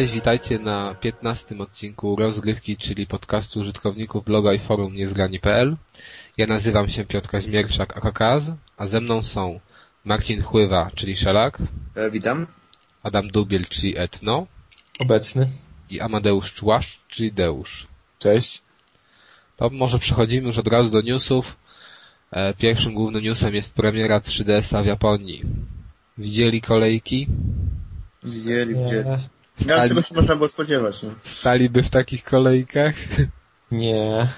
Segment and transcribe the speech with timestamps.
[0.00, 5.76] Cześć, witajcie na 15 odcinku rozgrywki, czyli podcastu użytkowników bloga i forum niezgrani.pl.
[6.36, 9.60] Ja nazywam się Piotr Kaźmierczak, AKKAZ, a ze mną są
[10.04, 11.58] Marcin Chływa, czyli Szelak.
[11.94, 12.46] E, witam.
[13.02, 14.46] Adam Dubiel, czyli Etno.
[14.98, 15.48] Obecny.
[15.90, 17.86] I Amadeusz Człaszcz, czyli Deusz.
[18.18, 18.62] Cześć.
[19.56, 21.56] To może przechodzimy już od razu do newsów.
[22.30, 25.42] E, pierwszym głównym newsem jest premiera 3DS-a w Japonii.
[26.18, 27.26] Widzieli kolejki?
[28.22, 29.08] Widzieli, widzieli.
[29.68, 31.10] No, ale czego się można było spodziewać, no.
[31.22, 32.94] Staliby w takich kolejkach?
[33.70, 34.28] Nie.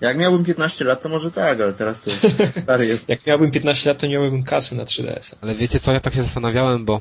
[0.00, 2.18] Jak miałbym 15 lat, to może tak, ale teraz to już
[2.62, 3.08] stary jest.
[3.14, 5.36] Jak miałbym 15 lat, to nie miałbym kasy na 3DS.
[5.40, 7.00] Ale wiecie co, ja tak się zastanawiałem, bo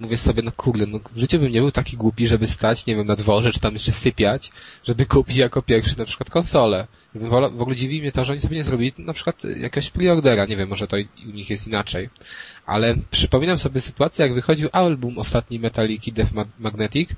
[0.00, 2.96] mówię sobie, no kurde, no w życiu bym nie był taki głupi, żeby stać, nie
[2.96, 4.50] wiem, na dworze, czy tam jeszcze sypiać,
[4.84, 6.86] żeby kupić jako pierwszy na przykład konsolę.
[7.14, 10.56] W ogóle dziwi mnie to, że oni sobie nie zrobili na przykład jakiegoś preordera, nie
[10.56, 12.08] wiem, może to u nich jest inaczej.
[12.66, 17.10] Ale przypominam sobie sytuację, jak wychodził album ostatni Metaliki Death Ma- Magnetic,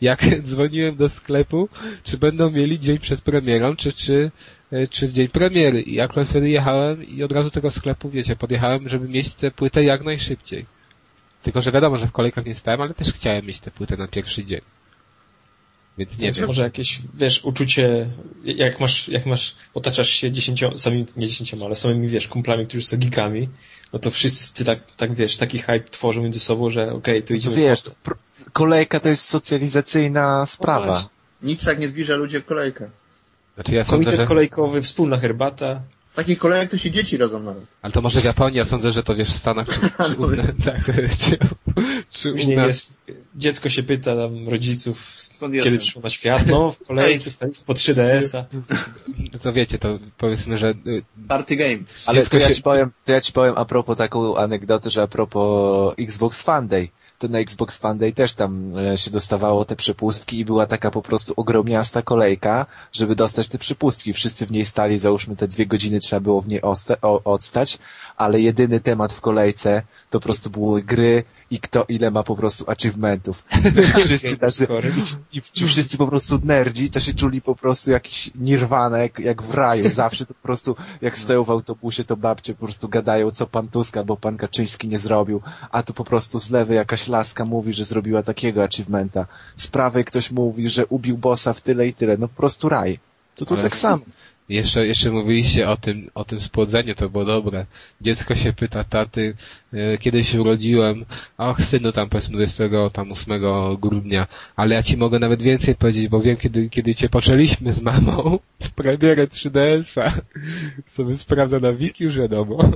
[0.00, 1.68] jak dzwoniłem do sklepu,
[2.04, 4.30] czy będą mieli dzień przed premierą, czy, czy,
[4.72, 5.82] e, czy w dzień premiery.
[5.82, 9.84] I akurat wtedy jechałem i od razu tego sklepu, wiecie, podjechałem, żeby mieć tę płytę
[9.84, 10.66] jak najszybciej.
[11.42, 14.08] Tylko, że wiadomo, że w kolejkach nie stałem, ale też chciałem mieć tę płytę na
[14.08, 14.60] pierwszy dzień.
[15.98, 16.46] Więc nie Więc wiem.
[16.46, 18.06] może jakieś, wiesz, uczucie,
[18.44, 22.86] jak masz, jak masz, otaczasz się dziesięcioma, samymi, nie dziesięcioma, ale samymi, wiesz, kumplami, którzy
[22.86, 23.48] są geekami,
[23.92, 27.36] no to wszyscy tak, tak wiesz, taki hype tworzą między sobą, że okej, to No
[27.38, 27.56] idziemy.
[27.56, 28.14] wiesz, pr-
[28.52, 30.86] kolejka to jest socjalizacyjna sprawa.
[30.86, 31.10] właśnie.
[31.42, 32.90] Nic tak nie zbliża ludzi jak kolejka.
[33.54, 34.26] Znaczy ja sądzę, Komitet że...
[34.26, 35.80] kolejkowy, wspólna herbata.
[36.12, 37.64] Z takich kolejek to się dzieci rodzą nawet.
[37.82, 40.30] Ale to może w Japonii, ja sądzę, że to wiesz w Stanach, czy, czy, u,
[40.64, 40.84] tak,
[41.20, 41.38] czy,
[42.10, 42.66] czy u Później nas.
[42.68, 43.00] jest,
[43.36, 47.72] dziecko się pyta tam rodziców, Skąd kiedy przyszło na świat, no w kolejce stali po
[47.72, 48.44] 3DS-a.
[49.38, 51.78] To wiecie, to powiedzmy, że y, Party game.
[52.06, 55.02] Ale to ja się- ci powiem, to ja ci powiem a propos taką anegdotę, że
[55.02, 56.88] a propos Xbox Fan Day.
[57.22, 60.90] To na Xbox Fan Day też tam e, się dostawało te przepustki i była taka
[60.90, 64.12] po prostu ogromniasta kolejka, żeby dostać te przepustki.
[64.12, 66.60] Wszyscy w niej stali, załóżmy te dwie godziny trzeba było w niej
[67.24, 67.78] odstać,
[68.16, 72.36] ale jedyny temat w kolejce to po prostu były gry i kto ile ma po
[72.36, 73.44] prostu achievementów.
[74.04, 74.66] Wszyscy tacy,
[75.32, 79.54] i ci wszyscy po prostu nerdzi, to się czuli po prostu jakiś nirwana, jak, w
[79.54, 79.88] raju.
[79.88, 83.68] Zawsze to po prostu, jak stoją w autobusie, to babcie po prostu gadają, co pan
[83.68, 87.72] Tuska, bo pan Kaczyński nie zrobił, a tu po prostu z lewej jakaś laska mówi,
[87.72, 89.26] że zrobiła takiego achievementa.
[89.56, 92.16] Z prawej ktoś mówi, że ubił bossa w tyle i tyle.
[92.16, 92.98] No po prostu raj.
[93.34, 94.02] To tu tak samo.
[94.48, 97.66] Jeszcze, jeszcze mówiliście o tym, o tym spłodzeniu, to było dobre.
[98.00, 99.34] Dziecko się pyta taty,
[99.74, 101.04] y, kiedy się urodziłem,
[101.38, 103.40] och synu tam powiedzmy 28
[103.80, 104.26] grudnia,
[104.56, 108.38] ale ja ci mogę nawet więcej powiedzieć, bo wiem kiedy, kiedy cię poczęliśmy z mamą
[108.60, 110.12] w premierę 3DS-a.
[110.90, 112.70] Sobie sprawdza na wiki, już wiadomo.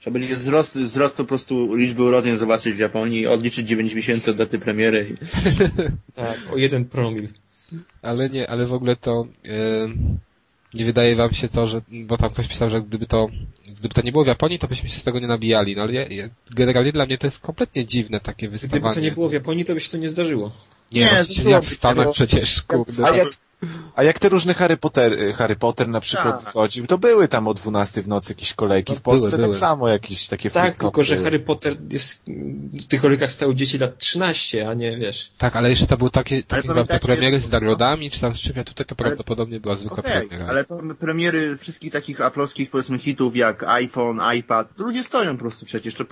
[0.00, 4.36] Trzeba będzie wzrost, wzrost po prostu liczby urodzeń zobaczyć w Japonii, odliczyć 9 miesięcy od
[4.36, 5.14] daty premiery.
[6.14, 7.28] Tak, o jeden promil.
[8.02, 10.18] Ale nie, ale w ogóle to em,
[10.74, 13.28] nie wydaje wam się to, że, bo tam ktoś pisał, że gdyby to,
[13.66, 15.92] gdyby to nie było w Japonii, to byśmy się z tego nie nabijali, no ale
[15.92, 18.80] ja, ja, generalnie dla mnie to jest kompletnie dziwne takie wystawanie.
[18.80, 20.52] Gdyby to nie było w Japonii, to by się to nie zdarzyło.
[20.92, 23.04] Nie, Nie, no, jak w Stanach przecież, kurde.
[23.04, 23.28] A jak,
[23.96, 26.50] a jak te różne Harry Potter, Harry Potter na przykład Tak.
[26.50, 28.92] wchodził, to były tam o 12 w nocy jakieś kolejki.
[28.92, 29.58] No, W Polsce były, tak były.
[29.58, 31.16] samo jakieś takie Tak, flip-flopy tylko że.
[31.22, 32.24] Harry Potter jest,
[32.80, 35.30] w tych kolejkach stały dzieci lat 13, a nie, wiesz.
[35.38, 38.52] Tak, ale jeszcze to były takie, takie chyba premiery z downloadami, czy tam z czym,
[38.56, 40.46] ja tutaj to Ale- prawdopodobnie była zwykła Okej, premiera.
[40.46, 40.64] ale
[40.98, 45.94] premiery wszystkich takich aplowskich powiedzmy hitów jak iPhone, iPad, ludzie stoją po prostu przecież.
[45.94, 46.04] To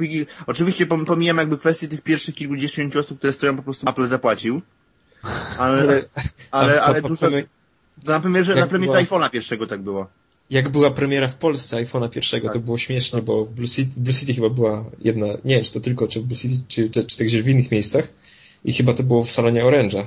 [0.46, 4.62] oczywiście pom- pomijam jakby kwestię tych pierwszych kilkudziesięciu osób, które stoją po prostu Apple zapłacił.
[5.58, 6.04] Ale,
[6.50, 7.26] ale, ale dużo,
[8.06, 10.06] na premierze, na premierze była- iPhone'a pierwszego tak było.
[10.50, 12.62] Jak była premiera w Polsce iPhone'a pierwszego, to Tak.
[12.62, 15.72] było śmiesznie, bo w Blue City, w Blue City chyba była jedna, nie wiem, czy
[15.72, 18.08] to tylko, czy w Blue City, czy, czy, czy także w innych miejscach.
[18.64, 20.04] I chyba to było w salonie Orange'a.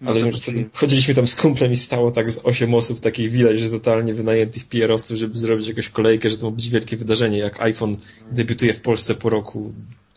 [0.00, 3.00] No, Ale to że wtedy chodziliśmy tam z kumplem i stało tak z 8 osób,
[3.00, 6.96] takich widać, że totalnie wynajętych PR-owców, żeby zrobić jakąś kolejkę, że to ma być wielkie
[6.96, 7.96] wydarzenie, jak iPhone
[8.32, 9.72] debiutuje w Polsce po roku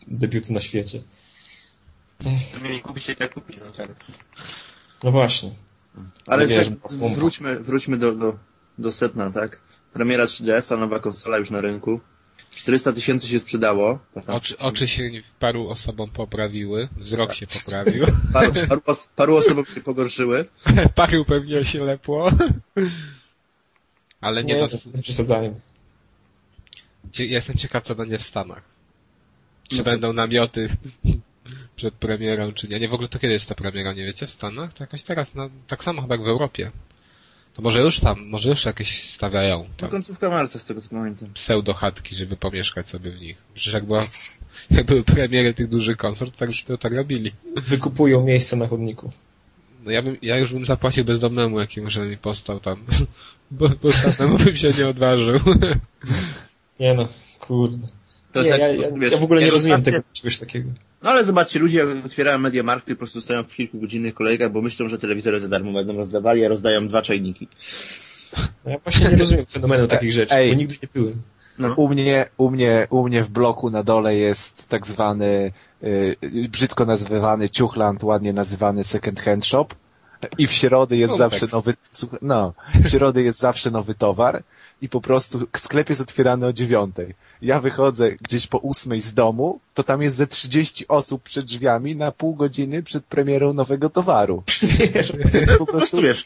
[0.08, 1.02] debiutu na świecie.
[2.62, 3.90] Mieli kupić się tak kupić, no tak.
[5.04, 5.50] No właśnie.
[6.26, 6.68] Ale wiesz,
[7.14, 8.38] wróćmy, wróćmy do, do,
[8.78, 9.60] do setna, tak?
[9.92, 12.00] Premiera 3DS-a, nowa konsola już na rynku.
[12.54, 13.98] 400 tysięcy się sprzedało.
[14.26, 19.80] Oczy, oczy się paru osobom poprawiły, wzrok się poprawił, Paru, paru, os- paru osobom się
[19.80, 20.44] pogorszyły.
[20.94, 22.30] paru pewnie się lepło.
[24.20, 25.60] Ale nie, Nie, no, to nie przesadzają.
[27.18, 28.62] Ja jestem ciekaw, co będzie w Stanach.
[29.68, 30.76] Czy No co- będą namioty
[31.76, 32.80] przed premierą, czy nie.
[32.80, 34.26] Nie, w ogóle to kiedy jest ta premiera, nie wiecie?
[34.26, 34.72] W Stanach?
[34.72, 36.70] To jakoś teraz, no, tak samo chyba jak w Europie.
[37.54, 40.88] To może już tam, może już jakieś stawiają To tam końcówka marca, z tego co
[40.88, 41.28] pamiętam.
[41.34, 43.36] pseudo-chatki, żeby pomieszkać sobie w nich.
[43.54, 44.04] Przecież jak była,
[44.70, 47.32] jak były premiery tych dużych konsol, to tak, to tak robili.
[47.56, 49.12] Wykupują miejsce na chodniku.
[49.84, 52.84] No ja bym, ja już bym zapłacił bezdomnemu jakiemuś, żeby mi postał tam.
[53.50, 55.40] Bo, bo bym się nie odważył.
[56.80, 57.08] Nie no,
[57.40, 57.86] kurde.
[58.34, 60.70] To nie, jest ja, ja, wiesz, ja w ogóle nie rozumiem zobaczcie- tego, czegoś takiego.
[61.02, 64.88] No ale zobaczcie, ludzie jak otwierają Mediamarkty, po prostu stoją w kilkugodzinnych kolejkach, bo myślą,
[64.88, 67.48] że telewizory za darmo będą rozdawali, a rozdają dwa czajniki.
[68.64, 70.50] No Ja właśnie nie rozumiem fenomenu takich rzeczy, Ej.
[70.50, 71.22] bo nigdy nie byłem.
[71.58, 71.74] No.
[71.74, 75.52] U mnie, u mnie, u mnie w bloku na dole jest tak zwany,
[75.84, 76.16] y,
[76.48, 79.66] brzydko nazywany ciuchland, ładnie nazywany second hand shop.
[80.38, 81.40] I w środę jest Kontekst.
[81.40, 82.52] zawsze nowy, słuchaj, no,
[82.84, 84.42] w środę jest zawsze nowy towar
[84.82, 87.14] i po prostu sklep jest otwierany o dziewiątej.
[87.42, 91.96] Ja wychodzę gdzieś po ósmej z domu, to tam jest ze 30 osób przed drzwiami
[91.96, 94.42] na pół godziny przed premierą nowego towaru.
[95.58, 96.24] Po Po prostu wiesz,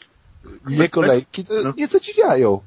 [0.67, 1.73] Nie kolejki, to No.
[1.77, 2.59] nie zadziwiają.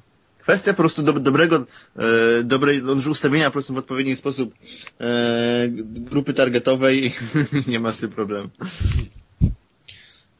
[0.42, 1.64] kwestia po prostu do, dobrego,
[1.96, 4.54] e, dobrej, no, ustawienia po prostu w odpowiedni sposób
[5.00, 5.68] e,
[6.10, 7.14] grupy targetowej
[7.66, 8.48] nie ma z tym problemu.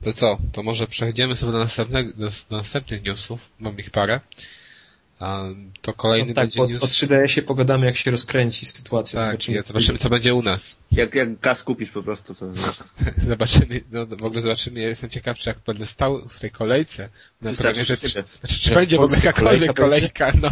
[0.05, 0.39] To co?
[0.53, 3.41] To może przejdziemy sobie do, następnego, do, do następnych newsów.
[3.59, 4.21] Mam ich parę.
[5.19, 5.45] A
[5.83, 6.83] to kolejny No tak, będzie bo news.
[6.83, 9.21] o 3DS-ie pogadamy, jak się rozkręci sytuacja.
[9.21, 10.77] Tak, zobaczymy, ja, zobaczymy co będzie u nas.
[10.93, 12.47] Jak, jak gaz kupisz po prostu, to
[13.29, 17.09] Zobaczymy, no w ogóle zobaczymy, ja jestem ciekaw, czy jak będę stał w tej kolejce
[17.43, 20.51] na premierze, czy, znaczy, czy będzie w ogóle jakakolwiek kolejka kolejka, no.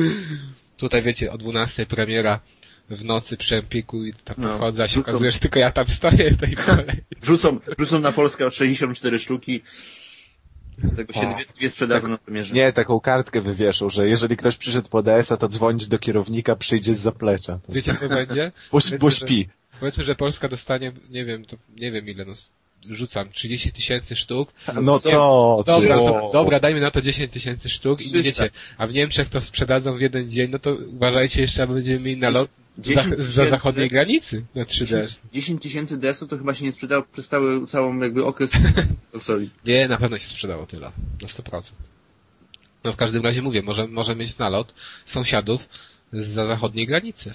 [0.76, 2.40] Tutaj wiecie, o 12 premiera
[2.90, 4.48] w nocy przy Empiku i tam No.
[4.48, 6.96] podchodzę, a się Rzucą- okazuje, że tylko ja tam stoję w tej kolei.
[7.22, 9.60] rzucą, rzucą na Polskę o 64 sztuki,
[10.84, 11.34] z tego się O.
[11.34, 12.54] dwie, dwie sprzedadzą na premierze.
[12.54, 16.94] Nie, taką kartkę wywieszą, że jeżeli ktoś przyszedł po DS-a, to dzwonić do kierownika, przyjdzie
[16.94, 17.58] z zaplecza.
[17.66, 18.52] To- Wiecie co będzie?
[18.72, 19.48] Bo, Powiedzmy, bo że- śpi.
[19.80, 22.32] Powiedzmy, że Polska dostanie, nie wiem, to nie wiem ile, no
[22.90, 24.52] rzucam, 30 tysięcy sztuk.
[24.82, 25.62] No co?
[25.66, 26.30] Dobra, co?
[26.32, 28.22] dobra, dajmy na to 10 tysięcy sztuk i 300.
[28.22, 32.00] wiecie, a w Niemczech to sprzedadzą w jeden dzień, no to uważajcie jeszcze, aby będziemy
[32.00, 35.20] mieli nalot za, 10 za tysięcy- zachodniej granicy na 3DS.
[35.32, 38.52] 10 tysięcy DS-ów to chyba się nie sprzedało przez cały, całą jakby okres
[39.12, 39.50] konsoli.
[39.66, 40.92] Nie, na pewno się sprzedało tyle.
[41.22, 41.72] Na 100%.
[42.84, 44.74] No w każdym razie mówię, może, może mieć nalot
[45.04, 45.62] sąsiadów
[46.12, 47.34] z zachodniej granicy.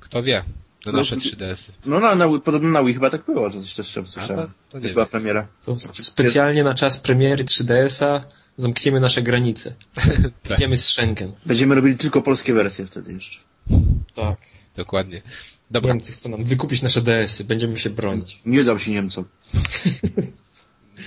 [0.00, 0.44] Kto wie?
[0.86, 1.72] Na No, nasze to- 3DS-y.
[1.86, 4.46] No, na, na, podobno na Wii chyba tak było, to coś też A, słyszałem.
[4.46, 5.10] to, to Jak nie była wiem.
[5.10, 5.46] premiera.
[5.64, 8.24] To specjalnie na czas premiery 3DS-a
[8.56, 9.74] zamkniemy nasze granice.
[10.56, 11.32] Idziemy z Schengen.
[11.46, 13.38] Będziemy robili tylko polskie wersje wtedy jeszcze.
[14.14, 14.38] Tak.
[14.76, 15.22] Dokładnie.
[15.70, 18.40] Dobra, Niemcy chcą nam wykupić nasze DS-y, będziemy się bronić.
[18.46, 19.24] Nie dał się Niemcom.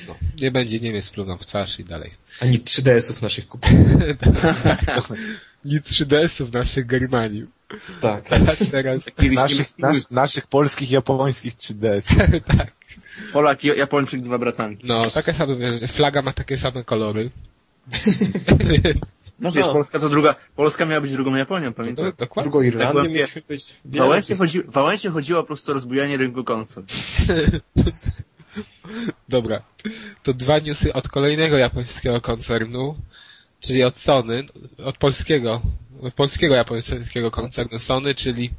[0.07, 2.11] no, nie będzie Niemiec plunął w twarz i dalej.
[2.39, 3.71] Ani 3DS-ów naszych kupić.
[5.65, 7.43] Nic 3DS-ów naszych Germanii.
[8.01, 8.29] Tak.
[8.29, 8.97] Teraz, teraz
[9.31, 12.15] Naszych, nasz, naszych polskich, japońskich 3DS.
[13.33, 14.87] Polak, Ja- Japończyk, dwa bratanki.
[14.87, 17.31] no, takie same, flaga ma takie same kolory.
[19.41, 19.73] No wiesz, No.
[19.73, 22.11] Polska to druga, Polska miała być drugą Japonią, No, pamiętam?
[22.17, 22.51] dokładnie.
[22.51, 23.73] Drugą Irlandię była- mieliśmy być.
[23.85, 26.83] W Wałęsie, chodzi, Wałęsie chodziło po prostu o rozbujanie rynku konsol.
[29.29, 29.61] Dobra.
[30.23, 32.95] To dwa newsy od kolejnego japońskiego koncernu,
[33.59, 34.43] czyli od Sony,
[34.77, 35.61] od polskiego,
[36.01, 38.51] od polskiego japońskiego koncernu Sony, czyli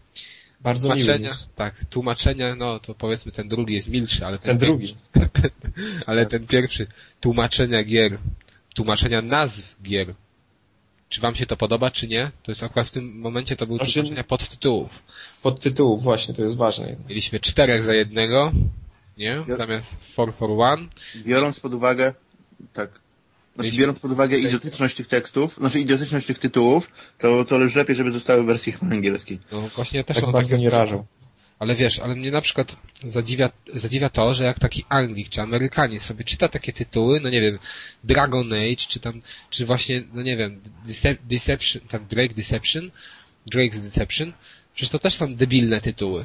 [0.60, 1.48] Bardzo miły tłumaczenia, news.
[1.56, 4.96] tak, tłumaczenia, no to powiedzmy ten drugi jest milszy, ale Ten drugi.
[6.06, 6.86] ale ten pierwszy,
[7.20, 8.18] tłumaczenia gier,
[8.74, 10.14] tłumaczenia nazw gier.
[11.12, 12.30] Czy wam się to podoba, czy nie?
[12.42, 14.90] To jest akurat w tym momencie to były Znaczy- tłumaczenia podtytułów.
[15.42, 16.96] Pod tytułów właśnie, to jest ważne.
[17.08, 18.52] Mieliśmy czterech za jednego,
[19.18, 19.44] nie?
[19.48, 20.82] Zamiast four for one.
[21.16, 22.14] Biorąc pod uwagę,
[22.72, 23.00] tak, znaczy
[23.58, 27.96] Mieliśmy- biorąc pod uwagę idiotyczność tych tekstów, znaczy idiotyczność tych tytułów, to, to już lepiej,
[27.96, 29.38] żeby zostały w wersji chyba angielskiej.
[29.52, 31.04] No właśnie ja też Tak bardzo takie- nie rażą.
[31.62, 32.76] Ale wiesz, ale mnie na przykład
[33.08, 37.40] zadziwia, zadziwia to, że jak taki Anglik czy Amerykanie sobie czyta takie tytuły, no nie
[37.40, 37.58] wiem,
[38.04, 42.90] Dragon Age, czy tam, czy właśnie, no nie wiem, Decep- Deception, tam Drake Deception,
[43.52, 44.32] Drake's Deception,
[44.74, 46.24] przecież to też są debilne tytuły.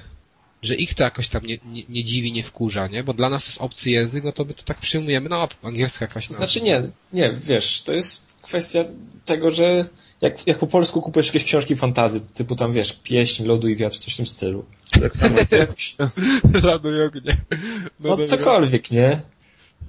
[0.62, 3.04] Że ich to jakoś tam nie, nie, nie dziwi, nie wkurza, nie?
[3.04, 6.06] Bo dla nas to jest obcy język, no to my to tak przyjmujemy, no angielska
[6.06, 6.82] jakaś To no, znaczy nie,
[7.14, 8.86] nie, wiesz, to jest kwestia
[9.26, 9.90] tego, że
[10.22, 13.98] jak, jak po polsku kupujesz jakieś książki fantazy, typu tam wiesz, pieśń, lodu i wiatr,
[13.98, 14.66] coś w tym stylu.
[15.50, 15.96] To jakoś,
[16.64, 17.38] Rady ognie.
[18.00, 18.26] no dobra.
[18.26, 19.22] cokolwiek, nie?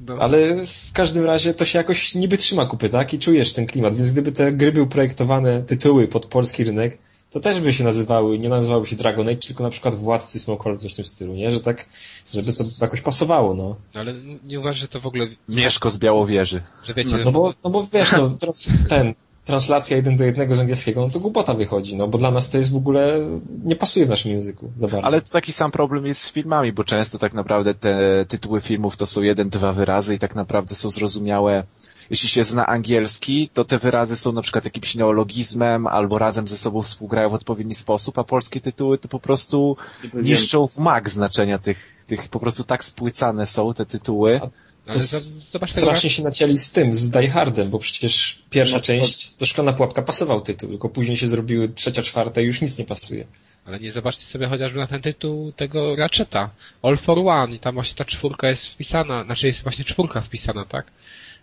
[0.07, 0.17] No.
[0.21, 3.15] Ale w każdym razie to się jakoś niby trzyma kupy, tak?
[3.15, 6.99] I czujesz ten klimat, więc gdyby te gry były projektowane, tytuły pod polski rynek,
[7.31, 10.79] to też by się nazywały, nie nazywałyby się Dragon Age, tylko na przykład Władcy Smokeholm,
[10.79, 11.51] coś w tym stylu, nie?
[11.51, 11.89] Że tak,
[12.35, 13.77] żeby to jakoś pasowało, no.
[13.95, 16.63] Ale nie uważasz, że to w ogóle, Mieszko z Białowieży.
[16.85, 19.15] że wiecie, No, No bo, no bo wiesz, no teraz ten,
[19.49, 22.59] translacja jeden do jednego z angielskiego, no to głupota wychodzi, no bo dla nas to
[22.59, 23.21] jest w ogóle,
[23.65, 25.07] nie pasuje w naszym języku za bardzo.
[25.07, 28.97] Ale to taki sam problem jest z filmami, bo często tak naprawdę te tytuły filmów
[28.97, 31.65] to są jeden, dwa wyrazy i tak naprawdę są zrozumiałe.
[32.11, 36.57] Jeśli się zna angielski, to te wyrazy są na przykład jakimś neologizmem albo razem ze
[36.57, 39.77] sobą współgrają w odpowiedni sposób, a polskie tytuły to po prostu
[40.15, 44.41] niszczą w mak znaczenia tych, tych po prostu tak spłycane są te tytuły.
[44.41, 44.51] Ale
[44.93, 48.39] To z- s- zobacz tego, Strasznie się nacięli z tym, z Die Hardem, bo przecież
[48.51, 52.45] pierwsza No, część, to Szklana Pułapka pasował tytuł, tylko później się zrobiły trzecia, czwarta i
[52.45, 53.27] już nic nie pasuje.
[53.65, 56.51] ale nie zobaczcie sobie chociażby na ten tytuł tego Ratcheta.
[56.83, 60.65] All for One i tam właśnie ta czwórka jest wpisana, znaczy jest właśnie czwórka wpisana,
[60.65, 60.87] tak?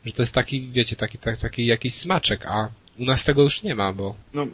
[0.06, 3.64] Że to jest taki, wiecie, taki, taki, taki jakiś smaczek, a u nas tego już
[3.64, 4.48] nie ma, bo No,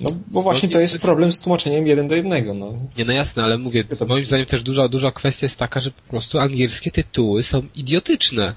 [0.00, 2.72] No bo właśnie No, to jest problem z tłumaczeniem jeden do jednego, no.
[2.98, 5.90] Nie, no jasne, ale mówię, To- moim zdaniem też duża, duża kwestia jest taka, że
[5.90, 8.54] po prostu angielskie tytuły są idiotyczne.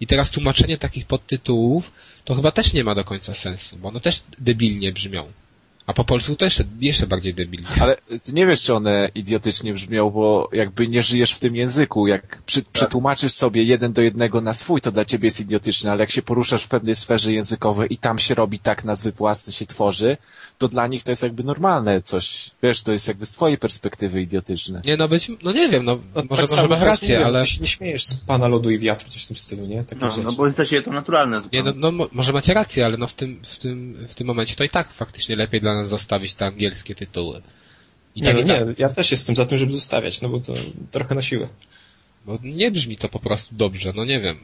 [0.00, 1.90] I teraz tłumaczenie takich podtytułów
[2.24, 5.32] to chyba też nie ma do końca sensu, bo one też debilnie brzmią.
[5.86, 7.68] A po polsku to jeszcze, jeszcze bardziej debilnie.
[7.80, 12.06] Ale ty nie wiesz, czy one idiotycznie brzmią, bo jakby nie żyjesz w tym języku.
[12.06, 16.00] Jak przy, przetłumaczysz sobie jeden do jednego na swój, to dla ciebie jest idiotyczne, ale
[16.00, 19.66] jak się poruszasz w pewnej sferze językowej i tam się robi tak, nazwy własne się
[19.66, 20.16] tworzy,
[20.60, 22.50] to dla nich to jest jakby normalne coś.
[22.62, 24.82] Wiesz, to jest jakby z twojej perspektywy idiotyczne.
[24.84, 27.40] Nie, no być, no nie wiem, no, no może, tak może masz rację, mówię, ale...
[27.40, 29.84] Ty się nie śmiejesz z Pana Lodu i Wiatru, coś w tym stylu, nie?
[29.84, 30.22] Takie no, rzeczy.
[30.22, 33.06] no bo jest się to naturalne Nie, no, no mo- może macie rację, ale no
[33.06, 36.34] w tym, w tym, w tym momencie to i tak faktycznie lepiej dla nas zostawić
[36.34, 37.42] te angielskie tytuły.
[38.14, 40.28] I nie, tak, no i nie, tak, ja też jestem za tym, żeby zostawiać, no
[40.28, 40.54] bo to
[40.90, 41.48] trochę na siłę.
[42.26, 44.36] bo nie brzmi to po prostu dobrze, no nie wiem.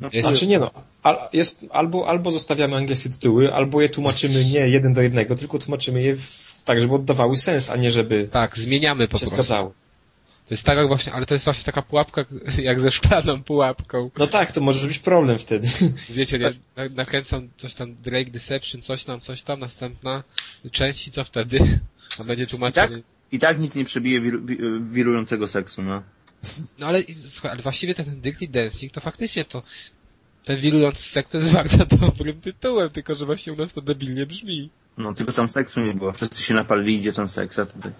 [0.00, 0.70] No, Jest, Znaczy nie no,
[1.02, 5.58] al, jest, albo, albo zostawiamy angielskie tytuły, albo je tłumaczymy nie jeden do jednego, tylko
[5.58, 9.36] tłumaczymy je w, tak, żeby oddawały sens, a nie żeby tak, zmieniamy po się prostu.
[9.36, 9.70] zgadzały.
[10.48, 12.24] To jest tak jak właśnie, ale to jest właśnie taka pułapka,
[12.62, 14.10] jak ze szklaną pułapką.
[14.18, 15.68] No tak, to może być problem wtedy.
[16.10, 20.22] Wiecie, nie, na- nakręcam coś tam Drake Deception, coś tam, coś tam, następna
[20.72, 21.58] część i co wtedy?
[22.20, 23.02] A będzie I tak, tłumaczenie.
[23.32, 24.56] I tak nic nie przebije wir, wi,
[24.90, 26.02] wirującego seksu, no.
[26.78, 29.62] No ale, słuchaj, ale właściwie ten, Dirty Dancing to faktycznie to
[30.44, 34.70] ten wirujący seks jest bardzo dobrym tytułem, tylko że właśnie u nas to debilnie brzmi.
[34.98, 36.12] No, tylko tam seksu nie było.
[36.12, 37.92] Wszyscy się napalili, idzie ten seks, a tutaj...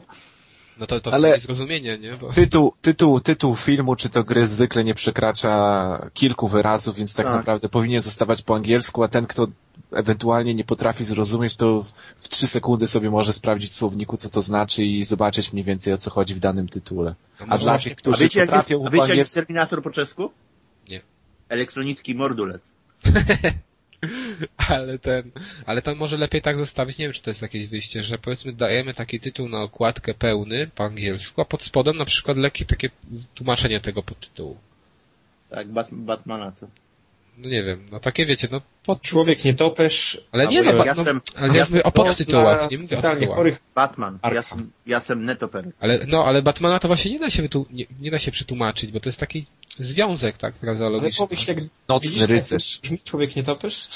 [0.80, 2.16] No to, to Ale- zrozumienie, nie?
[2.16, 2.32] Bo...
[2.32, 7.34] Tytuł, tytuł, tytuł filmu czy to gry zwykle nie przekracza kilku wyrazów, więc tak, Tak.
[7.34, 9.46] naprawdę powinien zostawać po angielsku, a ten, kto
[9.92, 11.84] ewentualnie nie potrafi zrozumieć, to
[12.16, 15.92] w trzy sekundy sobie może sprawdzić w słowniku, co to znaczy i zobaczyć mniej więcej
[15.92, 17.14] o co chodzi w danym tytule.
[17.40, 19.34] No A dla tych, A którzy wiecie, jak jest, potrafią a po wiecie, jak jest.
[19.34, 20.30] Terminator po czesku?
[20.88, 21.00] Nie.
[21.48, 22.74] Elektronicki mordulec.
[24.68, 25.30] Ale ten,
[25.66, 28.52] ale to może lepiej tak zostawić, nie wiem czy to jest jakieś wyjście, że powiedzmy
[28.52, 32.90] dajemy taki tytuł na okładkę pełny po angielsku, a pod spodem na przykład lekkie takie
[33.34, 34.56] tłumaczenie tego podtytułu.
[35.50, 36.66] Tak, Bat Batmana, co?
[37.38, 39.02] No nie wiem, no takie wiecie, no pod...
[39.02, 41.04] Człowiek nietoperz, Ale nie no, ja no
[41.36, 43.36] ale ja mówię o podtytułach, nie mówię o totalnie tytułach.
[43.38, 43.60] chorych.
[43.74, 44.18] Batman.
[44.34, 45.70] Jasem, jasem netoper.
[45.80, 48.92] Ale, no, ale Batmana to właśnie nie da się wytu- nie, nie da się przetłumaczyć,
[48.92, 49.46] bo to jest taki
[49.78, 51.26] związek, tak, Ale frazeologiczny.
[51.26, 51.58] pomyśl, jak
[51.88, 52.80] Nocny widzisz, rycerz.
[52.82, 53.88] brzmi człowiek nietoperz?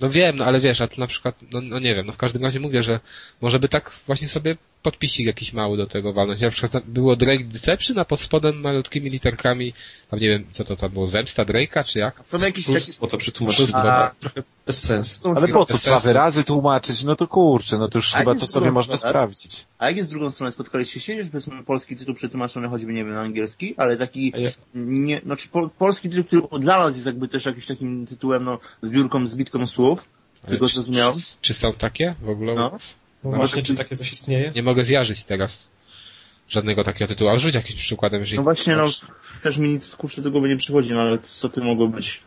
[0.00, 2.16] No wiem, no ale wiesz, a tu na przykład, no, no nie wiem, no w
[2.16, 3.00] każdym razie mówię, że
[3.40, 6.40] może by tak właśnie sobie podpisik jakiś mały do tego walnąć.
[6.40, 9.74] Na przykład tam było Drake Deception, a pod spodem malutkimi literkami,
[10.10, 12.20] tam nie wiem, co to tam było, zemsta Drake'a, czy jak?
[12.20, 12.92] A są jakieś takie...
[13.00, 13.18] Bo to
[13.72, 14.14] A- tak.
[14.14, 15.32] Trochę bez sensu.
[15.36, 17.04] Ale po co dwa wyrazy tłumaczyć?
[17.04, 19.66] No to kurczę, no to już A chyba to sobie można sprawdzić.
[19.78, 20.52] A jak jest z drugą stronę?
[20.52, 24.32] Spotkaliście się, że powiedzmy polski tytuł przetłumaczony choćby, nie wiem, na angielski, ale taki,
[24.74, 28.58] nie, znaczy po, polski tytuł, który dla nas jest jakby też jakimś takim tytułem, no,
[28.82, 30.08] zbiórką, zbitką słów,
[30.46, 31.14] tylko czy, zrozumiałem.
[31.14, 32.54] czy, czy są takie w ogóle?
[32.54, 32.78] No.
[33.24, 34.52] No No, właśnie, czy takie coś istnieje?
[34.54, 35.70] Nie mogę zjarzyć teraz
[36.48, 38.36] żadnego takiego tytułu, a rzuć jakimś przykładem, jeżeli...
[38.36, 38.88] No właśnie, no,
[39.42, 42.20] też mi nic kurczę do głowy nie przychodzi, no ale co ty mogło być?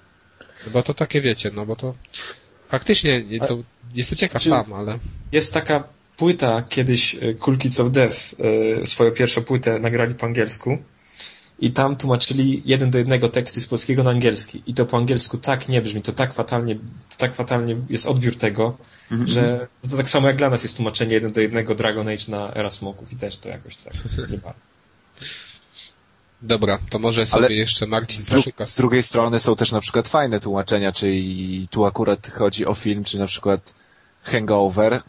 [0.67, 1.95] Bo to takie wiecie, no bo to
[2.69, 3.57] faktycznie, nie, to
[3.93, 4.99] jestem ciekaw Czy- sam, ale...
[5.31, 5.83] Jest taka
[6.17, 8.17] płyta, kiedyś e, Cool Kids of Death,
[8.81, 10.77] e, swoją pierwszą płytę nagrali po angielsku
[11.59, 15.37] i tam tłumaczyli jeden do jednego teksty z polskiego na angielski i to po angielsku
[15.37, 16.75] tak nie brzmi, to tak fatalnie,
[17.09, 18.77] to tak fatalnie jest odbiór tego,
[19.11, 19.29] Mhm.
[19.29, 22.53] że to tak samo jak dla nas jest tłumaczenie jeden do jednego Dragon Age na
[22.53, 23.93] Era Smoków i też to jakoś tak
[24.29, 24.59] nie bardzo.
[26.41, 29.81] Dobra, to może sobie Ale jeszcze Marcin Z, dru z drugiej strony są też na
[29.81, 33.73] przykład fajne tłumaczenia, czyli tu akurat chodzi o film, czy na przykład
[34.23, 35.03] Hangover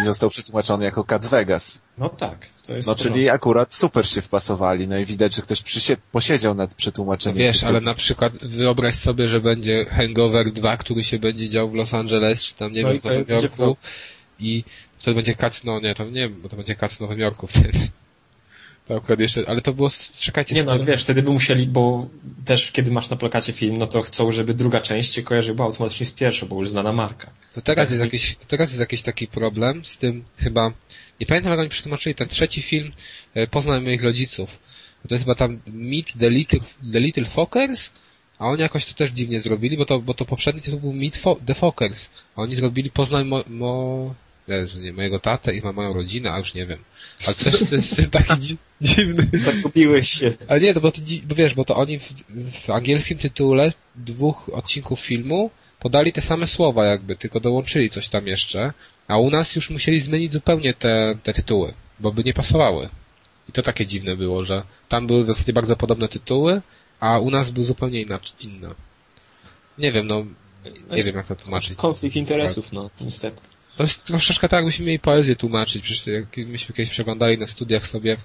[0.00, 1.80] i został przetłumaczony jako Cats Vegas.
[1.98, 3.14] No tak, to jest No porządku.
[3.14, 7.38] czyli akurat super się wpasowali, no i widać, że ktoś przysie- posiedział nad No przetłumaczeniem.
[7.38, 11.70] wiesz, tych ale na przykład wyobraź sobie, że będzie Hangover 2, który się będzie dział
[11.70, 13.76] w Los Angeles, czy tam nie No wiem, w Nowym Jorku pro-
[14.40, 14.64] i
[14.98, 17.78] wtedy będzie Kac, no nie, to nie, bo to będzie Kac w Nowym Jorku wtedy.
[18.88, 19.88] To akurat jeszcze, ale to było,
[20.20, 22.08] czekajcie, Nie no, ale wiesz, wtedy by musieli, bo
[22.44, 26.06] też kiedy masz na plakacie film, no to chcą, żeby druga część się kojarzyła automatycznie
[26.06, 27.30] z pierwszą, bo już znana marka.
[27.54, 30.72] To teraz, Tak, jest z- jakiś, to teraz jest jakiś taki problem z tym chyba,
[31.20, 32.92] nie pamiętam jak oni przetłumaczyli ten trzeci film,
[33.34, 34.58] e, Poznaj moich rodziców.
[35.08, 36.60] To jest chyba tam Meet the Little,
[36.92, 37.90] the Little Fockers,
[38.38, 41.16] a oni jakoś to też dziwnie zrobili, bo to, bo to poprzedni tytuł był Meet
[41.16, 44.14] Fo the Fockers, a oni zrobili Poznaj mo, mo
[44.48, 46.78] Jezu, nie, mojego tatę i ma moją rodzinę, a już nie wiem.
[47.26, 49.28] Ale coś to jest taki dzi dziwny.
[49.32, 50.32] Zakupiłeś się.
[50.48, 52.12] Ale nie, to bo, to, bo wiesz, bo to oni w,
[52.66, 55.50] w angielskim tytule dwóch odcinków filmu
[55.80, 58.72] podali te same słowa jakby, tylko dołączyli coś tam jeszcze,
[59.08, 62.88] a u nas już musieli zmienić zupełnie te, te tytuły, bo by nie pasowały.
[63.48, 66.62] I to takie dziwne było, że tam były w zasadzie bardzo podobne tytuły,
[67.00, 68.74] a u nas był zupełnie inna, inna.
[69.78, 70.24] Nie wiem, no,
[70.90, 71.78] nie wiem jak to tłumaczyć.
[71.78, 73.42] Konflikt interesów, no, niestety.
[73.78, 75.82] To jest troszeczkę tak, jakbyśmy mieli poezję tłumaczyć.
[75.82, 78.16] Przecież jak myśmy kiedyś przeglądali na studiach sobie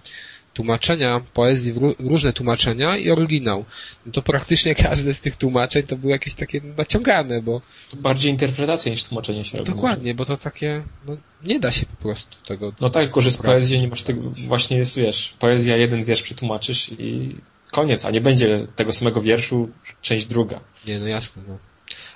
[0.53, 3.65] tłumaczenia poezji, różne tłumaczenia i oryginał.
[4.05, 8.31] No to praktycznie każde z tych tłumaczeń to były jakieś takie naciągane, bo To bardziej
[8.31, 9.71] interpretacja niż tłumaczenie się robi.
[9.71, 12.73] dokładnie, bo to takie, no nie da się po prostu tego.
[12.81, 16.91] No tak, że z poezji nie masz tego, właśnie jest, wiesz, poezja jeden wiersz przetłumaczysz
[16.99, 17.35] i
[17.71, 19.69] koniec, a nie będzie tego samego wierszu,
[20.01, 20.59] część druga.
[20.87, 21.57] Nie, no jasne, no.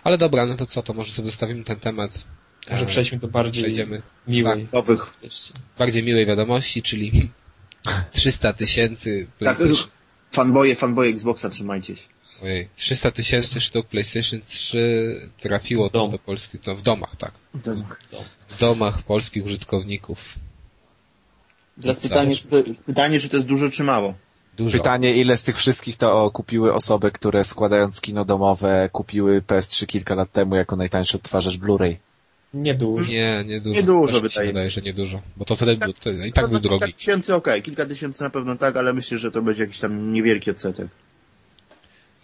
[0.03, 2.11] Ale dobra, no to co, to może sobie zostawimy ten temat.
[2.69, 4.01] Może E, przejdźmy do bardziej Przejdziemy.
[4.27, 5.13] miłej Nowych.
[5.23, 5.53] wieści.
[5.77, 7.29] Bardziej miłej wiadomości, czyli
[8.11, 9.91] 300 tysięcy Tak, PlayStation.
[10.31, 12.03] fanboje, fanboje Xboxa, trzymajcie się.
[12.43, 17.31] Ojej, 300 tysięcy sztuk PlayStation 3 trafiło W do polskich, no w domach, tak.
[17.63, 18.01] Tak.
[18.49, 20.19] W domach polskich użytkowników.
[21.81, 24.13] Teraz pytanie, czy to, pytanie, czy to jest dużo, czy mało?
[24.57, 24.77] Dużo.
[24.77, 30.15] Pytanie, ile z tych wszystkich to kupiły osoby, które składając kino domowe kupiły PS3 kilka
[30.15, 31.95] lat temu jako najtańszy odtwarzacz Blu-ray?
[32.61, 33.11] Nie dużo.
[33.11, 33.75] Nie, nie dużo.
[33.79, 34.71] Nie dużo, Też mi się wydaje mi wydaje, się.
[34.73, 35.21] że nie dużo.
[35.37, 36.93] Bo to wtedy był, to i tak był Kilka drogi.
[36.93, 40.51] tysięcy okej, kilka tysięcy na pewno tak, ale myślę, że to będzie jakiś tam niewielki
[40.51, 40.87] odsetek.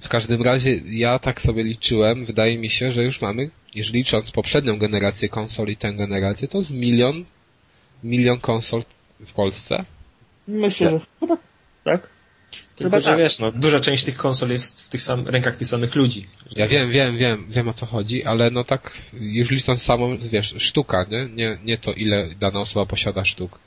[0.01, 4.31] W każdym razie ja tak sobie liczyłem, wydaje mi się, że już mamy, jeżeli licząc
[4.31, 7.25] poprzednią generację konsol i tę generację, to z milion,
[8.03, 8.83] milion konsol
[9.25, 9.85] w Polsce.
[10.47, 11.37] Myślę, że chyba
[11.83, 12.09] tak.
[12.75, 13.17] Tylko, Chyba że tak.
[13.19, 16.27] wiesz, no, duża część tych konsol jest w tych sam, rękach tych samych ludzi.
[16.51, 20.55] Ja wiem, wiem, wiem, wiem o co chodzi, ale no tak, już licząc samą, wiesz,
[20.57, 21.25] sztuka, nie?
[21.25, 23.59] Nie, nie to ile dana osoba posiada sztuk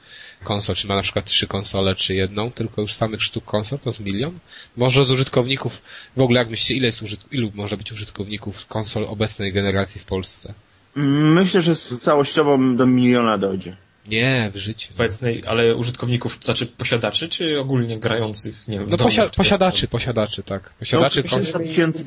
[0.45, 3.93] konsol, czy ma na przykład trzy konsole, czy jedną, tylko już samych sztuk konsol to
[3.93, 4.39] z milion.
[4.77, 5.83] Może z użytkowników,
[6.17, 10.05] w ogóle jak myślicie, ile jest użyt, ilu może być użytkowników konsol obecnej generacji w
[10.05, 10.55] Polsce?
[10.95, 13.77] Myślę, że z całościowo do miliona dojdzie.
[14.09, 14.93] Nie, w życiu.
[14.95, 20.71] Obecnej, ale użytkowników, znaczy posiadaczy, czy ogólnie grających, nie wiem, No posia- posiadaczy, posiadaczy, tak.
[20.79, 21.41] Posiadaczy no, konsol.
[21.43, 22.05] 300 tysięcy.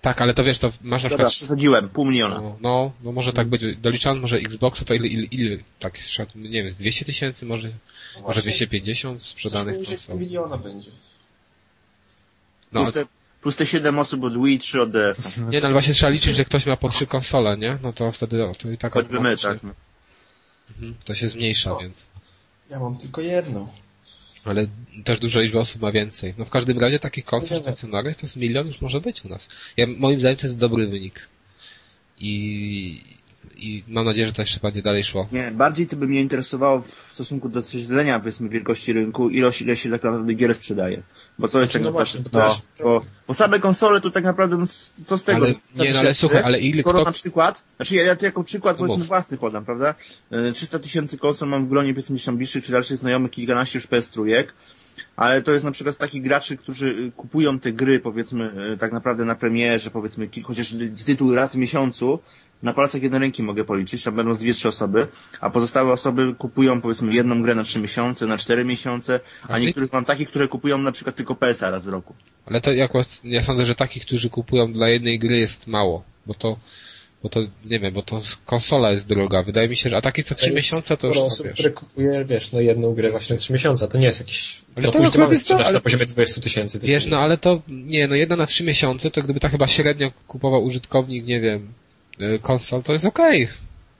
[0.00, 2.40] Tak, ale to wiesz, to masz na Dobra, przykład przesadziłem, pół miliona.
[2.40, 3.62] No, no, no może tak być.
[3.76, 5.98] Doliczając może Xboxa, to ile, ile, ile tak,
[6.34, 7.68] nie wiem, z 200 tysięcy, może,
[8.22, 10.18] może 250 sprzedanych konsol.
[10.18, 10.90] miliona będzie.
[12.72, 13.04] No, Plus, te,
[13.42, 15.40] plus te 7 osób od Wii, 3 od DS-a.
[15.40, 17.78] nie, no ale właśnie trzeba liczyć, że ktoś ma po trzy konsole, nie?
[17.82, 19.62] No to wtedy o, to i tak Choćby my, tak.
[19.62, 19.70] no.
[20.70, 22.06] Mhm, to się zmniejsza, więc.
[22.70, 23.68] Ja mam tylko jedną.
[24.44, 24.66] Ale
[25.04, 26.34] też duża liczba osób ma więcej.
[26.38, 27.60] No w każdym razie takich No wiadomo.
[27.60, 29.48] stacjonarnych to z milion już może być u nas.
[29.76, 31.28] Ja, moim zdaniem to jest dobry wynik.
[32.18, 33.02] I,
[33.56, 35.28] i mam nadzieję, że to jeszcze będzie dalej szło.
[35.32, 39.76] Nie, bardziej to by mnie interesowało w stosunku do śledzenia, powiedzmy, wielkości rynku, ilość, ile
[39.76, 41.02] się tak naprawdę gier sprzedaje.
[41.38, 44.24] Bo to jest Znaczy, tak no naprawdę, właśnie, to bo, bo same konsole to tak
[44.24, 44.66] naprawdę, no,
[45.06, 45.38] co z tego?
[45.38, 47.04] Ale, że 300 nie, no ale słuchaj, ale ile Skoro kto...
[47.04, 49.08] na przykład, znaczy ja, ja to jako przykład No powiedzmy mów.
[49.08, 49.94] własny podam, prawda?
[50.30, 53.86] E, 300 tysięcy konsol mam w gronie powiedzmy tam bliższych czy dalszych znajomych, kilkanaście już
[53.86, 54.54] PS trójek,
[55.16, 58.76] ale to jest na przykład z takich graczy, którzy y, kupują te gry powiedzmy y,
[58.76, 60.74] tak naprawdę na premierze, powiedzmy chociaż
[61.06, 62.18] tytuł raz w miesiącu,
[62.62, 65.06] na palcach jednej ręki mogę policzyć, tam będą z dwie, trzy osoby,
[65.40, 69.54] a pozostałe osoby kupują powiedzmy jedną grę na trzy miesiące, na cztery miesiące, a A
[69.54, 72.14] ty- niektórych mam takich, które kupują na przykład tylko PS-a raz w roku.
[72.46, 76.34] Ale to jakoś, ja sądzę, że takich, którzy kupują dla jednej gry jest mało, bo
[76.34, 76.58] to,
[77.22, 79.42] bo to, nie wiem, bo to konsola jest droga.
[79.42, 81.54] Wydaje mi się, że, a takie co trzy miesiące to już, no, osób, wiesz.
[81.54, 84.62] które kupuje, wiesz, no jedną grę właśnie na trzy miesiące, to nie jest jakiś...
[84.76, 86.78] Ale no to później mamy to, sprzedaż ale- na poziomie 20 tysięcy.
[86.78, 90.10] Wiesz, no ale to, nie, no jedna na trzy miesiące, to gdyby tak chyba średnio
[90.26, 91.72] kupował użytkownik, nie wiem,
[92.42, 93.48] konsol, to jest okej.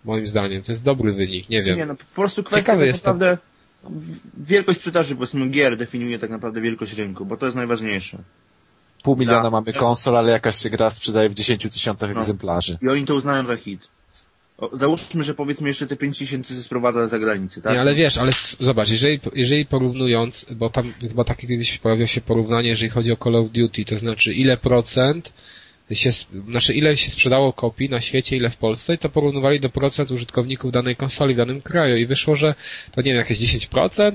[0.05, 1.77] Moim zdaniem, to jest dobry wynik, nie Czy wiem.
[1.79, 3.39] nie, no po prostu kwestia tak naprawdę
[4.39, 8.19] wielkość sprzedaży powiedzmy gier definiuje tak naprawdę wielkość rynku, bo to jest najważniejsze.
[9.03, 9.53] Pół miliona Tak.
[9.53, 12.21] mamy konsol, ale jakaś się gra sprzedaje w 10 tysiącach No.
[12.21, 12.79] egzemplarzy.
[12.83, 13.89] I oni to uznają za hit.
[14.59, 17.73] O, załóżmy, że powiedzmy jeszcze te 5 tysięcy się sprowadza za granicę, tak?
[17.73, 22.21] Nie, ale wiesz, ale zobacz, jeżeli, jeżeli porównując, bo tam chyba takie kiedyś pojawiło się
[22.21, 25.33] porównanie, jeżeli chodzi o Call of Duty, to znaczy ile procent
[25.93, 26.11] się,
[26.49, 30.11] znaczy ile się sprzedało kopii na świecie, ile w Polsce i to porównywali do procent
[30.11, 32.55] użytkowników danej konsoli w danym kraju i wyszło, że
[32.93, 34.13] to nie wiem, jakieś 10%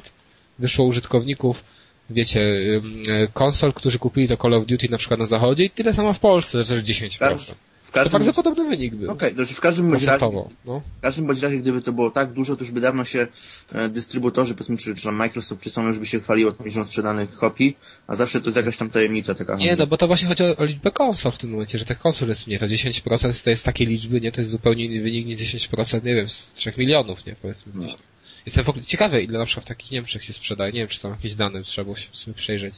[0.60, 1.64] wyszło użytkowników
[2.10, 5.94] wiecie, e, konsol, którzy kupili to Call of Duty na przykład na zachodzie i tyle
[5.94, 7.56] samo w Polsce, że 10%.
[7.92, 9.12] W To każdym, bardzo podobny wynik był.
[9.12, 10.26] Okej, okay, w każdym bądź razie,
[10.66, 10.82] no.
[10.98, 13.28] w każdym bądź razie, gdyby to było tak dużo, to już by dawno się
[13.74, 17.36] e, dystrybutorzy, powiedzmy, czy, czy Microsoft, czy Sony już by się chwaliło tą liczbą sprzedanych
[17.38, 17.78] kopii,
[18.08, 19.56] a zawsze to jest jakaś tam tajemnica taka.
[19.56, 22.00] Nie, no bo to właśnie chodzi o, o liczbę konsol w tym momencie, że tych
[22.00, 22.60] konsol jest mniej.
[22.60, 24.32] To 10% to jest takiej liczby, nie?
[24.32, 27.36] To jest zupełnie inny wynik, nie 10%, nie wiem, z 3 milionów, nie?
[27.42, 27.98] Powiedzmy gdzieś.
[28.46, 30.74] Jestem w ogóle ciekawy, ile na przykład w takich Niemczech się sprzedaje.
[30.74, 32.74] Nie wiem, czy są jakieś dane, trzeba było się przejrzeć.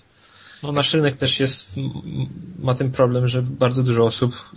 [0.64, 1.76] No nasz rynek też jest,
[2.60, 4.52] ma ten problem, że bardzo dużo osób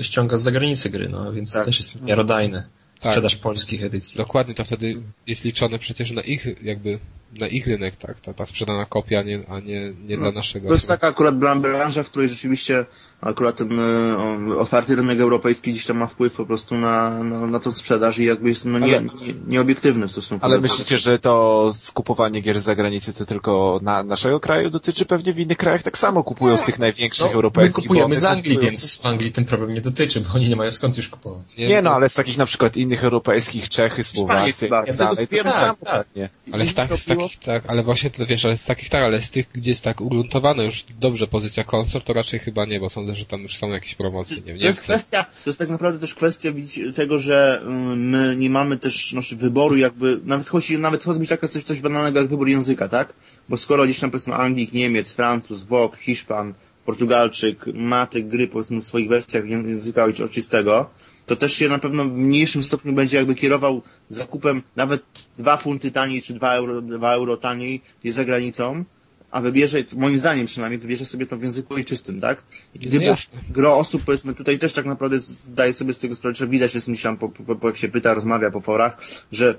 [0.00, 1.64] ściąga z zagranicy gry, no więc Tak.
[1.64, 2.62] też jest miarodajne.
[3.00, 3.12] Tak.
[3.12, 4.16] Sprzedaż polskich edycji.
[4.16, 6.98] Dokładnie, to wtedy jest liczone przecież na ich, jakby,
[7.40, 8.20] na ich rynek, tak?
[8.20, 10.68] Ta, ta sprzedana kopia, a nie, a nie, nie dla naszego.
[10.68, 12.84] To jest taka akurat bran- branża, w której rzeczywiście
[13.20, 13.82] akurat ten e,
[14.18, 18.18] o, otwarty rynek europejski gdzieś tam ma wpływ po prostu na, na, na tą sprzedaż
[18.18, 21.70] i jakby jest no, nie, Ale- nie, nieobiektywny w stosunku Ale do myślicie, że to
[21.74, 25.06] skupowanie gier z zagranicy to tylko na naszego kraju dotyczy?
[25.06, 27.84] Pewnie w innych krajach tak samo kupują z tych największych No, my europejskich.
[27.84, 30.56] kupujemy bo- z Anglii, kupują- więc w Anglii ten problem nie dotyczy, bo oni nie
[30.56, 31.56] mają skąd już kupować.
[31.58, 34.82] Nie no, ale z takich na przykład innych europejskich, Czechy, Słowacy chyba.
[34.84, 34.96] i tak
[35.30, 36.06] wiem, tak tak, tak.
[36.52, 39.22] Ale z, tak, z takich, tak, ale właśnie to wiesz, ale z takich tak, ale
[39.22, 42.90] z tych, gdzie jest tak ugruntowana już dobrze pozycja konsol, to raczej chyba nie, bo
[42.90, 44.82] sądzę, że tam już są jakieś promocje, nie wiem, To jest Niemcy.
[44.82, 46.48] kwestia, to jest tak naprawdę też kwestia
[46.94, 51.48] tego, że mm, my nie mamy też nasz wyboru jakby, nawet chodzi, nawet chodzi taka
[51.48, 53.12] coś, coś banalnego jak wybór języka, tak?
[53.48, 56.54] Bo skoro gdzieś tam powiedzmy Anglik, Niemiec, Francuz, Włoch, Hiszpan,
[56.84, 60.90] Portugalczyk ma te gry powiedzmy w swoich wersjach ję- języka ojczystego,
[61.26, 65.02] to też się na pewno w mniejszym stopniu będzie jakby kierował zakupem nawet
[65.38, 68.84] dwa funty taniej czy dwa euro, dwa euro taniej jest za granicą,
[69.32, 72.42] a wybierze, moim zdaniem przynajmniej, wybierze sobie to w języku ojczystym, tak?
[72.74, 73.40] I No gdyby jasne.
[73.50, 76.88] gro osób, powiedzmy, tutaj też tak naprawdę zdaję sobie z tego sprawę, że widać, jest
[76.88, 78.98] myślałem, po, po, po, jak się pyta, rozmawia po forach,
[79.32, 79.54] że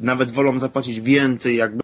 [0.00, 1.82] nawet wolą zapłacić więcej jakby,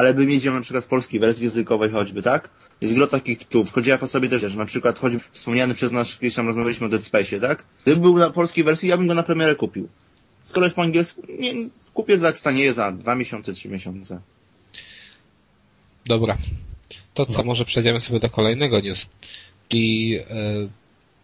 [0.00, 2.50] ale by mieć ją na przykład w polskiej wersji językowej choćby, tak?
[2.80, 3.72] Jest gro takich tytułów.
[3.72, 6.88] Chodziła po sobie też, że na przykład choćby wspomniany przez nas, kiedyś tam rozmawialiśmy o
[6.88, 7.64] Dead Space'ie, tak?
[7.82, 9.88] Gdyby był na polskiej wersji, ja bym go na premierę kupił.
[10.44, 11.54] Skoro jest po angielsku, nie,
[11.94, 14.20] kupię za, stanieje za dwa miesiące, trzy miesiące.
[16.06, 16.38] Dobra.
[17.14, 19.06] To co, może przejdziemy sobie do kolejnego news.
[19.70, 20.24] I e,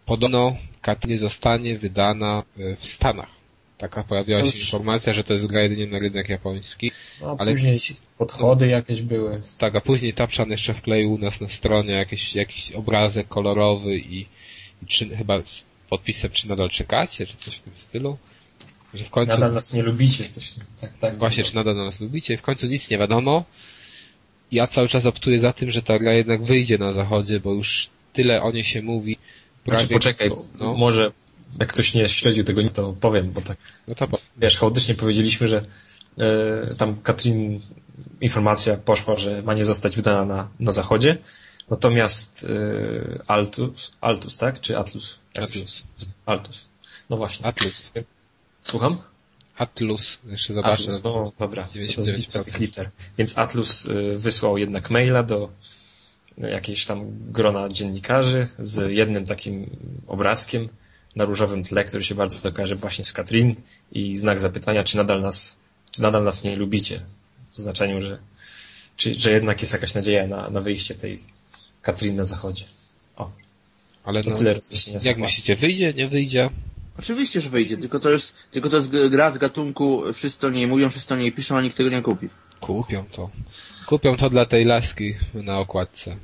[0.05, 2.43] podobno Katyn zostanie wydana
[2.79, 3.36] w Stanach.
[3.77, 6.91] Taka pojawiła się informacja, że to jest gra jedynie na rynek japoński.
[7.21, 7.79] No, Ale później
[8.17, 9.41] podchody jakieś były.
[9.57, 14.19] Tak, a później Tapczan jeszcze wkleił u nas na stronie jakiś, jakiś obrazek kolorowy i,
[14.83, 18.17] i czy, chyba z podpisem, czy nadal czekacie, czy coś w tym stylu.
[18.93, 21.17] Że w końcu, Nadal nas nie lubicie, coś tak, tak.
[21.17, 22.33] właśnie, czy nadal nas lubicie.
[22.33, 23.43] I w końcu nic nie wiadomo.
[24.51, 27.89] Ja cały czas optuję za tym, że ta gra jednak wyjdzie na zachodzie, bo już
[28.13, 29.17] tyle o niej się mówi.
[29.65, 31.11] Znaczy, poczekaj, no, może
[31.59, 33.57] jak ktoś nie śledził tego, to powiem, bo tak
[33.87, 34.07] no to
[34.37, 35.65] wiesz, chaotycznie powiedzieliśmy, że
[36.17, 37.61] e, tam Katrin
[38.21, 41.17] informacja poszła, że ma nie zostać wydana na, na zachodzie,
[41.69, 44.61] natomiast e, Altus, Altus, tak?
[44.61, 45.19] Czy Atlus?
[45.35, 45.83] Atlus.
[46.25, 46.65] Altus.
[47.09, 47.45] No właśnie.
[47.45, 47.83] Atlus.
[48.61, 48.97] Słucham?
[49.57, 50.19] Atlus.
[50.25, 50.83] Jeszcze zobaczę.
[50.83, 51.63] Atlus, no dobra.
[51.63, 52.01] To 99%.
[52.01, 52.91] zbita tych liter.
[53.17, 55.49] Więc Atlus y, wysłał jednak maila do
[56.43, 59.69] y, jakiejś tam grona dziennikarzy z jednym takim
[60.07, 60.69] obrazkiem
[61.17, 63.55] na różowym tle, który się bardzo kojarzy właśnie z Katrin
[63.91, 65.57] i znak zapytania, czy nadal nas,
[65.91, 67.01] czy nadal nas nie lubicie.
[67.53, 68.19] W znaczeniu, że,
[68.95, 71.23] czy, że jednak jest jakaś nadzieja na, na wyjście tej
[71.81, 72.65] Katrin na zachodzie.
[73.15, 73.31] O,
[74.03, 75.21] Ale to no, tyle rozjaśnienia jak sytuacji.
[75.21, 76.49] myślicie, wyjdzie, nie wyjdzie?
[76.99, 80.67] Oczywiście, że wyjdzie, tylko to jest, tylko to jest gra z gatunku, wszyscy o niej
[80.67, 82.29] mówią, wszyscy o niej piszą, a nikt tego nie kupi.
[82.59, 83.29] Kupią to.
[83.85, 86.17] Kupią to dla tej laski na okładce.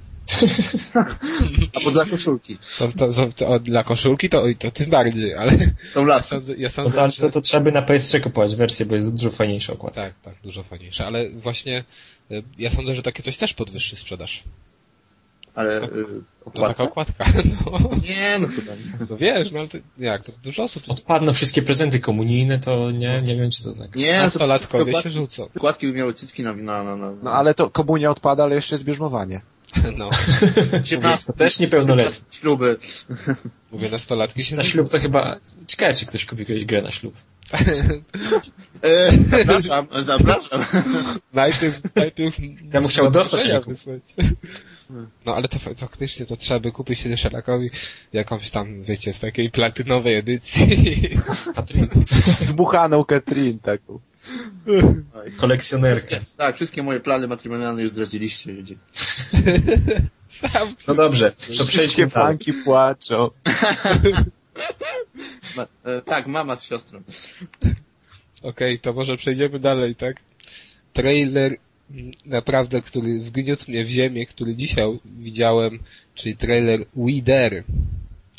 [1.73, 2.57] Albo dla koszulki.
[2.79, 5.51] To, to, to, to dla koszulki to, to tym bardziej, ale
[5.93, 7.21] Tą ja sądzę, ja No sądzę to, ale że...
[7.21, 10.01] to, to trzeba by na PS3 kupować wersję, bo jest dużo fajniejsza okładka.
[10.01, 11.83] Tak, tak, dużo fajniejsze, ale właśnie
[12.31, 14.43] y, ja sądzę, że takie coś też podwyższy sprzedaż.
[15.55, 15.87] Ale y,
[16.55, 17.23] No taka okładka?
[17.23, 17.25] okładka,
[17.65, 17.89] no.
[18.09, 19.05] Nie, no chyba nie.
[19.09, 23.21] No wiesz, no ale to, jak, to dużo osób, Odpadną wszystkie prezenty komunijne, to nie,
[23.21, 23.95] nie wiem, czy to tak.
[23.95, 25.47] Nie, to nastolatkowie wszystko się rzucą.
[25.57, 28.75] Okładki by miały cycki na, na, na, na No ale to komunia odpada, ale jeszcze
[28.75, 29.41] jest bierzmowanie.
[29.97, 30.09] No,
[30.83, 32.25] 18 Też niepełnoletni.
[32.31, 32.77] śluby.
[33.71, 35.39] mówię, nastolatki się Na ślub to chyba...
[35.67, 37.15] Ciekawe, czy ktoś kupi kiedyś grę na ślub.
[38.83, 40.65] E, zapraszam, zapraszam.
[41.33, 42.37] Najpierw, najpierw...
[42.73, 44.01] Ja bym chciał dostać Ja jako- wysłać.
[45.25, 47.69] No ale to fa- faktycznie to trzeba by kupić się Szelakowi
[48.13, 50.77] jakąś tam, wiecie, w takiej platynowej edycji.
[51.55, 53.99] Katrin, Z dmuchaną Katrin taką.
[55.37, 56.19] Kolekcjonerkę.
[56.37, 58.51] Tak, wszystkie moje plany matrymonialne już zdradziliście.
[58.51, 58.75] ludzie.
[60.27, 60.75] Sam.
[60.87, 63.29] No dobrze, to Wszystkie fanki płaczą.
[65.57, 67.01] Ma, e, tak, mama z siostrą.
[68.41, 70.17] Okej, to może przejdziemy dalej, tak?
[70.93, 71.57] Trailer
[72.25, 75.79] naprawdę, który wgniótł mnie w ziemię, który dzisiaj widziałem,
[76.15, 77.63] czyli trailer Wider,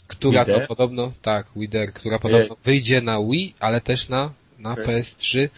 [0.06, 0.60] która Wider?
[0.60, 4.32] to podobno, tak, Wider, która podobno wyjdzie na Wii, ale też na,
[4.64, 4.86] na PS.
[4.86, 5.48] PS3.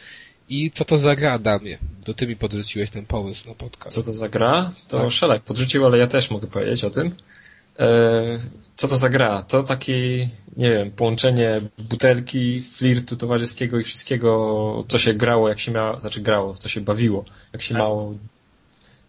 [0.48, 1.78] I co to za gra, Adamie?
[2.04, 3.96] To ty mi podrzuciłeś ten pomysł na podcast.
[3.96, 4.72] Co to za gra?
[4.88, 5.10] To Tak.
[5.10, 7.14] Szelek podrzucił, ale ja też mogę powiedzieć o tym.
[7.78, 8.38] E,
[8.76, 9.42] co to za gra?
[9.42, 15.72] To takie, nie wiem, połączenie butelki, flirtu towarzyskiego i wszystkiego, co się grało, jak się
[15.72, 18.14] miało, znaczy grało, co się bawiło, jak się mało,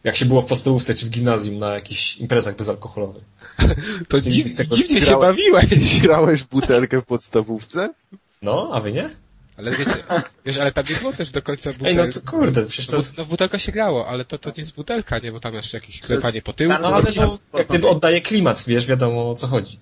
[0.03, 3.23] jak się było w podstawówce czy w gimnazjum na jakichś imprezach bezalkoholowych.
[4.09, 5.21] To dziw, tego dziwnie się grałem.
[5.35, 6.01] bawiłeś.
[6.01, 7.93] Grałeś w butelkę w podstawówce?
[8.41, 9.09] No, a wy nie?
[9.57, 10.03] Ale wiecie,
[10.45, 11.97] wiesz, ale tam nie było też do końca Ej, butelki.
[11.97, 12.97] no to kurde, przecież to...
[12.97, 15.31] No, no w butelkę się grało, ale to, to nie jest butelka, nie?
[15.31, 16.81] Bo tam jeszcze jakieś klepanie po tyłku.
[16.81, 19.79] No ale no, jak gdyby oddaje klimat, wiesz, wiadomo o co chodzi.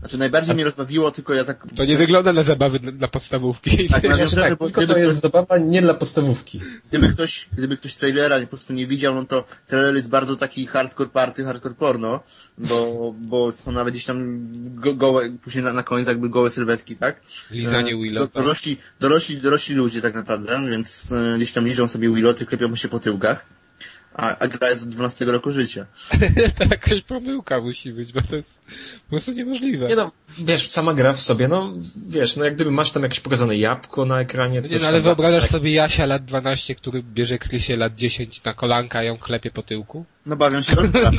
[0.00, 1.66] Znaczy najbardziej mnie rozbawiło, tylko ja tak...
[1.76, 3.88] To nie wygląda na zabawy dla, dla podstawówki.
[3.88, 6.60] Tak, Znaczy, tak, bo tylko gdyby to jest ktoś- zabawa nie dla podstawówki.
[6.88, 10.66] Gdyby ktoś, gdyby ktoś trailera po prostu nie widział, no to trailer jest bardzo taki
[10.66, 12.20] hardcore party, hardcore porno,
[12.58, 16.96] bo, bo są nawet gdzieś tam go, gołe, później na, na koniec jakby gołe sylwetki,
[16.96, 17.20] tak?
[17.50, 18.26] Lizanie E, Willota.
[18.34, 22.76] do- Dorośli, dorośli, dorośli ludzie tak naprawdę, więc e, gdzieś tam liżą sobie Willoty, klepią
[22.76, 23.46] się po tyłkach.
[24.18, 25.86] A, a gra jest od 12 roku życia.
[26.58, 28.60] to jakaś pomyłka musi być, bo to jest
[29.04, 29.88] po prostu niemożliwe.
[29.88, 31.72] Nie no, wiesz, sama gra w sobie, no
[32.08, 34.88] wiesz, no jak gdyby masz tam jakieś pokazane jabłko na ekranie, No coś nie, no
[34.88, 39.18] ale wyobrażasz tak, sobie Jasia lat 12, który bierze Krysię lat 10 na kolanka, ją
[39.18, 40.04] klepie po tyłku?
[40.26, 41.10] No bawią się dobrze.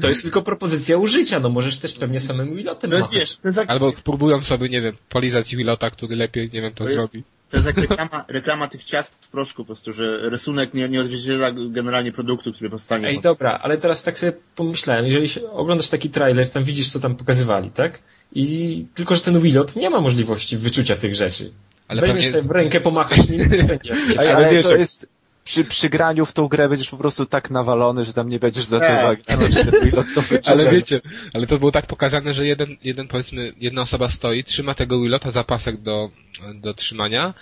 [0.00, 3.14] To jest tylko propozycja użycia, no możesz też pewnie samym Willotem machać.
[3.14, 6.72] wiesz, to jest jak, Albo próbują sobie, nie wiem, polizać Willota, który lepiej, nie wiem,
[6.72, 7.24] to, To jest- zrobi.
[7.52, 11.00] To jest jak reklama, reklama tych ciast w proszku po prostu, że rysunek nie, nie
[11.00, 13.08] odzwierciedla generalnie produktu, który powstanie.
[13.08, 17.00] Ej, dobra, ale teraz tak sobie pomyślałem, jeżeli się oglądasz taki trailer, tam widzisz, co
[17.00, 18.02] tam pokazywali, tak?
[18.34, 21.52] I tylko, że ten Willot nie ma możliwości wyczucia tych rzeczy.
[21.88, 23.94] Ale Weźmiesz pewnie- sobie w rękę, pomachasz nim, nie będzie.
[24.18, 25.08] Ale ale, wiesz, to jest...
[25.44, 28.64] Przy, przy graniu w tą grę będziesz po prostu tak nawalony, że tam nie będziesz
[28.64, 29.38] zwracał Tak.
[29.38, 30.50] uwagi to, to.
[30.52, 31.00] Ale wiecie,
[31.34, 35.30] ale to było tak pokazane, że jeden, jeden powiedzmy, jedna osoba stoi, trzyma tego Willota
[35.30, 36.10] za pasek do,
[36.54, 37.34] do trzymania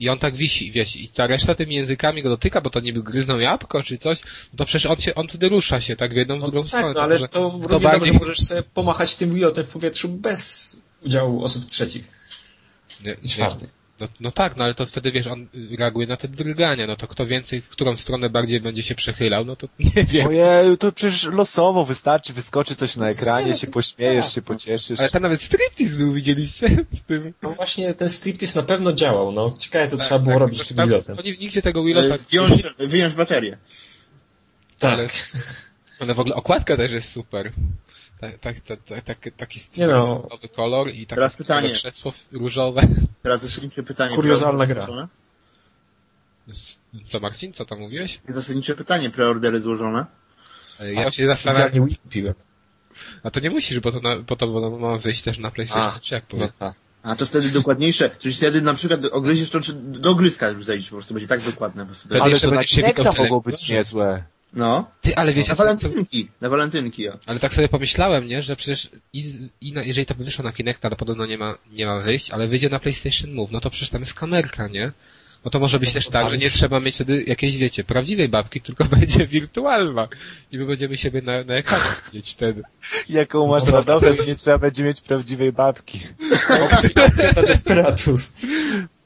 [0.00, 3.02] i on tak wisi, wiesz, i ta reszta tymi językami go dotyka, bo to niby
[3.02, 6.16] gryzną jabłko czy coś, no to przecież on się, on wtedy rusza się, tak, w
[6.16, 6.92] jedną, w No drugą tak, stronę.
[6.94, 10.76] no ale także to równie bardziej- dobrze możesz sobie pomachać tym Willotem w powietrzu bez
[11.06, 12.08] udziału osób trzecich
[13.04, 13.75] nie, i nie, czwartych.
[14.00, 15.46] No, no tak, no ale to wtedy wiesz, on
[15.78, 19.44] reaguje na te drgania, no to kto więcej, w którą stronę bardziej będzie się przechylał,
[19.44, 20.26] no to nie wiem.
[20.26, 24.46] Ojej, to przecież losowo wystarczy, wyskoczy coś na ekranie, się pośmiejesz, tak, się no.
[24.46, 25.00] pocieszysz.
[25.00, 26.68] Ale tam nawet striptease był, widzieliście?
[26.96, 27.32] W tym.
[27.42, 29.54] No właśnie ten striptease na pewno działał, no.
[29.58, 31.16] Ciekawe co Tak, trzeba było tak, robić to z tym Willotem.
[31.24, 32.16] Nigdzie tego E, Willota...
[32.16, 33.58] Zdjąć, wyjąć baterię.
[34.78, 34.92] Tak.
[34.92, 35.08] Ale,
[35.98, 37.52] ale w ogóle okładka też jest super.
[38.20, 40.28] Tak, tak, tak, tak, tak, taki Nie no.
[40.54, 41.70] kolor i takie Teraz pytanie.
[41.70, 42.82] krzesło różowe.
[43.22, 44.16] Teraz zasadnicze pytanie.
[44.16, 44.86] Kuriozalna gra.
[44.86, 45.08] złożone?
[47.08, 48.20] Co Marcin, co tam mówiłeś?
[48.28, 50.06] Zasadnicze pytanie, preordery złożone?
[50.80, 51.86] E, Ja się Specjalnie zastanawiam,
[53.22, 55.94] a to nie musisz, bo to, na, po to bo ma wyjść też na PlayStation
[55.96, 56.48] A, 3, jak No powiem.
[56.58, 56.74] tak.
[57.02, 60.90] A to wtedy dokładniejsze, czyli wtedy na przykład ogryziesz to, czy do ogryzka już zejdziesz,
[60.90, 61.82] po prostu będzie tak dokładne.
[61.82, 62.08] Po prostu.
[62.20, 64.24] Ale jeszcze to na się Kinecta mogło być niezłe.
[64.56, 64.90] No.
[65.00, 67.18] Ty, ale wiecie Na co, co, walentynki, na walentynki, ja.
[67.26, 70.52] ale tak sobie pomyślałem, nie, że przecież i, i na, jeżeli to by wyszło na
[70.52, 73.70] Kinecta, ale podobno nie ma, nie ma wyjść, ale wyjdzie na PlayStation Move, no to
[73.70, 74.92] przecież tam jest kamerka, nie?
[75.44, 78.28] No to może być No też tak, że nie trzeba mieć wtedy jakiejś, wiecie, prawdziwej
[78.28, 80.08] babki, tylko będzie wirtualna.
[80.52, 82.62] I my będziemy siebie na, na ekranie widzieć wtedy.
[83.08, 86.00] Jaką masz No, radość, że nie trzeba będzie mieć prawdziwej babki.
[86.72, 88.32] Opcja dla desperatów.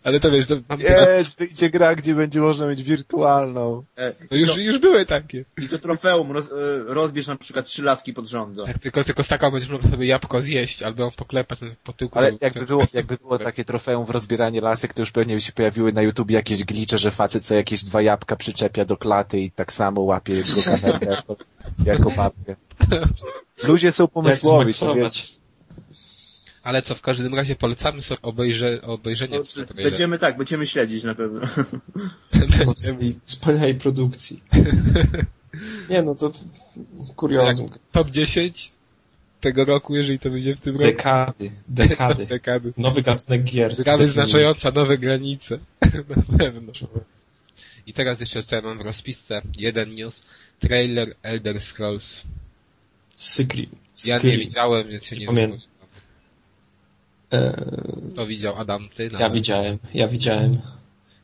[0.04, 3.84] Ale to wiesz, to mam Jest, wyjdzie gra, gdzie będzie można mieć wirtualną.
[3.96, 5.44] E, no już, już były takie.
[5.62, 6.54] I to trofeum roz, e,
[6.86, 8.56] rozbierz na przykład trzy laski pod rząd.
[8.66, 12.18] Tak, tylko, tylko z taką będziesz mógł sobie jabłko zjeść, albo ją poklepać po tyłku.
[12.18, 15.40] Ale to- jakby było, jakby było takie trofeum w rozbieranie lasek, to już pewnie by
[15.40, 19.40] się pojawiły na YouTube jakieś glicze, że facet co jakieś dwa jabłka przyczepia do klaty
[19.40, 21.36] i tak samo łapie jego kamerę jako,
[21.84, 22.56] jako babkę.
[23.68, 25.39] Ludzie są pomysłowi, to zmaksować.
[26.62, 29.90] Ale co, w każdym razie polecamy sobie obejrze, obejrzenie No, tego czy- trailera.
[29.90, 31.40] będziemy tak, będziemy śledzić na pewno.
[33.24, 34.42] Wspaniałej produkcji.
[35.90, 36.32] Nie no, to
[37.16, 37.70] kuriozum.
[37.92, 38.72] Top 10
[39.40, 40.86] tego roku, jeżeli to będzie w tym roku.
[40.86, 42.26] Dekady, dekady.
[42.36, 42.72] Dekady.
[42.76, 43.76] Nowy gatunek gier.
[43.76, 45.58] Gra wyznaczająca nowe granice.
[46.28, 46.72] Na pewno.
[47.86, 50.22] I teraz jeszcze tutaj mam w rozpisce jeden news.
[50.58, 52.22] Trailer Elder Scrolls.
[53.16, 53.68] Sykri.
[54.04, 55.60] Ja nie widziałem, więc się nie Pamiętam.
[57.32, 57.52] Eee,
[58.14, 59.04] To widział Adam, ty?
[59.04, 59.32] Ja nawet.
[59.32, 60.60] widziałem, ja widziałem.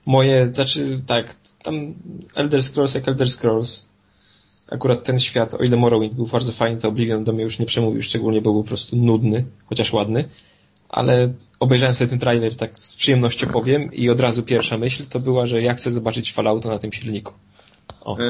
[0.07, 1.95] Moje, znaczy tak, tam
[2.35, 3.87] Elder Scrolls jak Elder Scrolls.
[4.71, 7.67] Akurat ten świat, o ile Morrowind był bardzo fajny, to Oblivion do mnie już nie
[7.67, 10.25] przemówił, szczególnie był po prostu nudny, chociaż ładny.
[10.89, 15.21] Ale obejrzałem sobie ten trailer, tak z przyjemnością powiem, i od razu pierwsza myśl to
[15.21, 17.33] była, że ja chcę zobaczyć Fallouta na tym silniku.
[18.01, 18.19] O.
[18.19, 18.23] E,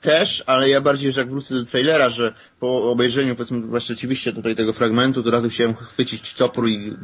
[0.00, 4.32] też, ale ja bardziej, że jak wrócę do trailera, że po obejrzeniu, powiedzmy, właśnie rzeczywiście
[4.32, 6.96] tutaj tego fragmentu, to razu chciałem chwycić topór i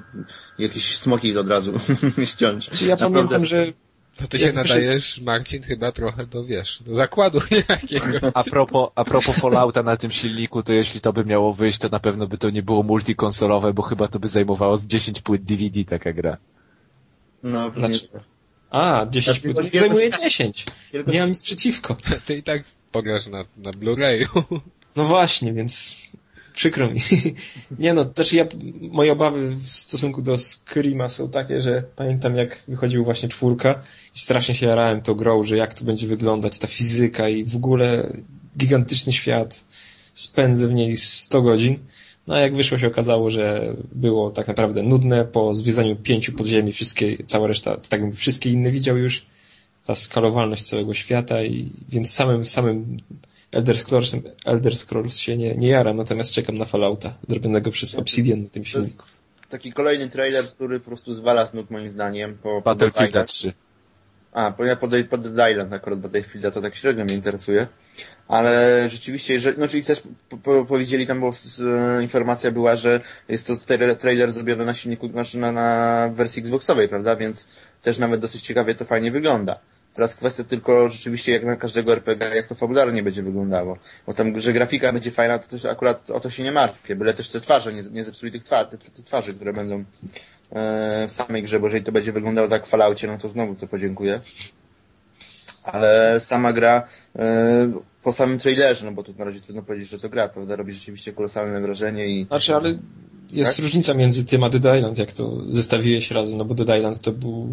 [0.59, 1.73] jakieś smoki od razu
[2.25, 2.69] ściąć.
[2.69, 3.17] Znaczy ja Naprawdę.
[3.17, 3.73] pamiętam, że
[4.17, 8.31] To ty się Jak nadajesz, Marcin, chyba trochę do, wiesz, do zakładu jakiego.
[8.35, 11.89] A propos, a propos Fallouta na tym silniku, to jeśli to by miało wyjść, to
[11.89, 15.43] na pewno by to nie było multikonsolowe, bo chyba to by zajmowało z 10 płyt
[15.45, 16.37] DVD taka gra.
[17.43, 18.32] No, Znaczy- znaczy...
[18.73, 19.75] A, 10 Znaczy, płyt.
[19.75, 20.67] nie- Zajmuje 10.
[20.93, 21.97] Tylko- Nie mam nic przeciwko.
[22.27, 24.27] Ty i tak pograsz na, na Blu-rayu.
[24.97, 25.97] No właśnie, więc
[26.55, 27.01] przykro mi.
[27.79, 28.45] Nie no, znaczy ja,
[28.81, 33.83] moje obawy w stosunku do Screama są takie, że pamiętam jak wychodził właśnie czwórka
[34.15, 37.57] i strasznie się jarałem tą grą, że jak to będzie wyglądać, ta fizyka i w
[37.57, 38.13] ogóle
[38.59, 39.65] gigantyczny świat.
[40.15, 41.79] Spędzę w niej 100 godzin.
[42.27, 46.73] No a jak wyszło się okazało, że było tak naprawdę nudne po zwiedzaniu pięciu podziemi,
[46.73, 49.27] wszystkie, cała reszta, tak jakbym wszystkie inne widział już,
[49.87, 52.97] ta skalowalność całego świata i więc samym, samym
[53.53, 58.43] Elder Scrolls, Elder Scrolls się nie, nie jaram, natomiast czekam na Fallouta, zrobionego przez Obsidian
[58.43, 59.07] na tym silniku.
[59.49, 62.39] taki kolejny trailer, który po prostu zwala z nóg moim zdaniem.
[62.43, 63.53] Po, Dead 3.
[64.33, 67.67] A, bo ja pod, pod Dead Island akurat Battlefielda to tak średnio mnie interesuje.
[68.29, 71.63] Ale rzeczywiście, jeżeli, no czyli też po, po, powiedzieli tam, s-
[71.99, 76.41] e, informacja była, że jest to trailer, trailer zrobiony na silniku, znaczy na, na wersji
[76.43, 77.17] Xboxowej, prawda?
[77.17, 77.47] Więc
[77.83, 79.59] też nawet dosyć ciekawie to fajnie wygląda.
[79.95, 83.79] Teraz kwestia tylko rzeczywiście jak na każdego RPG, jak to fabularnie będzie wyglądało.
[84.07, 86.97] Bo tam, że grafika będzie fajna, to też akurat o to się nie martwię.
[86.97, 89.85] Byle też te twarze, nie, nie zepsuli tych te, te twarzy, które będą
[91.09, 93.67] w samej grze, bo jeżeli to będzie wyglądało tak w Falloutie, no to znowu to
[93.67, 94.21] podziękuję.
[95.63, 96.89] Ale sama gra
[97.19, 100.57] e, po samym trailerze, no bo tu na razie trudno powiedzieć, że to gra, prawda?
[100.57, 102.79] Robi rzeczywiście kolosalne wrażenie i Znaczy, ale
[103.31, 103.63] jest Tak?
[103.63, 107.13] różnica między tym a Dead Island, jak to zestawiłeś razem, no bo Dead Island to
[107.13, 107.49] był,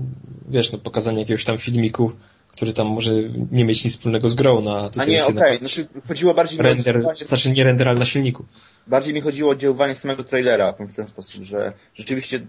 [0.50, 2.12] wiesz, no pokazanie jakiegoś tam filmiku,
[2.60, 3.12] który tam może
[3.52, 6.34] nie mieć nic wspólnego z grą, no a A tutaj nie, jest jednak znaczy chodziło
[6.34, 8.46] bardziej mi render, oddziaływanie- znaczy nie render, ale na silniku.
[8.88, 12.40] bardziej mi chodziło o oddziaływanie samego trailera w ten sposób, że rzeczywiście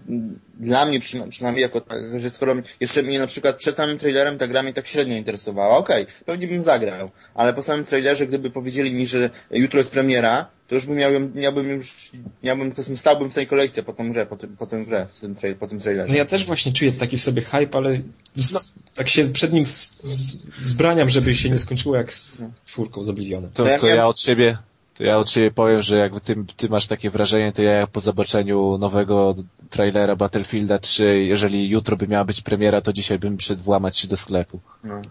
[0.59, 4.37] dla mnie przyna- przynajmniej jako tak, że skoro jeszcze mnie na przykład przed samym trailerem
[4.37, 8.49] ta gra mnie tak średnio interesowała, okej, pewnie bym zagrał, ale po samym trailerze gdyby
[8.49, 12.11] powiedzieli mi, że jutro jest premiera, to już bym miał, ją- miałbym już,
[12.43, 15.19] miałbym, powiedzmy, stałbym w tej kolejce po tą grę, po, tym, po tę grę, w
[15.19, 16.09] tym po tym trailerze.
[16.09, 18.01] No ja też właśnie czuję taki w sobie hype, ale
[18.35, 19.65] z, tak się przed nim
[20.59, 23.51] wzbraniam, żeby się nie skończyło jak z czwórką z Oblivionem.
[23.53, 24.57] To, To ja to ja miałem- od siebie,
[24.97, 27.99] to ja od siebie powiem, że jak ty, ty masz takie wrażenie, to ja po
[27.99, 29.35] zobaczeniu nowego
[29.69, 34.07] trailera Battlefielda 3, jeżeli jutro by miała być premiera, to dzisiaj bym przyszedł włamać się
[34.07, 34.59] do sklepu.
[34.83, 35.01] No.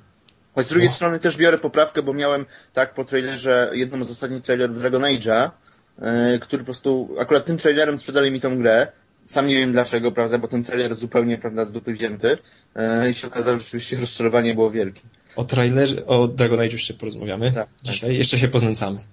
[0.55, 4.43] Choć z drugiej strony też biorę poprawkę, bo miałem tak po trailerze, jednym z ostatnich
[4.43, 5.51] trailerów Dragon Age'a,
[5.99, 8.93] yy, który po prostu, akurat tym trailerem sprzedali mi tą grę.
[9.25, 12.39] Sam nie wiem dlaczego, prawda, bo ten trailer zupełnie, prawda, z dupy wzięty.
[12.77, 15.01] Yy, I się okazało, że rzeczywiście rozczarowanie było wielkie.
[15.37, 17.93] O trailerze, o Dragon Age jeszcze porozmawiamy Tak, tak.
[17.93, 19.05] dzisiaj, jeszcze się poznęcamy.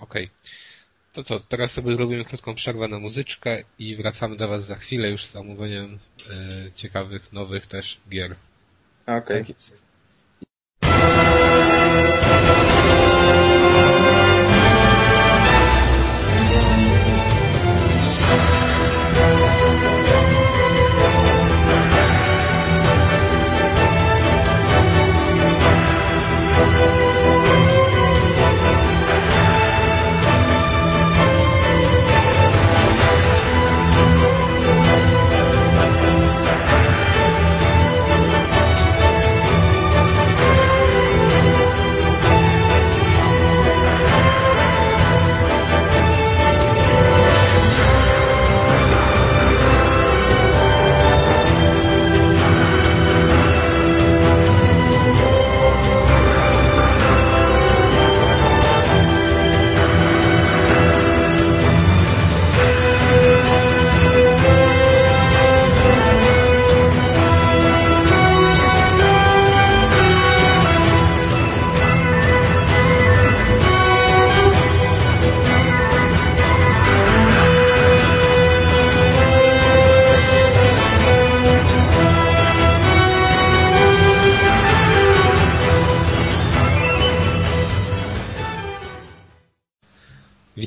[0.00, 0.30] Okej.
[1.12, 5.10] To co, teraz sobie zrobimy krótką przerwę na muzyczkę i wracamy do Was za chwilę
[5.10, 5.98] już z omówieniem
[6.30, 8.36] e, ciekawych, nowych też gier.
[9.06, 9.44] Okej.
[9.44, 9.56] Tak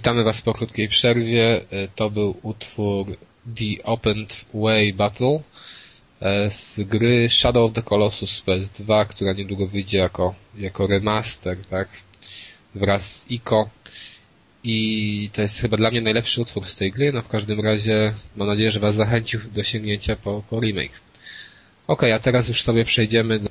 [0.06, 1.62] Witamy Was po krótkiej przerwie.
[1.72, 3.18] E, To był utwór
[3.56, 5.39] The Opened Way Battle
[6.22, 11.58] e, z gry Shadow of the Colossus z PS2, która niedługo wyjdzie jako, jako remaster,
[11.70, 11.88] tak?
[12.76, 13.70] Wraz z ICO.
[14.64, 18.14] I to jest chyba dla mnie najlepszy utwór z tej gry, no w każdym razie
[18.36, 21.01] mam nadzieję, że Was zachęcił do sięgnięcia po, po remake.
[21.88, 23.49] Ok, a teraz już sobie przejdziemy do,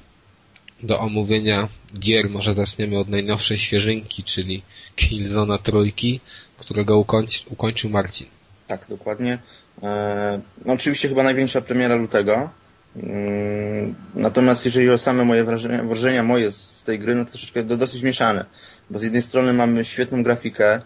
[0.83, 2.31] do omówienia gier.
[2.31, 4.63] Może zaczniemy od najnowszej świeżynki, czyli
[4.97, 6.21] Killzona trójki,
[6.59, 8.27] którego ukończy, ukończył Marcin.
[8.67, 9.39] Tak, dokładnie.
[9.83, 12.51] E, no oczywiście chyba największa premiera lutego.
[12.97, 17.63] Mm, Natomiast jeżeli o same moje wrażenia, wrażenia moje z tej gry, no to troszeczkę
[17.63, 18.45] do, dosyć mieszane.
[18.91, 20.81] Bo z jednej strony mamy świetną grafikę,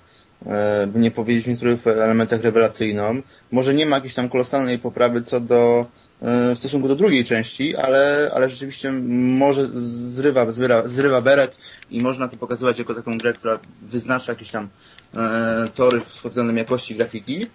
[0.46, 3.22] e, by nie powiedzieć w niektórych elementach rewelacyjną.
[3.52, 7.76] Może nie ma jakiejś tam kolosalnej poprawy co do e, w stosunku do drugiej części,
[7.76, 11.58] ale, ale rzeczywiście może zrywa, zrywa, zrywa beret
[11.90, 14.68] i można to pokazywać jako taką grę, która wyznacza jakieś tam
[15.14, 17.46] e, tory pod względem jakości grafiki.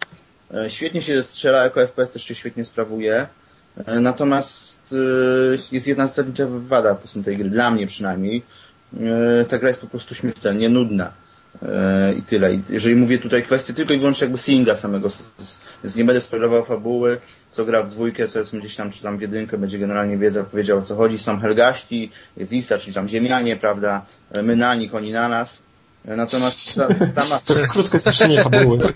[0.54, 3.28] E, Świetnie się strzela, jako FPS też się świetnie sprawuje.
[3.86, 8.44] E, Natomiast e, jest jedna zasadnicza wada po tej gry, dla mnie przynajmniej.
[9.42, 11.12] E, Ta gra jest po prostu śmiertelnie nudna.
[11.62, 12.50] E, I tyle.
[12.70, 15.10] Jeżeli mówię tutaj kwestie tylko i wyłącznie jakby singa samego,
[15.84, 17.18] więc nie będę spoilował fabuły,
[17.54, 20.46] kto gra w dwójkę, to jest gdzieś tam, czy tam w jedynkę, będzie generalnie wiedział,
[20.54, 21.20] wiedział o co chodzi.
[21.20, 24.06] Są Helgaści, jest Isa, czyli tam ziemianie, prawda,
[24.44, 25.60] my na nich, oni na nas.
[26.06, 27.40] Natomiast ta, ta ma...
[27.40, 28.78] To krótko streszczenie fabuły.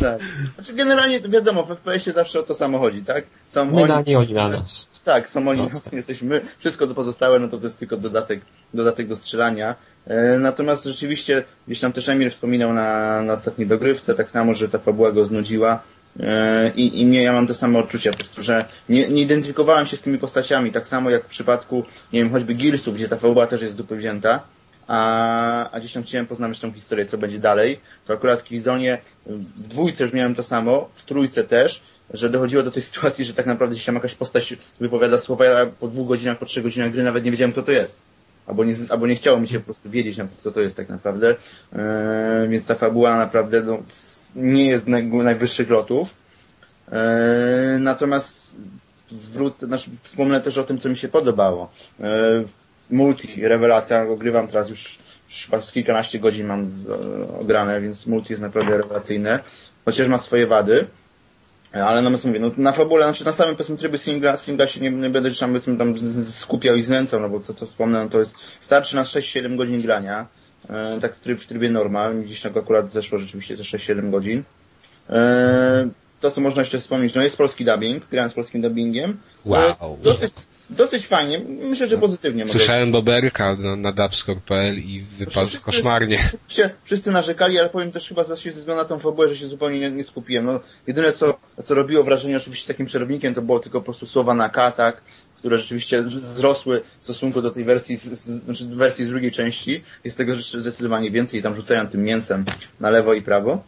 [0.00, 0.18] Tak.
[0.54, 3.24] Znaczy generalnie wiadomo, w FPS-ie zawsze o to samo chodzi, tak?
[3.46, 4.88] Są My na nie, oni na nas.
[5.04, 5.92] tak, są oni, No, tak.
[5.92, 6.40] jesteśmy my.
[6.58, 8.40] Wszystko to pozostałe, no to to jest tylko dodatek,
[8.74, 9.74] dodatek do strzelania.
[10.06, 14.68] E, Natomiast rzeczywiście, gdzieś tam też Emir wspominał na, na ostatniej dogrywce, tak samo, że
[14.68, 15.82] ta fabuła go znudziła.
[16.20, 19.86] E, I, I mnie, ja mam te same odczucia po prostu, że nie, nie identyfikowałem
[19.86, 23.16] się z tymi postaciami, tak samo jak w przypadku, nie wiem, choćby Gearsów, gdzie ta
[23.16, 24.42] fabuła też jest dupy wzięta.
[24.86, 27.80] A, a gdzieś tam chciałem poznać tą historię, co będzie dalej.
[28.06, 32.62] To akurat w Killzonie w dwójce już miałem to samo, w trójce też, że dochodziło
[32.62, 36.08] do tej sytuacji, że tak naprawdę gdzieś tam jakaś postać wypowiada słowa, ja po dwóch
[36.08, 38.02] godzinach, po trzech godzinach gry nawet nie wiedziałem, kto to jest.
[38.46, 41.34] Albo nie, albo nie chciało mi się po prostu wiedzieć, kto to jest tak naprawdę.
[41.72, 43.78] Eee, więc ta fabuła naprawdę no,
[44.36, 46.14] nie jest naj, najwyższych lotów.
[46.92, 48.56] Eee, natomiast
[49.12, 51.70] wrócę, znaczy wspomnę też o tym, co mi się podobało.
[52.00, 52.06] Eee,
[52.90, 54.98] multi, rewelacja, ogrywam teraz już,
[55.52, 56.88] już kilkanaście godzin mam z,
[57.40, 59.38] ograne, więc multi jest naprawdę rewelacyjne.
[59.84, 60.86] Chociaż ma swoje wady.
[61.72, 64.90] Ale no mówię, no na fabule, znaczy na samym powiedzmy trybie singla, singla się nie,
[64.90, 68.10] nie będę tam, powiedzmy, tam z- skupiał i znęcał, no bo to co wspomnę, no
[68.10, 70.43] to jest, starczy na 6-7 godzin grania, e,
[71.00, 74.42] tak w, tryb, w trybie normal, mi dziś tak akurat zeszło rzeczywiście te 6-7 godzin.
[75.10, 75.88] E,
[76.20, 79.16] to co można jeszcze wspomnieć, no jest polski dubbing, grałem z polskim dubbingiem.
[79.44, 79.68] Wow.
[79.70, 80.32] E, dosyć,
[80.70, 82.44] dosyć fajnie, myślę, że pozytywnie.
[82.44, 86.18] mogę Słyszałem Boberka na, na dubscore.pl i wypadł Wszyscy- koszmarnie.
[86.18, 89.46] Wszyscy, wszyscy narzekali, ale powiem też chyba właściwie ze względu na tą fabułę, że się
[89.46, 90.44] zupełnie nie, nie skupiłem.
[90.44, 94.34] No, jedyne co, co robiło wrażenie oczywiście takim przerwnikiem, to było tylko po prostu słowa
[94.34, 95.00] na K, tak,
[95.44, 99.82] które rzeczywiście wzrosły w stosunku do tej wersji, z, z, znaczy wersji z drugiej części.
[100.04, 102.44] Jest tego zdecydowanie więcej i tam rzucają tym mięsem
[102.80, 103.62] na lewo i prawo.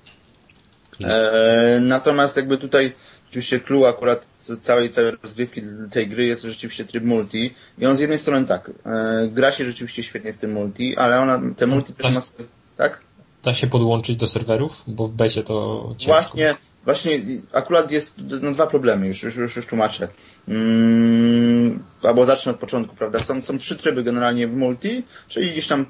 [1.00, 2.92] E, natomiast jakby tutaj
[3.28, 4.26] oczywiście clue akurat
[4.60, 8.70] całej, całej rozgrywki tej gry jest rzeczywiście tryb multi i on z jednej strony tak,
[8.86, 12.48] e, gra się rzeczywiście świetnie w tym multi, ale ona, te multi też ma swoje,
[12.76, 13.00] tak?
[13.42, 16.22] Da się podłączyć do serwerów, bo w becie to ciężko.
[16.22, 16.54] Właśnie,
[16.86, 17.20] właśnie
[17.52, 20.08] akurat jest no, dwa problemy, już, już, już, już tłumaczę.
[20.48, 23.18] Mm, albo zacznę od początku, prawda?
[23.18, 25.86] Są, są trzy tryby generalnie w multi, czyli gdzieś tam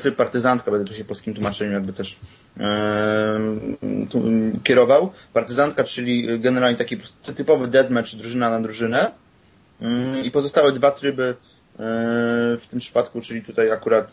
[0.00, 2.16] tryb partyzantka, będę tu się polskim tłumaczeniem jakby też
[4.10, 4.22] tu,
[4.64, 5.12] kierował.
[5.32, 6.96] Partyzantka, czyli generalnie taki
[7.36, 9.10] typowy deathmatch, drużyna na drużynę.
[9.80, 11.34] Mm, I pozostałe dwa tryby e,
[12.56, 14.12] w tym przypadku, czyli tutaj akurat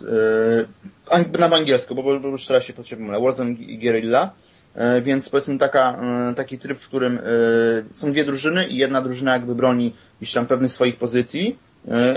[1.11, 4.31] e, na angielsku, bo, bo już teraz się potrzebuje, Warzone i Guerrilla.
[4.75, 5.99] E, Więc powiedzmy taka,
[6.31, 7.21] e, taki tryb, w którym e,
[7.95, 11.57] są dwie drużyny i jedna drużyna jakby broni gdzieś tam pewnych swoich pozycji,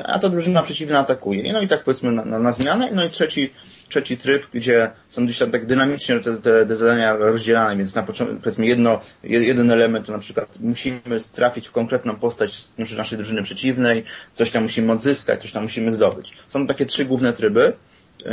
[0.04, 1.52] a ta drużyna przeciwna atakuje.
[1.52, 2.88] No i tak powiedzmy na, na, zmianę.
[2.92, 3.52] No i trzeci,
[3.88, 8.02] trzeci tryb, gdzie są gdzieś tam tak dynamicznie te, te, te zadania rozdzielane, więc na
[8.02, 11.00] początku powiedzmy jedno, jed- jeden element to na przykład musimy
[11.32, 14.04] trafić w konkretną postać naszej- drużyny przeciwnej,
[14.34, 16.32] coś tam musimy odzyskać, coś tam musimy zdobyć.
[16.48, 17.72] Są takie trzy główne tryby.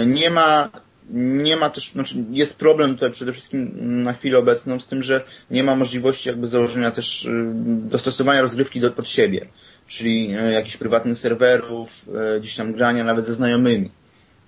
[0.06, 0.70] Nie ma
[1.14, 3.72] nie ma też, znaczy jest problem tutaj przede wszystkim
[4.04, 7.30] na chwilę obecną z tym, że nie ma możliwości jakby założenia też y,
[7.90, 9.46] dostosowania rozgrywki do, pod siebie.
[9.88, 12.06] Czyli y, jakichś prywatnych serwerów,
[12.38, 13.90] y, gdzieś tam grania nawet ze znajomymi.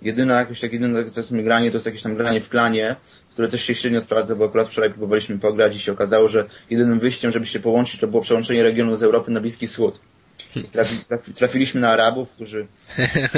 [0.01, 1.03] Jedyna jakieś takie jedyne
[1.43, 2.95] granie to jest jakieś tam granie w klanie,
[3.31, 6.99] które też się średnio sprawdza, bo akurat wczoraj próbowaliśmy pograć i się okazało, że jedynym
[6.99, 9.99] wyjściem, żeby się połączyć, to było przełączenie regionu z Europy na Bliski Wschód.
[10.71, 12.67] Trafi, trafi, trafiliśmy na Arabów, którzy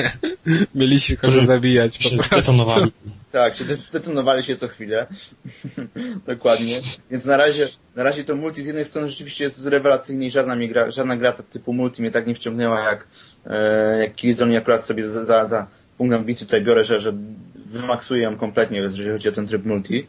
[0.75, 1.97] Mieliście kogo zabijać.
[1.97, 2.91] po się zdetonowali.
[3.31, 5.07] Tak, się de- detonowali się co chwilę.
[6.27, 6.79] Dokładnie.
[7.11, 10.55] Więc na razie, na razie to multi z jednej strony rzeczywiście jest rewelacyjnie i żadna,
[10.55, 13.07] mi gra, żadna gra typu multi mnie tak nie wciągnęła jak,
[13.45, 15.67] e, jak Killzone i akurat sobie za, za, za
[15.97, 17.13] punkt ambicji tutaj biorę, że, że
[17.65, 20.07] wymaksuję ją kompletnie, jeżeli chodzi o ten tryb multi.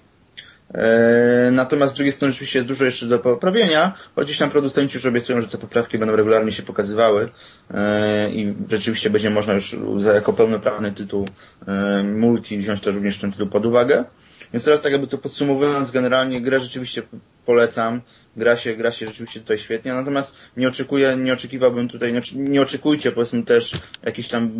[0.74, 5.06] E, natomiast z drugiej strony rzeczywiście jest dużo jeszcze do poprawienia, chociaż tam producenci już
[5.06, 7.28] obiecują, że te poprawki będą regularnie się pokazywały
[7.74, 9.76] e, i rzeczywiście będzie można już
[10.14, 11.28] jako pełnoprawny tytuł
[11.68, 14.04] e, multi wziąć to również ten tytuł pod uwagę.
[14.52, 17.02] Więc teraz tak jakby to podsumowując, generalnie grę rzeczywiście
[17.46, 18.00] polecam.
[18.36, 22.62] Gra się, gra się rzeczywiście tutaj świetnie, natomiast nie oczekuję, nie oczekiwałbym tutaj, nie, nie
[22.62, 24.50] oczekujcie powiedzmy też jakiś tam,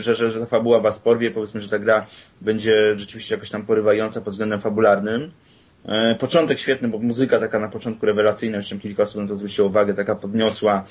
[0.00, 2.06] że, że, że ta fabuła was porwie, powiedzmy, że ta gra
[2.40, 5.30] będzie rzeczywiście jakoś tam porywająca pod względem fabularnym.
[5.88, 9.68] E, początek świetny, bo muzyka taka na początku rewelacyjna, jeszcze kilka osób na to zwróciło
[9.68, 10.84] uwagę, taka podniosła,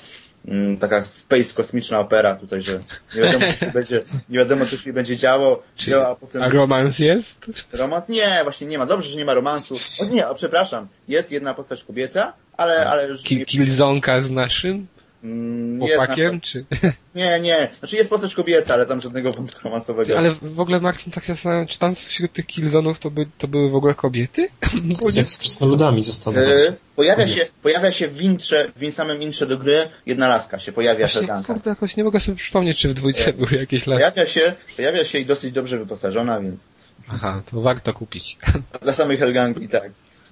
[0.48, 2.80] mm, taka space kosmiczna opera tutaj, że
[3.16, 6.42] nie wiadomo, co się będzie, nie wiadomo, co się będzie działo, działa, a potem...
[6.42, 7.36] A romans jest?
[7.72, 8.08] Romans?
[8.08, 8.86] Nie, właśnie nie ma.
[8.86, 9.76] Dobrze, że nie ma romansu.
[10.00, 10.88] O nie, o, przepraszam.
[11.08, 14.86] Jest jedna postać kobieca, ale, ale już Kil nie, Killzonka z naszym
[15.78, 16.64] chłopakiem, na, czy...
[17.14, 17.68] Nie, nie.
[17.78, 20.18] Znaczy jest postać kobieca, ale tam żadnego wątku romansowego.
[20.18, 23.48] Ale w ogóle Marcin tak się zastanawiam, czy tam wśród tych Killzonów to, by, to
[23.48, 24.48] były w ogóle kobiety?
[25.12, 26.36] Jak z krasnoludami zostało.
[26.36, 30.72] E, pojawia się, pojawia się w intrze, w samym intrze do gry jedna laska się
[30.72, 31.54] pojawia Właśnie, Helganka.
[31.54, 34.00] kurde, jakoś nie mogę sobie przypomnieć, czy w dwójce były jakieś lasy.
[34.00, 36.68] Pojawia się, pojawia się i dosyć dobrze wyposażona, więc
[37.08, 38.38] Aha, to warto kupić.
[38.82, 39.90] dla samej Helganki tak.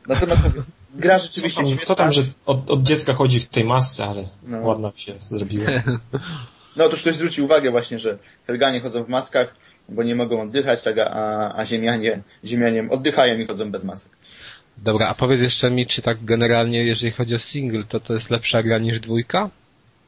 [0.09, 0.43] Natomiast
[0.95, 1.86] gra Co rzeczywiście tam, świetna.
[1.86, 4.59] co tam, że od, od dziecka chodzi w tej masce, ale No.
[4.59, 5.66] ładna mi się zrobiła.
[6.76, 9.55] No otóż ktoś zwrócił uwagę właśnie, że Helganie chodzą w maskach,
[9.88, 14.11] bo nie mogą oddychać, tak, a, a ziemianie, ziemianie oddychają i chodzą bez masek.
[14.78, 18.30] Dobra, a powiedz jeszcze mi, czy tak generalnie, jeżeli chodzi o single, to to jest
[18.30, 19.51] lepsza gra niż dwójka?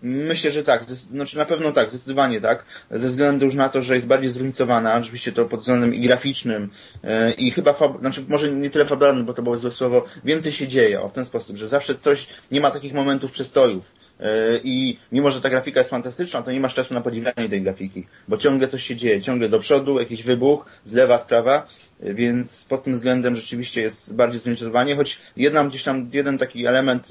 [0.07, 0.85] Myślę, że tak.
[0.85, 2.65] Znaczy na pewno tak, zdecydowanie tak.
[2.91, 6.71] Ze względu już na to, że jest bardziej zróżnicowana, oczywiście to pod względem i graficznym
[7.05, 10.53] e, i chyba, fab- znaczy może nie tyle fabularnym, bo to było złe słowo, więcej
[10.53, 13.93] się dzieje, o w ten sposób, że zawsze coś, nie ma takich momentów przestojów.
[14.21, 14.27] E,
[14.65, 18.07] I mimo, że ta grafika jest fantastyczna, to nie masz czasu na podziwianie tej grafiki,
[18.29, 21.67] bo ciągle coś się dzieje, ciągle do przodu, jakiś wybuch, z lewa sprawa,
[22.01, 26.67] e, więc pod tym względem rzeczywiście jest bardziej zróżnicowanie, choć jedna gdzieś tam, jeden taki
[26.67, 27.09] element,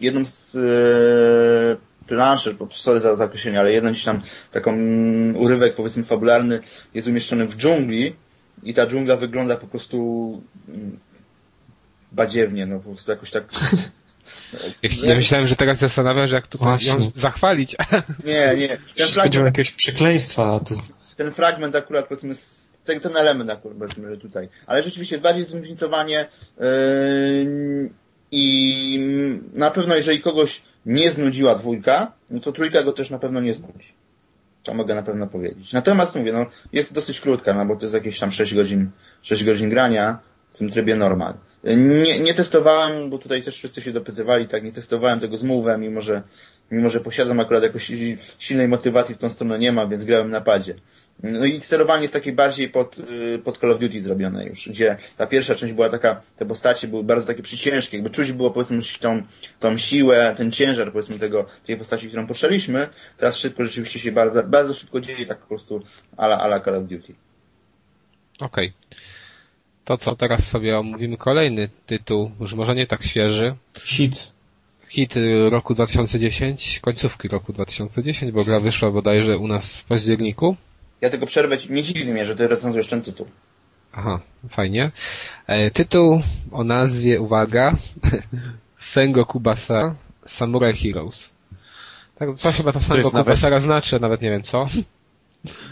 [0.00, 0.56] jedną z
[2.06, 4.20] planszy, bo sorry za zakreślenie, ale jeden gdzieś tam
[4.52, 6.60] taką mm, urywek powiedzmy fabularny
[6.94, 8.14] jest umieszczony w dżungli
[8.62, 10.98] i ta dżungla wygląda po prostu mm,
[12.12, 13.44] badziewnie, no po prostu jakoś tak
[15.02, 17.76] Ja, myślałem, że teraz zastanawiam, że jak tu ją zachwalić.
[18.24, 18.78] nie, nie.
[18.96, 20.80] Ten fragment, jakiegoś przekleństwa, tu
[21.16, 24.48] ten fragment akurat powiedzmy z- ten, ten element akurat powiedzmy że tutaj.
[24.66, 26.26] Ale rzeczywiście jest bardziej zróżnicowanie
[26.60, 27.90] yy,
[28.30, 29.00] i
[29.52, 33.54] na pewno jeżeli kogoś nie znudziła dwójka, no to trójka go też na pewno nie
[33.54, 33.94] znudzi.
[34.62, 35.72] To mogę na pewno powiedzieć.
[35.72, 38.90] Natomiast mówię, no, jest dosyć krótka, no bo to jest jakieś tam 6 godzin,
[39.22, 40.18] 6 godzin grania
[40.52, 41.34] w tym trybie normal.
[42.04, 45.78] Nie, nie testowałem, bo tutaj też wszyscy się dopytywali, tak, nie testowałem tego z Move'em,
[45.78, 46.22] mimo że,
[46.70, 47.92] mimo że posiadam akurat jakoś
[48.38, 50.74] silnej motywacji w tą stronę nie ma, więc grałem na padzie.
[51.22, 54.96] No i sterowanie jest takie bardziej pod, y, pod Call of Duty zrobione już, gdzie
[55.16, 58.80] ta pierwsza część była taka, te postacie były bardzo takie przyciężkie, jakby czuć było powiedzmy
[59.00, 59.22] tą,
[59.60, 62.88] tą siłę, ten ciężar powiedzmy tego, tej postaci, którą poszliśmy.
[63.16, 65.82] Teraz szybko rzeczywiście się bardzo, bardzo szybko dzieje tak po prostu
[66.16, 67.14] ala, ala Call of Duty.
[68.40, 68.72] Okej.
[69.84, 73.56] To co, teraz sobie omówimy kolejny tytuł, już może nie tak świeży.
[73.78, 74.32] hit.
[74.88, 80.56] Hit y, roku 2010, końcówki roku 2010, bo gra wyszła bodajże u nas w październiku.
[81.00, 83.26] Ja tylko przerwę, ci- nie dziwi mnie, że ty recenzujesz ten tytuł.
[83.92, 84.20] Aha,
[84.50, 84.90] fajnie.
[85.46, 86.22] E, tytuł
[86.52, 87.76] o nazwie, uwaga,
[88.78, 89.94] Sengoku Basara
[90.26, 91.30] Samurai Heroes.
[92.18, 94.66] Tak, co chyba to Sengoku nawet- Basara znaczy, nawet nie wiem co.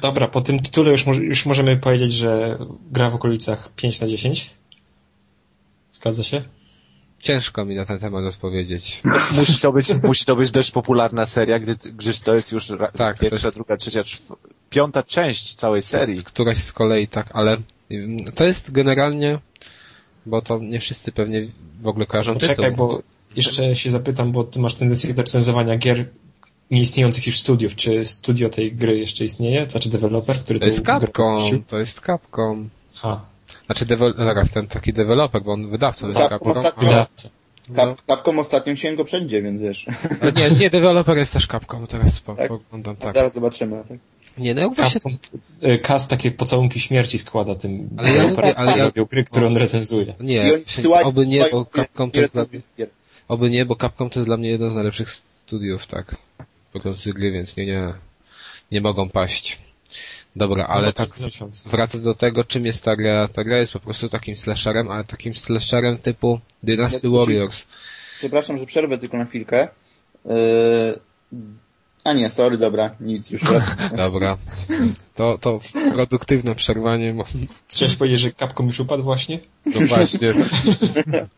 [0.00, 2.58] Dobra, po tym tytule już, już możemy powiedzieć, że
[2.92, 4.50] gra w okolicach 5 na 10.
[5.90, 6.42] Zgadza się?
[7.24, 9.02] Ciężko mi na ten temat odpowiedzieć.
[9.32, 13.18] Musi to być, musi to być dość popularna seria, gdy, gdyż to jest już Tak,
[13.18, 14.36] pierwsza, jest- druga, trzecia, czw-
[14.70, 16.24] piąta część całej serii.
[16.24, 17.56] Któraś z kolei tak, ale
[17.92, 19.38] ym, to jest generalnie,
[20.26, 21.48] bo to nie wszyscy pewnie
[21.80, 22.88] w ogóle kojarzą Poczekaj, tytuł.
[22.88, 23.02] bo
[23.36, 26.08] jeszcze się zapytam, bo ty masz tendencję do recenzowania gier
[26.70, 27.76] nieistniejących już studiów.
[27.76, 29.70] Czy studio tej gry jeszcze istnieje?
[29.70, 32.68] Znaczy deweloper, który To jest Capcom, to jest Capcom.
[32.94, 33.20] Ha,
[33.66, 33.86] Znaczy,
[34.16, 37.28] zaraz, ten taki deweloper, bo on wydawcą jest Capcom ostatnio- wydawca.
[37.68, 37.74] No.
[37.76, 39.86] Cap, Capcom ostatnio sięgo wszędzie, więc wiesz.
[40.22, 42.48] Ale Nie, nie, deweloper jest też Capcom, teraz Tak?
[42.48, 43.14] poglądam, tak.
[43.14, 43.82] Zaraz zobaczymy.
[43.88, 43.98] Tak?
[44.38, 45.18] Nie, no właśnie, Capcom,
[45.70, 49.46] y, Cast takie pocałunki śmierci składa tym Ale ja ale którzy ja- robią gry, które
[49.46, 50.14] on recenzuje.
[50.20, 52.44] nie, się- wysyłają- oby nie, bo Capcom to jest dla,
[52.78, 52.88] gier.
[53.28, 56.16] oby nie, bo Capcom to jest dla mnie jedno z najlepszych studiów, tak,
[56.74, 57.94] robiących gry, więc nie, nie,
[58.72, 59.58] nie mogą paść.
[60.36, 61.08] Dobra, ale tak,
[61.66, 65.04] wracając do tego, czym jest ta gra, ta gra jest po prostu takim slasherem, ale
[65.04, 67.64] takim slasherem typu Dynasty Warriors.
[68.16, 69.68] Przepraszam, że przerwę tylko na chwilkę.
[70.24, 70.32] Yy,
[72.04, 73.76] A nie, sorry, dobra, nic, już raz.
[73.96, 74.38] Dobra.
[75.14, 75.60] To, to
[75.92, 77.14] produktywne przerwanie.
[77.68, 79.40] Chciałeś powiedzieć, że Capcom już upadł właśnie?
[79.66, 80.28] No właśnie.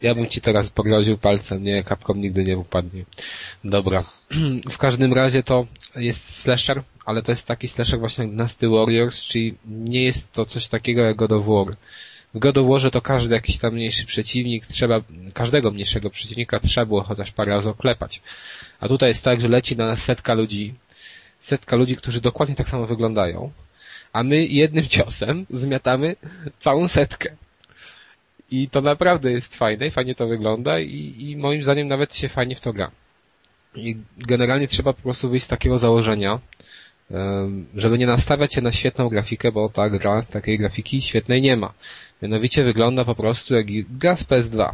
[0.02, 3.04] Ja bym ci teraz pogroził palcem, nie, Capcom nigdy nie upadnie.
[3.64, 4.02] Dobra.
[4.72, 5.66] W każdym razie to
[5.96, 10.44] jest slasher, ale to jest taki slasher właśnie jak Nasty Warriors, czyli nie jest to
[10.44, 11.76] coś takiego jak God of War.
[12.34, 15.00] W God of Warze to każdy jakiś tam mniejszy przeciwnik, trzeba,
[15.34, 18.22] każdego mniejszego przeciwnika trzeba było chociaż parę razy oklepać.
[18.80, 20.74] A tutaj jest tak, że leci na nas setka ludzi,
[21.40, 23.52] setka ludzi, którzy dokładnie tak samo wyglądają,
[24.12, 26.16] a my jednym ciosem zmiatamy
[26.58, 27.30] całą setkę.
[28.50, 32.56] I to naprawdę jest fajne fajnie to wygląda i, i moim zdaniem nawet się fajnie
[32.56, 32.90] w to gra.
[33.74, 36.38] I generalnie trzeba po prostu wyjść z takiego założenia,
[37.76, 41.72] żeby nie nastawiać się na świetną grafikę, bo ta gra takiej grafiki świetnej nie ma.
[42.22, 43.66] Mianowicie wygląda po prostu jak
[43.98, 44.70] gra z PS2.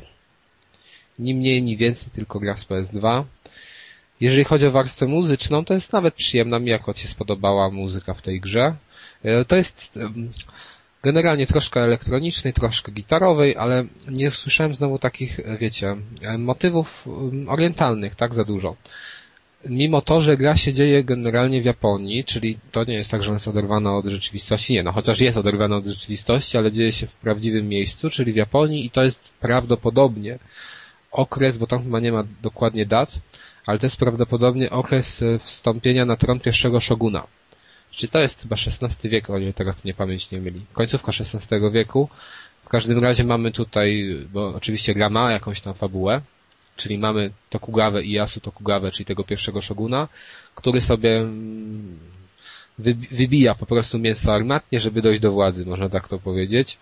[1.18, 3.24] Ni mniej, ni więcej, tylko gra z PS2.
[4.20, 8.22] Jeżeli chodzi o warstwę muzyczną, to jest nawet przyjemna mi akurat się spodobała muzyka w
[8.22, 8.74] tej grze.
[9.24, 9.98] E, To jest
[11.02, 17.06] generalnie troszkę elektronicznej, troszkę gitarowej, ale nie słyszałem znowu takich, e, wiecie, e, motywów
[17.46, 18.76] orientalnych tak za dużo.
[19.68, 23.32] Mimo to, że gra się dzieje generalnie w Japonii, czyli to nie jest tak, że
[23.32, 27.14] jest oderwana od rzeczywistości, nie, no chociaż jest oderwana od rzeczywistości, ale dzieje się w
[27.14, 30.38] prawdziwym miejscu, czyli w Japonii i to jest prawdopodobnie
[31.12, 33.20] okres, bo tam chyba nie ma dokładnie dat,
[33.66, 37.26] ale to jest prawdopodobnie okres e, wstąpienia na tron pierwszego szoguna.
[37.90, 40.60] Czy to jest chyba XVI wiek, o ile teraz mnie pamięć nie myli.
[40.72, 42.08] Końcówka XVI wieku.
[42.64, 46.20] W każdym razie mamy tutaj, bo oczywiście gra ma jakąś tam fabułę,
[46.76, 50.08] czyli mamy Tokugawę i Yasu Tokugawę, czyli tego pierwszego szoguna,
[50.54, 51.98] który sobie mm,
[52.78, 56.78] wy- wybija po prostu mięso armatnie, żeby dojść do władzy, można tak to powiedzieć.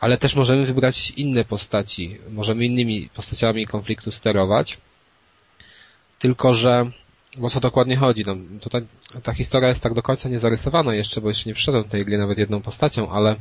[0.00, 4.78] Ale też możemy wybrać inne postaci, możemy innymi postaciami konfliktu sterować.
[6.18, 6.90] Tylko, że
[7.42, 8.22] o co dokładnie chodzi?
[8.26, 8.82] No, tutaj
[9.22, 12.18] ta historia jest tak do końca nie zarysowana jeszcze, bo jeszcze nie przyszedłem tej gry
[12.18, 13.36] nawet jedną postacią, ale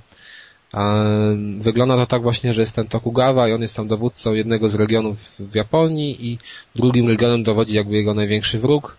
[1.60, 4.76] wygląda to tak właśnie, że jest ten Tokugawa i on jest tam dowódcą jednego z
[4.76, 6.38] regionów w Japonii i
[6.76, 8.98] drugim regionem dowodzi jakby jego największy wróg.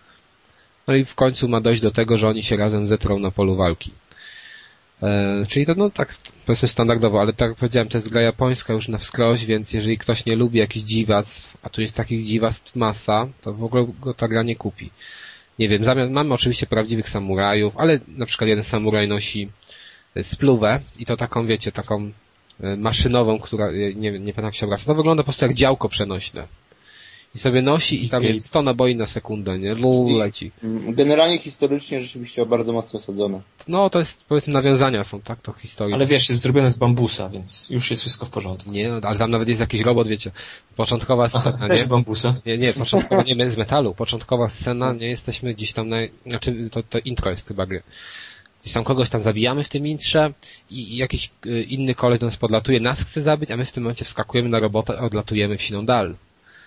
[0.88, 3.56] No i w końcu ma dojść do tego, że oni się razem zetrą na polu
[3.56, 3.90] walki.
[5.02, 6.14] E, czyli to no tak
[6.46, 9.98] powiedzmy standardowo, ale tak jak powiedziałem, to jest gra japońska już na wskroś, więc jeżeli
[9.98, 14.14] ktoś nie lubi jakichś dziwactw, a tu jest takich dziwactw masa, to w ogóle go
[14.14, 14.90] ta gra nie kupi.
[15.58, 19.48] Nie wiem, zamiast, mamy oczywiście prawdziwych samurajów, ale na przykład jeden samuraj nosi
[20.22, 22.10] spluwę i to taką, wiecie, taką
[22.60, 24.84] e, maszynową, która, e, nie, nie pamiętam jak się obraca.
[24.84, 26.46] To wygląda po prostu jak działko przenośne.
[27.34, 29.74] I sobie nosi i tam jest 100 naboi na sekundę, nie?
[29.74, 30.50] Lul, leci.
[30.88, 33.40] Generalnie historycznie rzeczywiście bardzo mocno osadzone.
[33.68, 35.94] No to jest, powiedzmy, nawiązania są, tak, to historia.
[35.94, 38.70] Ale wiesz, jest zrobione z bambusa, więc już jest wszystko w porządku.
[38.70, 40.30] Nie, no, ale tam nawet jest jakiś robot, wiecie.
[40.76, 41.84] Początkowa Aha, scena, też nie?
[41.84, 42.34] z bambusa.
[42.46, 43.94] Nie, nie, początkowa nie z metalu.
[43.94, 45.96] Początkowa scena, nie jesteśmy gdzieś tam na,
[46.26, 47.82] znaczy to, to intro jest chyba gry.
[48.64, 50.32] Gdzieś tam kogoś tam zabijamy w tym intrze
[50.70, 53.72] i, i jakiś y, inny koleś do nas podlatuje, nas chce zabić, a my w
[53.72, 56.14] tym momencie wskakujemy na robota, odlatujemy w siną dal.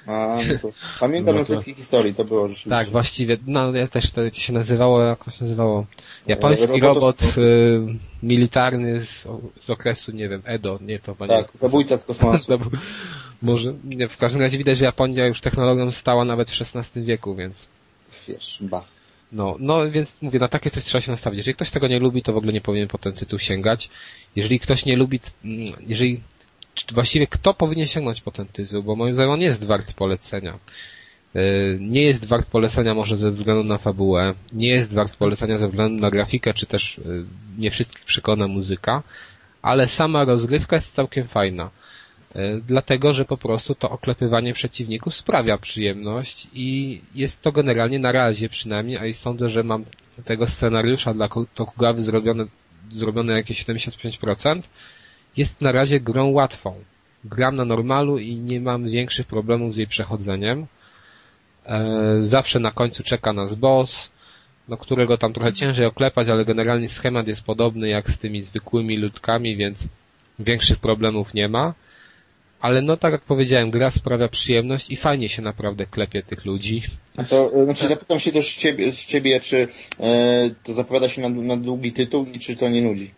[0.08, 0.70] A, no to...
[1.00, 2.70] Pamiętam No to- historii, to było rzeczywiście.
[2.70, 5.86] Tak, właściwie, no ja też to się nazywało, jak to się nazywało?
[6.28, 7.80] Japoński E, robot robotów- y,
[8.24, 9.28] militarny z,
[9.62, 11.44] z okresu, nie wiem, Edo, nie to chyba nie.
[11.44, 12.54] Tak, zabójca z kosmosu.
[13.42, 17.36] Może, nie, w każdym razie widać, że Japonia już technologią stała nawet w XVI wieku,
[17.36, 17.56] więc
[18.28, 18.84] Wiesz, ba.
[19.32, 21.38] No, no więc mówię, na takie coś trzeba się nastawić.
[21.38, 23.90] Jeżeli ktoś tego nie lubi, to w ogóle nie powinien po ten tytuł sięgać.
[24.36, 26.22] Jeżeli ktoś nie lubi, mm, jeżeli,
[26.92, 30.60] właściwie kto powinien sięgnąć po ten tytuł, bo moim zdaniem on jest wart polecenia.
[31.36, 35.68] Yy, Nie jest wart polecenia może ze względu na fabułę, nie jest wart polecenia ze
[35.68, 37.26] względu na grafikę, czy też yy,
[37.58, 39.04] nie wszystkich przekona muzyka,
[39.62, 41.70] ale sama rozgrywka jest całkiem fajna.
[42.36, 48.12] Yy, Dlatego, że po prostu to oklepywanie przeciwników sprawia przyjemność i jest to generalnie na
[48.12, 49.86] razie przynajmniej, a i sądzę, że mam
[50.26, 52.46] tego scenariusza dla Tokugawy zrobione,
[52.92, 54.62] zrobione jakieś 75%,
[55.38, 56.76] jest na razie grą łatwą.
[57.24, 60.68] Gram na normalu i nie mam większych problemów z jej przechodzeniem.
[61.66, 64.12] E, zawsze na końcu czeka nas boss,
[64.68, 68.98] no którego tam trochę ciężej oklepać, ale generalnie schemat jest podobny jak z tymi zwykłymi
[68.98, 69.90] ludkami, więc
[70.40, 71.74] większych problemów nie ma.
[72.62, 76.84] Ale no tak jak powiedziałem, gra sprawia przyjemność i fajnie się naprawdę klepie tych ludzi.
[77.18, 79.68] No to, e, znaczy zapytam się też ciebie, z ciebie, czy
[80.00, 83.12] e, to zapowiada się na, na długi tytuł i czy to nie nudzi?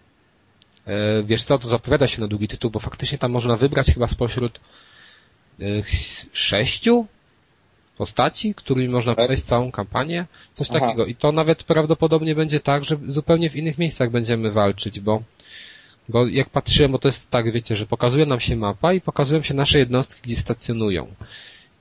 [0.88, 4.08] E, Wiesz co, to zapowiada się na długi tytuł, bo faktycznie tam można wybrać chyba
[4.08, 4.60] spośród
[5.60, 5.64] e,
[6.34, 7.06] sześciu
[7.98, 9.26] postaci, którymi można Tak.
[9.26, 10.80] przejść całą kampanię, coś Aha.
[10.80, 11.06] takiego.
[11.06, 15.24] I to nawet prawdopodobnie będzie tak, że zupełnie w innych miejscach będziemy walczyć, bo
[16.10, 19.42] bo jak patrzyłem, bo to jest tak, wiecie, że pokazuje nam się mapa i pokazują
[19.44, 21.08] się nasze jednostki, gdzie stacjonują.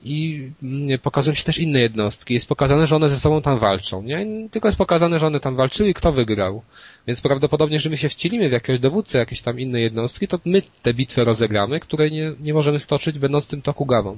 [0.03, 2.33] i mm, pokazują się też inne jednostki.
[2.33, 4.27] Jest pokazane, że one ze sobą tam walczą, nie?
[4.51, 6.61] Tylko jest pokazane, że one tam walczyły i kto wygrał.
[7.07, 10.61] Więc prawdopodobnie, że my się wcielimy w jakiegoś dowódcę jakieś tam innej jednostki, to my
[10.81, 14.17] tę bitwę rozegramy, której nie, nie możemy stoczyć, będąc tym Tokugawą.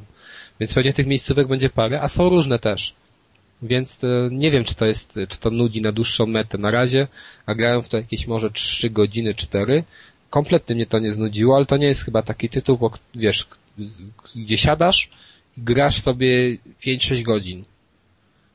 [0.60, 2.94] Więc pewnie tych miejscówek będzie parę, a są różne też.
[3.62, 6.58] Więc e, nie wiem, czy to jest, czy to nudzi na dłuższą metę.
[6.58, 7.08] Na razie,
[7.46, 9.84] a grałem w to jakieś może 3 godziny, 4.
[10.30, 13.48] Kompletnie mnie to nie znudziło, ale to nie jest chyba taki tytuł, bo wiesz,
[14.36, 15.10] gdzie siadasz,
[15.58, 17.64] grasz sobie 5-6 godzin.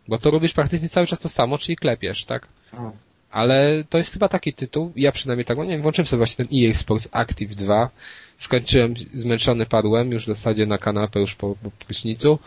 [0.08, 2.48] Bo to robisz praktycznie cały czas to samo, czyli klepiesz, tak?
[3.30, 6.44] Ale to jest chyba taki tytuł, ja przynajmniej tak, no nie wiem, włączyłem sobie właśnie
[6.44, 7.90] ten EA Sports Active 2,
[8.38, 12.38] skończyłem, zmęczony padłem, już w zasadzie na kanapę, już po, po prysznicu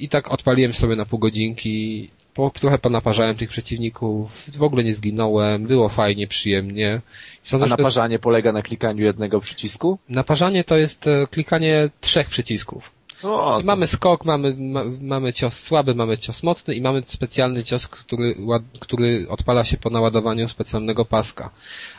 [0.00, 4.94] i tak odpaliłem sobie na pół godzinki, po, trochę ponaparzałem tych przeciwników, w ogóle nie
[4.94, 7.00] zginąłem, było fajnie, przyjemnie.
[7.42, 8.22] Sądzę, A naparzanie to...
[8.22, 9.98] polega na klikaniu jednego przycisku?
[10.08, 12.90] Naparzanie to jest e, klikanie trzech przycisków.
[13.22, 13.62] No, to...
[13.64, 18.36] Mamy skok, mamy, ma, mamy cios słaby, mamy cios mocny i mamy specjalny cios, który,
[18.80, 21.50] który odpala się po naładowaniu specjalnego paska.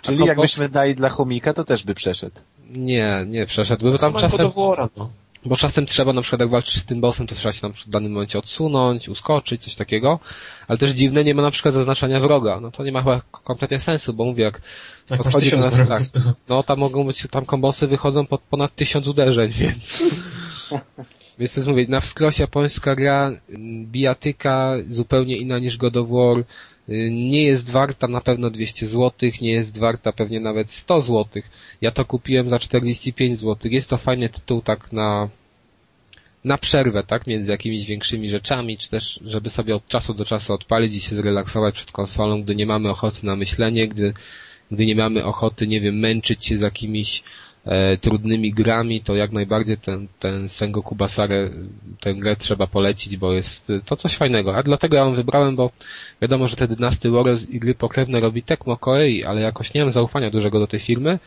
[0.02, 0.28] Czyli kompos...
[0.28, 2.42] jakbyśmy dali dla chomika, to też by przeszedł.
[2.70, 4.50] Nie, nie przeszedł, bo tam czasem...
[4.98, 5.10] no.
[5.46, 7.90] Bo czasem trzeba, na przykład jak walczysz z tym bossem, to trzeba się tam w
[7.90, 10.20] danym momencie odsunąć, uskoczyć, coś takiego.
[10.68, 12.60] Ale też dziwne, nie ma na przykład zaznaczania wroga.
[12.60, 14.62] No to nie ma chyba kompletnie sensu, bo mówię, jak
[15.08, 16.02] tak, podchodzi do nas tak,
[16.50, 20.04] no tam mogą być, tam kombosy wychodzą pod ponad tysiąc uderzeń, więc...
[21.40, 23.32] Więc to jest mówię, na wskroś japońska gra,
[23.86, 26.44] bijatyka zupełnie inna niż God of War,
[27.12, 31.44] nie jest warta na pewno 200 zł, nie jest warta pewnie nawet 100 zł.
[31.82, 33.72] Ja to kupiłem za 45 zł.
[33.72, 35.30] Jest to fajny tytuł tak na
[36.46, 40.54] na przerwę, tak, między jakimiś większymi rzeczami, czy też, żeby sobie od czasu do czasu
[40.54, 44.14] odpalić i się zrelaksować przed konsolą, gdy nie mamy ochoty na myślenie, gdy,
[44.72, 47.24] gdy nie mamy ochoty, nie wiem, męczyć się z jakimiś
[47.66, 51.50] e, trudnymi grami, to jak najbardziej ten, ten Sengoku Basare,
[52.00, 54.56] tę grę trzeba polecić, bo jest to coś fajnego.
[54.56, 55.72] A dlatego ja ją wybrałem, bo
[56.22, 59.92] wiadomo, że te Dynasty Warriors i gry pokrewne robi Tecmo Koei, ale jakoś nie mam
[59.92, 61.20] zaufania dużego do tej firmy.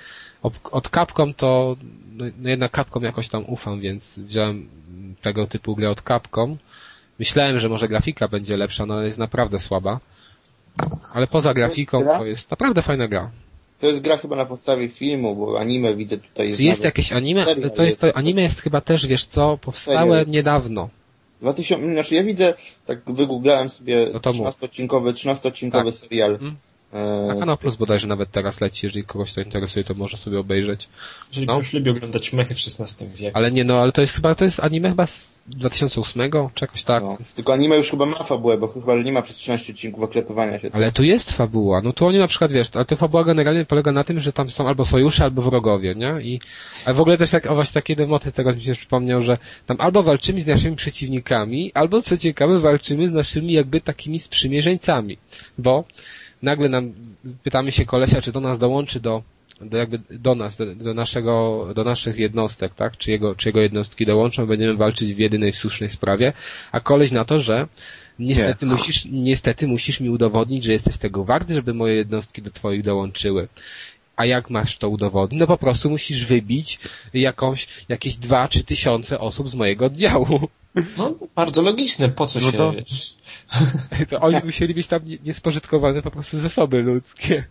[0.72, 1.76] Od Capcom to,
[2.12, 4.68] no, no jednak Capcom jakoś tam ufam, więc wziąłem
[5.22, 6.56] tego typu grę od Capcom.
[7.18, 10.00] Myślałem, że może grafika będzie lepsza, no ale jest naprawdę słaba.
[11.12, 13.30] Ale poza grafiką to jest naprawdę fajna gra.
[13.84, 16.60] To jest gra chyba na podstawie filmu, bo anime widzę tutaj jest.
[16.60, 17.44] Czy jest jakieś anime?
[17.76, 20.32] To jest to, anime jest chyba też, wiesz co, powstałe Serio?
[20.32, 20.88] niedawno.
[21.40, 22.54] 2000, znaczy ja widzę,
[22.86, 25.94] tak wygooglałem sobie no 13-odcinkowy, 13-odcinkowy tak.
[25.94, 26.38] serial.
[26.38, 26.56] Hmm?
[27.26, 30.88] Na Kanał Plus bodajże nawet teraz leci, jeżeli kogoś to interesuje, to może sobie obejrzeć.
[31.28, 31.54] Jeżeli no.
[31.54, 33.38] ktoś lubi oglądać mechy w XVI wieku.
[33.38, 36.82] Ale nie, no, ale to jest chyba, to jest anime chyba z 2008, czy jakoś
[36.82, 37.02] tak.
[37.02, 37.18] No.
[37.34, 40.58] Tylko anime już chyba ma fabułę, bo chyba, że nie ma przez 13 odcinków oklepywania
[40.58, 40.70] się.
[40.70, 40.76] Co?
[40.76, 41.80] Ale tu jest fabuła.
[41.80, 44.50] No tu oni na przykład, wiesz, ale to fabuła generalnie polega na tym, że tam
[44.50, 46.22] są albo sojusze, albo wrogowie, nie?
[46.22, 46.40] I,
[46.86, 49.36] a w ogóle też tak, o właśnie taki motyw tego mi się przypomniał, że
[49.66, 55.18] tam albo walczymy z naszymi przeciwnikami, albo co ciekawe, walczymy z naszymi jakby takimi sprzymierzeńcami.
[55.58, 55.84] Bo
[56.44, 56.92] nagle nam
[57.42, 59.22] pytamy się kolesia, czy do nas dołączy do,
[59.60, 62.96] do jakby do nas, do, do, naszego, do naszych jednostek, tak?
[62.96, 66.32] Czy jego, czy jego jednostki dołączą, będziemy walczyć w jedynej w słusznej sprawie,
[66.72, 67.66] a koleś na to, że
[68.18, 68.72] niestety Nie.
[68.72, 73.48] musisz, niestety musisz mi udowodnić, że jesteś tego wart, żeby moje jednostki do twoich dołączyły.
[74.16, 75.40] A jak masz to udowodnić?
[75.40, 76.80] No po prostu musisz wybić
[77.14, 80.48] jakąś, jakieś dwa, czy tysiące osób z mojego oddziału.
[80.96, 83.14] No, bardzo logiczne, po co no się, to, wiesz?
[84.10, 87.44] To oni musieli być tam niespożytkowane po prostu zasoby ludzkie.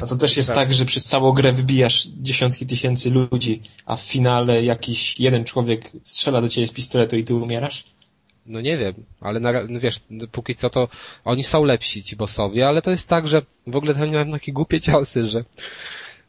[0.00, 4.00] A to też jest tak, że przez całą grę wybijasz dziesiątki tysięcy ludzi, a w
[4.00, 7.84] finale jakiś jeden człowiek strzela do ciebie z pistoletu i ty umierasz?
[8.46, 10.00] No nie wiem, ale na, no wiesz,
[10.32, 10.88] póki co to
[11.24, 14.32] oni są lepsi, ci bossowie, ale to jest tak, że w ogóle to oni mają
[14.32, 15.44] takie głupie ciosy, że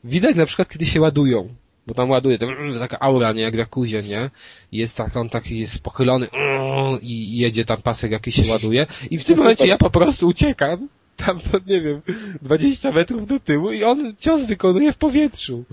[0.04, 1.56] widać na przykład, kiedy się ładują
[1.88, 2.48] bo tam ładuje, to,
[2.80, 4.30] taka aura, nie, jak w Jakuzie, nie?
[4.72, 6.28] Jest tak, on taki jest pochylony
[7.02, 10.88] i jedzie tam pasek jakiś się ładuje i w tym momencie ja po prostu uciekam
[11.18, 12.02] tam, nie wiem,
[12.42, 15.64] 20 metrów do tyłu i on cios wykonuje w powietrzu.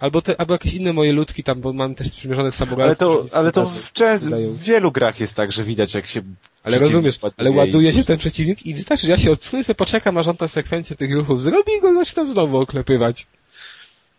[0.00, 2.82] Albo, te, albo jakieś inne moje ludki tam, bo mam też sprzymierzonych samurajów.
[2.86, 6.22] Ale to, ale to w, często, w wielu grach jest tak, że widać jak się
[6.62, 10.18] Ale rozumiesz, ale ładuje się ten przeciwnik i wystarczy, że ja się odsunę sobie poczekam,
[10.18, 13.26] aż on tę sekwencję tych ruchów zrobi i go zaczynam znowu oklepywać.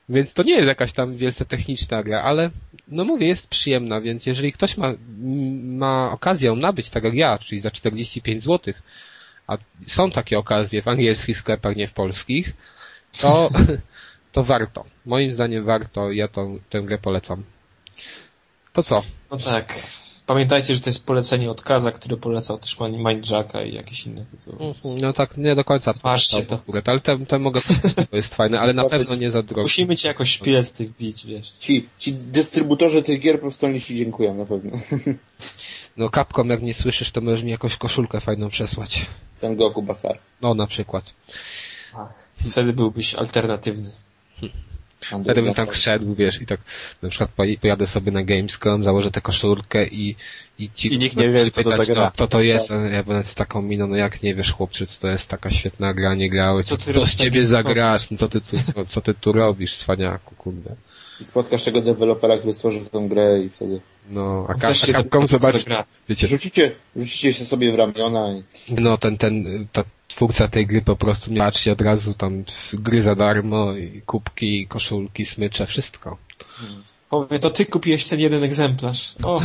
[0.09, 2.49] Więc to nie jest jakaś tam wielce techniczna gra, ale
[2.87, 4.93] no mówię, jest przyjemna, więc jeżeli ktoś ma,
[5.63, 8.73] ma okazję nabyć, tak jak ja, czyli za 45 zł,
[9.47, 12.53] a są takie okazje w angielskich sklepach, nie w polskich,
[13.19, 13.49] to,
[14.33, 14.85] to warto.
[15.05, 17.43] Moim zdaniem warto, ja to, tę grę polecam.
[18.73, 19.03] To co?
[19.31, 19.75] No tak.
[20.27, 24.57] Pamiętajcie, że to jest polecenie od Kaza, który polecał też Mindjacka i jakieś inne tytuły.
[24.67, 25.93] Mhm, No tak, nie do końca.
[25.93, 26.59] Ważcie to.
[26.85, 29.61] Ale ten, ten mogę powiedzieć, to jest fajne, ale na pewno nie za drogo.
[29.61, 31.53] Musimy cię jakoś szpiec tych bić, wiesz.
[31.59, 34.79] Ci, ci dystrybutorzy tych gier po oni ci dziękują na pewno.
[35.97, 39.05] No Capcom, jak nie słyszysz, to możesz mi jakąś koszulkę fajną przesłać.
[39.33, 40.17] Sengoku Basar.
[40.41, 41.03] No na przykład.
[42.51, 43.91] Wtedy byłbyś alternatywny.
[45.23, 46.59] Wtedy bym tak szedł, wiesz, i tak
[47.01, 50.15] na przykład poj- pojadę sobie na Gamescom, założę tę koszulkę i,
[50.59, 50.93] i ci...
[50.93, 52.03] I nikt nie wie, co to za pytać, gra.
[52.05, 54.85] No, kto to jest, a ja będę z taką miną, no jak nie wiesz, chłopcze,
[54.87, 58.17] co to jest taka świetna gra, nie grałeś, Co ty co z ciebie zagrasz, no
[58.17, 60.75] co ty tu, co, co ty tu robisz, cwaniaku, kurde.
[61.21, 63.79] I spotkasz tego dewelopera, który stworzył tę grę i wtedy...
[64.09, 65.83] No, a, Ka- Też cię a Capcom zapytam, co zobacz, za gra.
[66.09, 68.43] wiecie, Rzucicie, rzucicie się sobie w ramiona i...
[68.81, 72.43] no ten, ten, ta twórca tej gry po prostu nie patrzcie od razu tam
[72.73, 76.17] gry za darmo, i kubki, koszulki, smycze, wszystko.
[77.09, 79.15] Powie, to ty kupiłeś ten jeden egzemplarz.
[79.23, 79.41] O,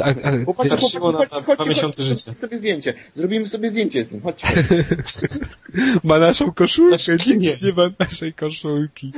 [0.00, 2.40] A, a, Chłopaki, Ty- chłopaki, na- dwa miesiące chodźcie, życia.
[2.40, 2.94] sobie zdjęcie.
[3.14, 4.48] Zrobimy sobie zdjęcie z tym, chodźcie.
[6.04, 7.68] Ma naszą koszulkę, Znaczy, nikt nie.
[7.68, 9.12] nie ma naszej koszulki.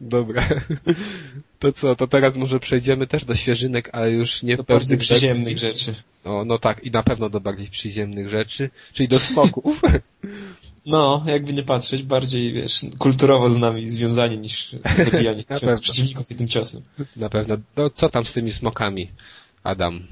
[0.00, 0.42] Dobra.
[1.62, 5.58] To co, to teraz może przejdziemy też do świeżynek, ale już nie pełnym bardziej przyziemnych
[5.58, 5.94] rzeczy.
[6.24, 9.80] No, no tak, i na pewno do bardziej przyziemnych rzeczy, czyli do smoków.
[10.86, 15.80] No, jakby nie patrzeć, bardziej, wiesz, kulturowo z nami związani niż zabijanie pewno.
[15.80, 16.82] przeciwników jednym ciosem.
[17.16, 17.56] na pewno.
[17.76, 19.10] No co tam z tymi smokami,
[19.62, 20.06] Adam?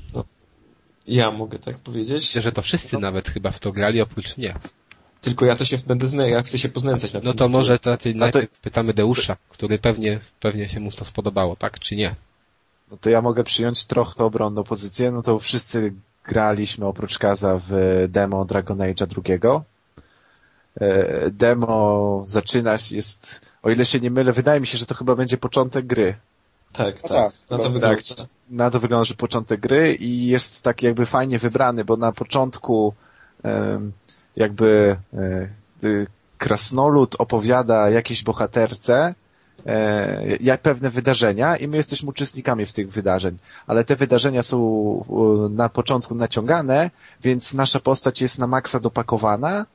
[1.06, 2.22] Ja mogę tak powiedzieć.
[2.22, 4.54] Myślę, że to wszyscy nawet chyba w to grali, oprócz mnie.
[5.20, 7.52] Tylko ja to się będę znał, ja chcę się poznęcać nad No tym to tytułem.
[7.52, 11.78] może to, ty to- najpierw pytamy Deusza, który pewnie, pewnie się mu to spodobało, tak
[11.80, 12.14] czy nie?
[12.90, 15.10] No to ja mogę przyjąć trochę obronną pozycję.
[15.10, 15.92] No to wszyscy
[16.24, 17.72] graliśmy oprócz Kaza w
[18.08, 19.64] demo Dragon Age'a drugiego.
[20.80, 24.94] E, Demo zaczyna się, jest, o ile się nie mylę, wydaje mi się, że to
[24.94, 26.14] chyba będzie początek gry.
[26.72, 27.32] Tak, No tak.
[27.32, 27.96] tak, Na to tak, wygląda.
[28.16, 32.12] Tak, na to wygląda, że początek gry i jest tak jakby fajnie wybrany, bo na
[32.12, 32.94] początku
[33.42, 33.92] em,
[34.36, 35.48] jakby e,
[35.84, 36.06] y,
[36.38, 39.14] krasnolud opowiada jakiejś bohaterce
[39.66, 44.60] e, jak pewne wydarzenia i my jesteśmy uczestnikami w tych wydarzeń, ale te wydarzenia są
[45.50, 46.90] na początku naciągane,
[47.22, 49.66] więc nasza postać jest na maksa dopakowana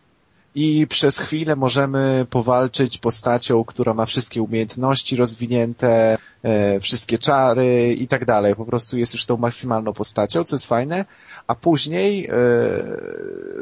[0.55, 8.07] i przez chwilę możemy powalczyć postacią, która ma wszystkie umiejętności rozwinięte, e, wszystkie czary i
[8.07, 8.55] tak dalej.
[8.55, 11.05] Po prostu jest już tą maksymalną postacią, co jest fajne,
[11.47, 12.33] a później, e,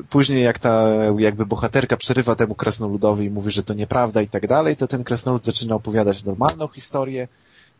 [0.10, 4.48] później jak ta jakby bohaterka przerywa temu krasnoludowi i mówi, że to nieprawda i tak
[4.48, 7.28] dalej, to ten krasnolud zaczyna opowiadać normalną historię,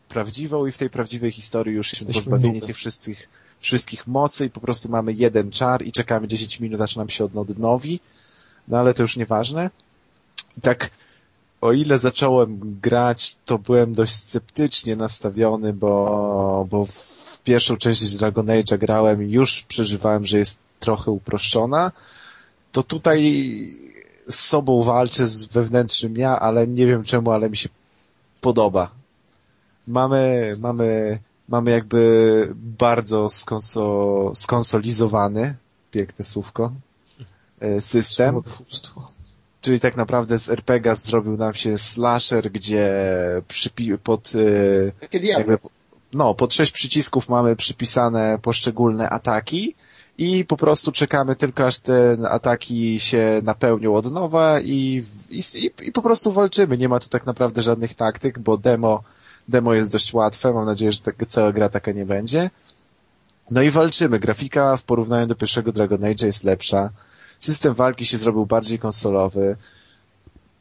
[0.08, 3.28] prawdziwą i w tej prawdziwej historii już jesteśmy pozbawieni tych wszystkich,
[3.60, 7.24] wszystkich mocy i po prostu mamy jeden czar i czekamy 10 minut, aż nam się
[7.24, 8.00] odnowi,
[8.68, 9.70] no ale to już nieważne.
[10.58, 10.90] I tak,
[11.60, 17.13] o ile zacząłem grać, to byłem dość sceptycznie nastawiony, bo, bo w
[17.44, 21.92] pierwszą część Dragon Age'a grałem i już przeżywałem, że jest trochę uproszczona,
[22.72, 23.18] to tutaj
[24.26, 27.68] z sobą walczę z wewnętrznym ja, ale nie wiem czemu, ale mi się
[28.40, 28.90] podoba.
[29.86, 31.18] Mamy, mamy,
[31.48, 35.54] mamy jakby bardzo skonso, skonsolizowany,
[35.90, 36.72] piękne słówko,
[37.60, 38.40] e, system.
[39.60, 42.92] Czyli tak naprawdę z RPG zrobił nam się slasher, gdzie
[43.48, 45.58] przypi- pod, e, Takie jakby,
[46.14, 49.74] no, pod sześć przycisków mamy przypisane poszczególne ataki
[50.18, 55.42] i po prostu czekamy tylko aż te ataki się napełnią od nowa i, i,
[55.82, 56.78] i, po prostu walczymy.
[56.78, 59.02] Nie ma tu tak naprawdę żadnych taktyk, bo demo,
[59.48, 60.52] demo jest dość łatwe.
[60.52, 62.50] Mam nadzieję, że tak, cała gra taka nie będzie.
[63.50, 64.18] No i walczymy.
[64.18, 66.90] Grafika w porównaniu do pierwszego Dragon Age'a jest lepsza.
[67.38, 69.56] System walki się zrobił bardziej konsolowy.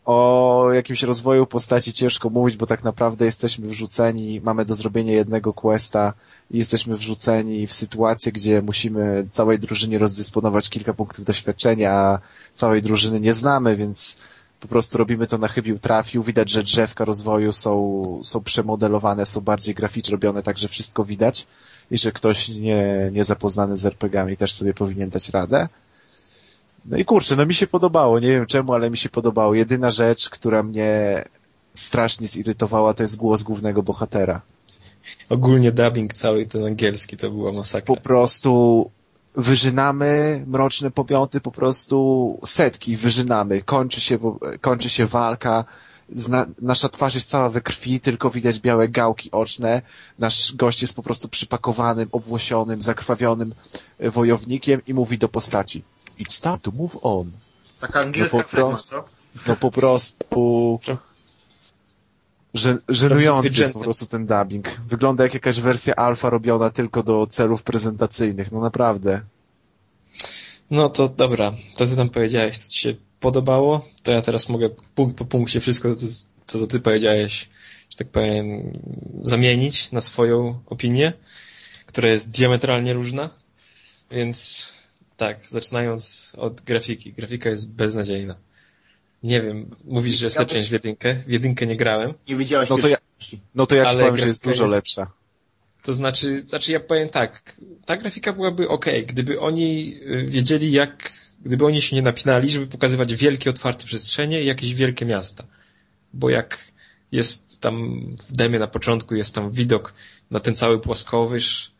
[0.05, 5.53] O jakimś rozwoju postaci ciężko mówić, bo tak naprawdę jesteśmy wrzuceni, mamy do zrobienia jednego
[5.53, 6.13] questa
[6.51, 12.19] i jesteśmy wrzuceni w sytuację, gdzie musimy całej drużynie rozdysponować kilka punktów doświadczenia, a
[12.53, 14.17] całej drużyny nie znamy, więc
[14.59, 16.23] po prostu robimy to na chybił trafił.
[16.23, 21.47] Widać, że drzewka rozwoju są, są przemodelowane, są bardziej graficznie robione, także wszystko widać
[21.91, 25.67] i że ktoś nie, nie zapoznany z RPGami też sobie powinien dać radę.
[26.85, 29.53] No i kurczę, no mi się podobało, nie wiem czemu, ale mi się podobało.
[29.53, 31.23] Jedyna rzecz, która mnie
[31.75, 34.41] strasznie zirytowała, to jest głos głównego bohatera.
[35.29, 37.95] Ogólnie dubbing cały ten angielski to była masakra.
[37.95, 38.91] Po prostu
[39.35, 43.61] wyżynamy mroczne pomioty, po prostu setki wyżynamy.
[43.61, 44.19] Kończy się,
[44.61, 45.65] kończy się walka,
[46.15, 49.81] Zna, nasza twarz jest cała we krwi, tylko widać białe gałki oczne.
[50.19, 53.53] Nasz gość jest po prostu przypakowanym, obwłosionym, zakrwawionym
[53.99, 55.83] wojownikiem i mówi do postaci.
[56.19, 57.31] It's time to move on.
[57.79, 58.95] Taka angielska No po firma, prostu.
[58.95, 59.05] co?
[59.47, 60.79] No po prostu...
[62.53, 64.79] Że, żenujący jest po prostu ten dubbing.
[64.87, 68.51] Wygląda jak jakaś wersja alfa robiona tylko do celów prezentacyjnych.
[68.51, 69.21] No naprawdę.
[70.71, 74.69] No to dobra, to ty tam powiedziałeś, co ci się podobało, to ja teraz mogę
[74.95, 76.05] punkt po punkcie wszystko, co,
[76.47, 77.49] co to ty powiedziałeś,
[77.89, 78.73] że tak powiem,
[79.23, 81.13] zamienić na swoją opinię,
[81.85, 83.29] która jest diametralnie różna.
[84.11, 84.67] Więc
[85.17, 87.13] tak, zaczynając od grafiki.
[87.13, 88.35] Grafika jest beznadziejna.
[89.23, 91.15] Nie wiem, mówisz, że jest by- niż w jedynkę.
[91.27, 92.13] W jedynkę nie grałem.
[92.27, 92.97] Nie widziałeś No to ja-.
[93.55, 95.11] No to ja ci powiem, że jest dużo jest- lepsza.
[95.83, 101.11] To znaczy, znaczy ja powiem tak, ta grafika byłaby ok, gdyby oni y, wiedzieli jak,
[101.45, 105.43] gdyby oni się nie napinali, żeby pokazywać wielkie otwarte przestrzenie i jakieś wielkie miasta.
[106.13, 106.57] Bo jak
[107.11, 109.93] jest tam w demie na początku, jest tam widok
[110.31, 111.72] na ten cały płaskowyż,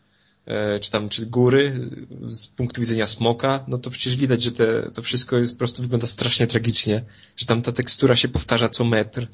[0.80, 1.80] czy tam, czy góry,
[2.28, 5.82] z punktu widzenia smoka, no to przecież widać, że te, to wszystko jest po prostu
[5.82, 7.04] wygląda strasznie tragicznie,
[7.36, 9.26] że tam ta tekstura się powtarza co metr,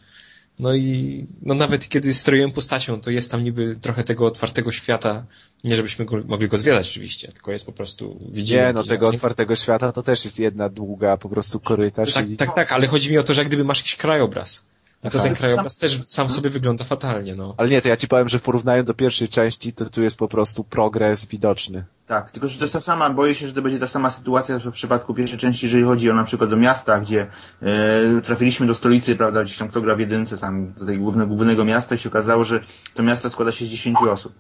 [0.61, 5.27] no i no nawet kiedy stroiłem postacią, to jest tam niby trochę tego otwartego świata.
[5.65, 8.61] Nie żebyśmy go, mogli go zwiedzać oczywiście, tylko jest po prostu widzimy.
[8.61, 9.17] Nie, no tego widocznie.
[9.17, 12.37] otwartego świata to też jest jedna długa po prostu korytarz Tak, i...
[12.37, 14.67] tak, tak, ale chodzi mi o to, że jak gdyby masz jakiś krajobraz.
[15.05, 15.29] No to Aha.
[15.29, 17.55] ten krajobraz też sam sobie wygląda fatalnie, no.
[17.57, 20.19] Ale nie, to ja ci powiem, że w porównaniu do pierwszej części, to tu jest
[20.19, 21.85] po prostu progres widoczny.
[22.07, 24.59] Tak, tylko że to jest ta sama, boję się, że to będzie ta sama sytuacja
[24.59, 27.27] w przypadku pierwszej części, jeżeli chodzi o na przykład do miasta, gdzie
[27.63, 31.27] e, trafiliśmy do stolicy, prawda, gdzieś tam kto gra w jedynce, tam do tego główne,
[31.27, 32.61] głównego miasta i się okazało, że
[32.95, 34.33] to miasto składa się z 10 osób.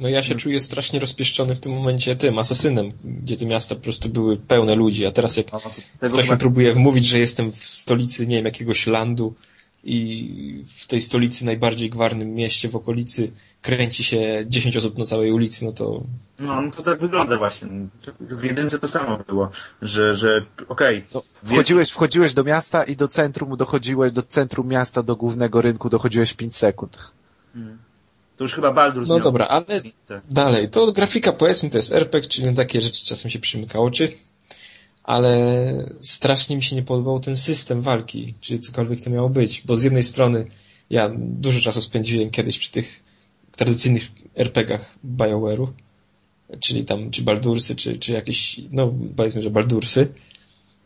[0.00, 3.80] No ja się czuję strasznie rozpieszczony w tym momencie tym, asasynem, gdzie te miasta po
[3.80, 5.60] prostu były pełne ludzi, a teraz jak No,
[6.08, 9.34] Ktoś mi próbuje wmówić, że jestem w stolicy, nie wiem, jakiegoś landu
[9.84, 13.32] i w tej stolicy, najbardziej gwarnym mieście w okolicy
[13.62, 16.02] kręci się 10 osób na całej ulicy, no to
[16.38, 17.68] No, no to tak wygląda właśnie.
[18.20, 19.50] W jedynce to samo było,
[19.82, 25.02] że, że okej, No, wchodziłeś, wchodziłeś do miasta i do centrum dochodziłeś, do centrum miasta,
[25.02, 27.12] do głównego rynku dochodziłeś w 5 sekund.
[28.40, 29.64] To już chyba Baldur No dobra, ale
[30.30, 34.12] dalej, to grafika powiedzmy to jest RPG, czyli na takie rzeczy czasem się przymyka oczy,
[35.04, 35.34] ale
[36.00, 39.82] strasznie mi się nie podobał ten system walki, czyli cokolwiek to miało być, bo z
[39.82, 40.46] jednej strony
[40.90, 43.02] ja dużo czasu spędziłem kiedyś przy tych
[43.56, 45.66] tradycyjnych RPGach BioWare'u,
[46.60, 50.12] czyli tam czy Baldursy, czy, czy jakieś, no powiedzmy, że Baldursy.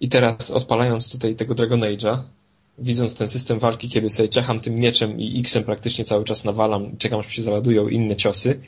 [0.01, 2.23] I teraz odpalając tutaj tego Dragon Age'a,
[2.79, 6.97] widząc ten system walki, kiedy sobie ciacham tym mieczem i X-em praktycznie cały czas nawalam,
[6.97, 8.61] czekam aż się załadują inne ciosy,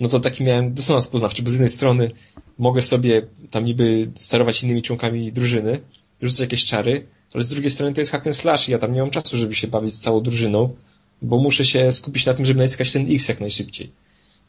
[0.00, 2.10] no to taki miałem dysonans poznawczy, bo z jednej strony
[2.58, 5.80] mogę sobie tam niby sterować innymi członkami drużyny,
[6.22, 8.92] rzucać jakieś czary, ale z drugiej strony to jest hack and slash i ja tam
[8.92, 10.74] nie mam czasu, żeby się bawić z całą drużyną,
[11.22, 13.92] bo muszę się skupić na tym, żeby naciskać ten X jak najszybciej.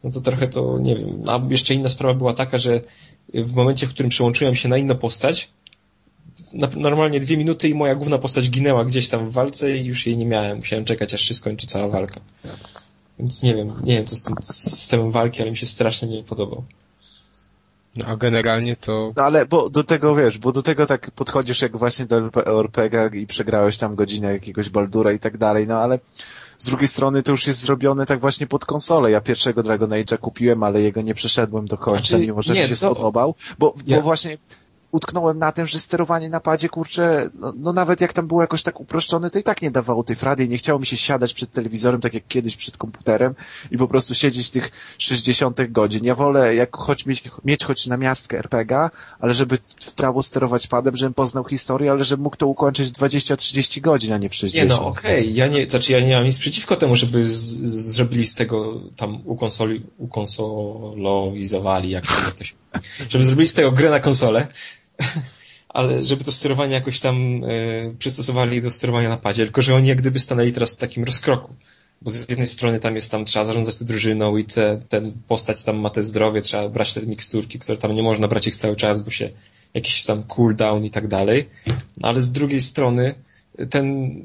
[0.04, 1.24] No to trochę to, nie wiem.
[1.28, 2.82] A jeszcze inna sprawa była taka, że
[3.34, 5.50] w momencie, w którym przełączyłem się na inną postać,
[6.76, 10.18] normalnie dwie minuty i moja główna postać ginęła gdzieś tam w walce i już jej
[10.18, 10.58] nie miałem.
[10.58, 12.20] Musiałem czekać, aż się skończy cała walka.
[13.20, 16.24] Więc nie wiem, nie wiem co z tym systemem walki, ale mi się strasznie nie
[16.24, 16.64] podobał.
[17.96, 21.62] No a generalnie to No ale bo do tego wiesz, bo do tego tak podchodzisz
[21.62, 26.00] jak właśnie do RPG i przegrałeś tam godzinę jakiegoś Baldura i tak dalej, no ale
[26.58, 29.12] z drugiej strony to już jest zrobione tak właśnie pod konsolę.
[29.12, 32.62] Ja pierwszego Dragon Age'a kupiłem, ale jego nie przeszedłem do końca, Znaczy, mimo że nie,
[32.62, 34.38] mi się to- spodobał, bo, Ja- bo właśnie
[34.96, 38.64] utknąłem na tym, że sterowanie na padzie, kurczę, no, no nawet jak tam było jakoś
[38.64, 41.34] tak uproszczone, to i tak nie dawało tej frady i nie chciało mi się siadać
[41.34, 43.36] przed telewizorem, tak jak kiedyś przed komputerem
[43.72, 46.06] i po prostu siedzieć tych 60 godzin.
[46.06, 49.58] Ja wolę jak choć mieć, mieć choć na miastkę RPGa, ale żeby
[49.98, 54.18] dało sterować padem, żebym poznał historię, ale żebym mógł to ukończyć w 20-30 godzin, a
[54.18, 54.70] nie w Nie 60.
[54.70, 58.82] no, okej, ja nie, znaczy ja nie mam nic przeciwko temu, żeby zrobili z tego
[58.96, 62.56] tam ukonsoli, ukonsolowizowali, jak to się
[63.10, 64.48] żeby zrobili z tego grę na konsolę,
[65.70, 67.48] ale żeby to sterowanie jakoś tam e,
[67.98, 71.56] przystosowali do sterowania na padzie, tylko że oni jak gdyby stanęli teraz w takim rozkroku.
[72.02, 75.64] Bo z jednej strony tam jest tam, trzeba zarządzać tą drużyną i te, ten postać
[75.64, 78.76] tam ma te zdrowie, trzeba brać te miksturki, które tam nie można brać ich cały
[78.76, 79.30] czas, bo się
[79.74, 81.50] jakiś tam cooldown i tak dalej.
[82.02, 83.16] Ale z drugiej strony
[83.70, 84.16] ten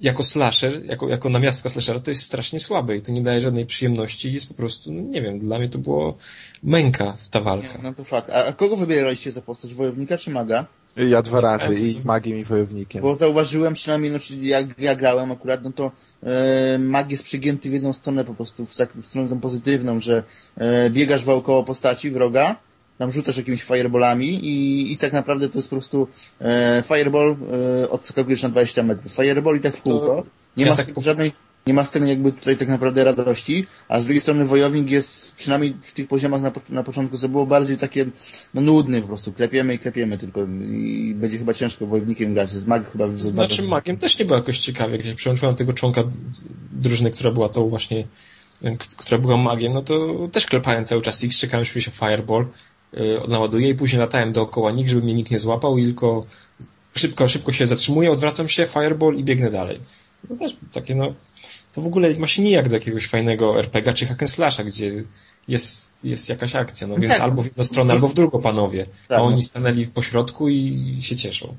[0.00, 3.66] jako slasher, jako, jako namiastka slashera to jest strasznie słabe i to nie daje żadnej
[3.66, 6.16] przyjemności i jest po prostu, no nie wiem, dla mnie to było
[6.62, 7.78] męka w ta walka.
[7.78, 8.30] Nie, no to fakt.
[8.30, 9.74] A, a kogo wybieraliście za postać?
[9.74, 10.66] Wojownika czy maga?
[10.96, 13.02] Ja dwa razy i magiem i wojownikiem.
[13.02, 15.92] Bo zauważyłem przynajmniej, no, czyli jak ja grałem akurat, no to
[16.22, 20.00] e, mag jest przygięty w jedną stronę po prostu, w, tak, w stronę tą pozytywną,
[20.00, 20.22] że
[20.56, 22.56] e, biegasz wokoło postaci wroga,
[23.00, 26.08] tam rzucasz jakimiś fireballami i, i tak naprawdę to jest po prostu
[26.40, 27.36] e, fireball,
[27.82, 29.12] e, odskakujesz na 20 metrów.
[29.12, 30.22] Fireball i tak w kółko.
[30.56, 31.32] Nie ja ma tak żadnej,
[31.66, 35.36] nie ma z tego jakby tutaj tak naprawdę radości, a z drugiej strony wojownik jest
[35.36, 38.06] przynajmniej w tych poziomach na, po- na początku, co było bardziej takie
[38.54, 42.66] no, nudny po prostu, klepiemy i klepiemy tylko i będzie chyba ciężko wojownikiem grać, z
[42.66, 44.96] mag chyba Znaczy magiem też nie było jakoś ciekawie.
[44.96, 46.02] Jak się przyłączyłem tego członka
[46.72, 48.06] drużyny, która była tą właśnie,
[48.96, 52.46] która była magiem, no to też klepałem cały czas X, czekałem, się Fireball
[52.92, 56.26] yy, naładuje i później latałem dookoła nikt, żeby mnie nikt nie złapał i tylko
[56.94, 59.80] szybko, szybko się zatrzymuję, odwracam się, Fireball i biegnę dalej.
[60.30, 61.14] No też takie no,
[61.72, 65.04] to w ogóle ma się nijak do jakiegoś fajnego RPG czy hack and slasha, gdzie
[65.48, 67.22] jest, jest jakaś akcja, no No więc tak.
[67.22, 68.86] albo w jedną stronę, albo w drugą panowie.
[69.08, 69.26] Tak, a no.
[69.26, 71.54] oni stanęli po środku i się cieszą.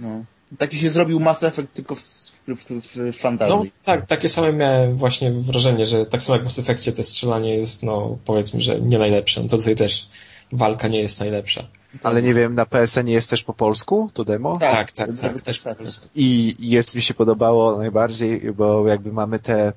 [0.00, 0.24] No.
[0.58, 3.56] Taki się zrobił Mass Effect tylko w, w, w, w fantazji.
[3.56, 7.04] No tak, takie same miałem właśnie wrażenie, że tak samo jak w Mass Effectie te
[7.04, 9.42] strzelanie jest, no powiedzmy, że nie najlepsze.
[9.42, 10.08] No to tutaj też
[10.52, 11.66] walka nie jest najlepsza.
[12.02, 14.56] Ale nie wiem, na PSN nie jest też po polsku to demo?
[14.56, 16.08] Tak, tak, żeby- tak, też po polsku.
[16.14, 19.72] I jest mi się podobało najbardziej, bo jakby mamy te,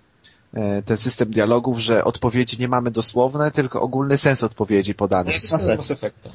[0.54, 5.32] e, ten system dialogów, że odpowiedzi nie mamy dosłowne, tylko ogólny sens odpowiedzi podany.
[5.32, 6.30] Effecta.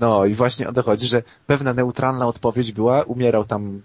[0.00, 3.82] No i właśnie o to chodzi, że pewna neutralna odpowiedź była, umierał tam,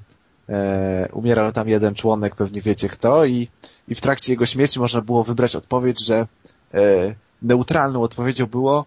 [0.50, 3.48] e, umierał tam jeden członek, pewnie wiecie kto, i,
[3.88, 6.28] i w trakcie jego śmierci można było wybrać odpowiedź, że
[6.74, 8.86] e, neutralną odpowiedzią było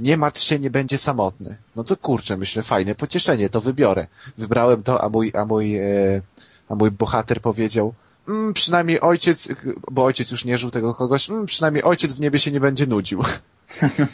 [0.00, 1.56] nie martw się, nie będzie samotny.
[1.76, 4.06] No to kurczę, myślę, fajne pocieszenie, to wybiorę.
[4.38, 6.22] Wybrałem to, a mój, a mój, e,
[6.68, 7.94] a mój bohater powiedział,
[8.28, 9.48] mm, przynajmniej ojciec,
[9.90, 12.86] bo ojciec już nie żył tego kogoś, mm, przynajmniej ojciec w niebie się nie będzie
[12.86, 13.22] nudził.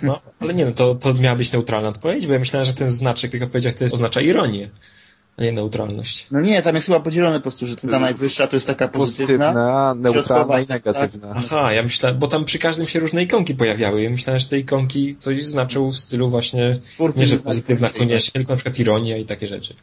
[0.03, 2.91] No, ale nie no, to, to miała być neutralna odpowiedź, bo ja myślałem, że ten
[2.91, 4.71] znaczek w tych odpowiedziach to jest, oznacza ironię,
[5.39, 6.27] a nie neutralność.
[6.31, 9.45] No nie, tam jest chyba podzielone po prostu, że ta najwyższa to jest taka pozytywna.
[9.47, 11.35] Pozytywna, neutralna i środkowa, tak, negatywna.
[11.37, 14.03] Aha, ja myślałem, bo tam przy każdym się różne ikonki pojawiały.
[14.03, 18.33] Ja myślałem, że te ikonki coś znaczą w stylu właśnie, Twórcy nie że pozytywna koniecznie,
[18.33, 19.75] tylko na przykład ironia i takie rzeczy.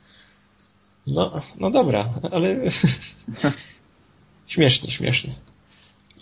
[1.08, 2.56] No, no dobra, ale
[4.48, 5.34] śmiesznie, śmiesznie.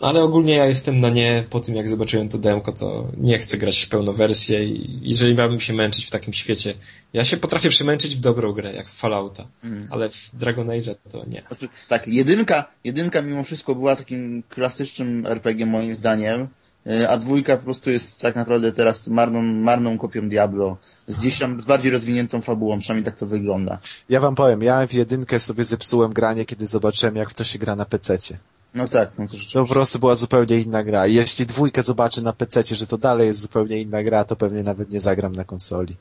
[0.01, 3.57] Ale ogólnie ja jestem na nie, po tym jak zobaczyłem to demko, to nie chcę
[3.57, 6.73] grać w pełną wersję i jeżeli miałbym się męczyć w takim świecie,
[7.13, 9.87] ja się potrafię przemęczyć w dobrą grę, jak w Fallouta, Mm.
[9.91, 11.43] ale w Dragon Age'a to nie.
[11.47, 16.47] Znaczy, tak, jedynka, jedynka mimo wszystko była takim klasycznym RPG moim zdaniem,
[16.87, 20.77] y, a dwójka po prostu jest tak naprawdę teraz marną, marną kopią Diablo,
[21.07, 23.77] z gdzieś tam z bardziej rozwiniętą fabułą, przynajmniej tak to wygląda.
[24.09, 27.59] Ja wam powiem, ja w jedynkę sobie zepsułem granie, kiedy zobaczyłem, jak w to się
[27.59, 28.37] gra na pececie.
[28.73, 29.59] No tak, no to To rzeczywiście.
[29.59, 31.07] po prostu była zupełnie inna gra.
[31.07, 34.63] I jeśli dwójkę zobaczę na pececie, że to dalej jest zupełnie inna gra, to pewnie
[34.63, 35.95] nawet nie zagram na konsoli.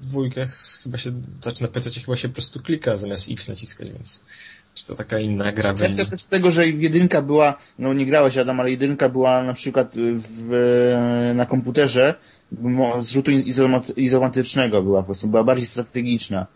[0.00, 0.46] W dwójkę
[0.82, 1.12] chyba się,
[1.42, 4.20] znaczy na PC chyba się po prostu klika zamiast X naciskać, więc
[4.74, 6.04] czy to taka inna gra Ja będzie?
[6.16, 11.32] z tego, że jedynka była, no nie grałeś Adam, ale jedynka była na przykład w,
[11.34, 12.14] na komputerze
[13.00, 16.46] z rzutu izomat- izometrycznego była po prostu, była bardziej strategiczna.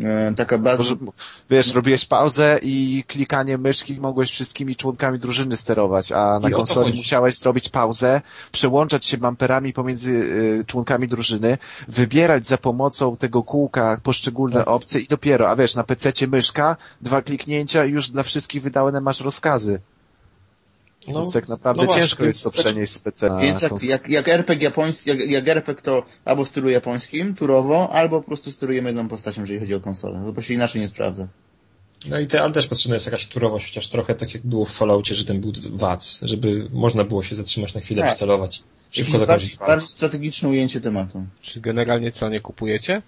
[0.00, 0.82] E, Taka bardzo...
[0.82, 1.12] Może,
[1.50, 6.96] wiesz, robiłeś pauzę i klikanie myszki mogłeś wszystkimi członkami drużyny sterować, a na I konsoli
[6.96, 8.20] musiałeś zrobić pauzę,
[8.52, 14.68] przełączać się bumperami pomiędzy y, członkami drużyny, wybierać za pomocą tego kółka poszczególne Tak.
[14.68, 19.00] opcje i dopiero, a wiesz, na pececie myszka, dwa kliknięcia i już dla wszystkich wydane
[19.00, 19.80] masz rozkazy.
[21.08, 23.82] No, Więc tak naprawdę no właśnie, ciężko jest to więc- przenieść z PC Więc jak,
[23.82, 28.26] jak, jak RPG japoński, jak, jak RPG to albo w stylu japońskim, turowo, albo po
[28.26, 30.32] prostu sterujemy jedną postacią, jeżeli chodzi o konsolę.
[30.34, 31.28] To się inaczej nie sprawdza.
[32.06, 34.70] No i te, ale też potrzebna jest jakaś turowość, chociaż trochę tak jak było w
[34.70, 38.14] Falloutie, że ten był wac, żeby można było się zatrzymać na chwilę, Tak.
[38.14, 38.62] wcelować.
[38.90, 41.24] Szybko bardziej, bardziej strategiczne ujęcie tematu.
[41.40, 43.02] Czy generalnie co, nie kupujecie?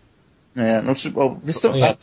[0.57, 1.95] Nie, no czy, o, wiesz co, ja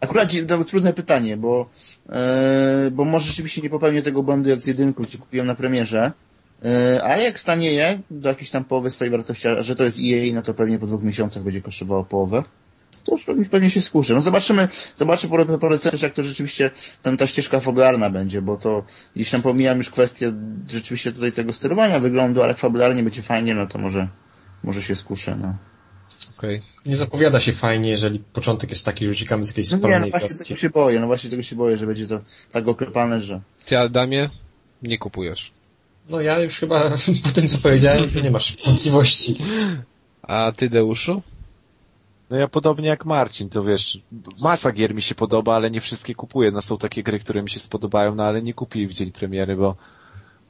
[0.00, 0.32] akurat,
[0.68, 1.70] trudne pytanie, bo,
[2.08, 6.12] e, bo może rzeczywiście nie popełnię tego błędu jak z jedynką, gdzie kupiłem na premierze,
[6.64, 10.34] e, ale jak stanieje do jakiejś tam połowy swojej wartości, a że to jest EA,
[10.34, 12.42] no to pewnie po dwóch miesiącach będzie kosztowało połowę.
[13.04, 14.14] To już pewnie, pewnie się skuszę.
[14.14, 16.70] No zobaczymy, zobaczymy po, po recenzjach, jak to rzeczywiście
[17.02, 18.84] tam ta ścieżka fabularna będzie, bo to
[19.14, 20.32] gdzieś tam pomijam już kwestię
[20.68, 24.08] rzeczywiście tutaj tego sterowania wyglądu, ale jak fabularnie będzie fajnie, no to może,
[24.64, 25.54] może się skuszę, no.
[26.40, 26.62] Okej.
[26.86, 29.88] Nie zapowiada się fajnie, jeżeli początek jest taki, że uciekamy z jakiejś No nie, no
[29.88, 30.44] spalonej właśnie wioski.
[30.48, 32.20] tego się boję, no właśnie tego się boję, że będzie to
[32.52, 33.40] tak oklepane, że...
[33.66, 34.30] Ty, Adamie,
[34.82, 35.52] nie kupujesz.
[36.08, 36.90] No ja już chyba
[37.24, 39.38] po tym, co powiedziałem, nie masz wątpliwości.
[40.22, 41.22] A ty, Deuszu?
[42.30, 43.98] No ja podobnie jak Marcin, to wiesz,
[44.38, 46.50] masa gier mi się podoba, ale nie wszystkie kupuję.
[46.50, 49.56] No są takie gry, które mi się spodobają, no ale nie kupię w dzień premiery,
[49.56, 49.76] bo,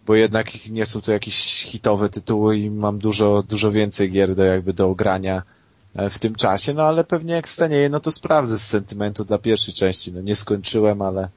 [0.06, 4.44] bo jednak nie są to jakieś hitowe tytuły i mam dużo, dużo więcej gier do
[4.44, 5.42] jakby do ogrania
[6.10, 9.74] w tym czasie, no ale pewnie jak stanieje, no to sprawdzę z sentymentu dla pierwszej
[9.74, 10.12] części.
[10.12, 11.28] No nie skończyłem, ale,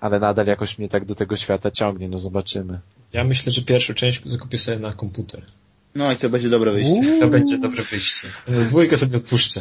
[0.00, 2.80] ale nadal jakoś mnie tak do tego świata ciągnie, no zobaczymy.
[3.12, 5.42] Ja myślę, że pierwszą część zakupię sobie na komputer.
[5.94, 7.20] No i to będzie dobre wyjście.
[7.20, 8.28] To będzie dobre wyjście.
[8.58, 9.60] Z dwójkę sobie odpuszczę.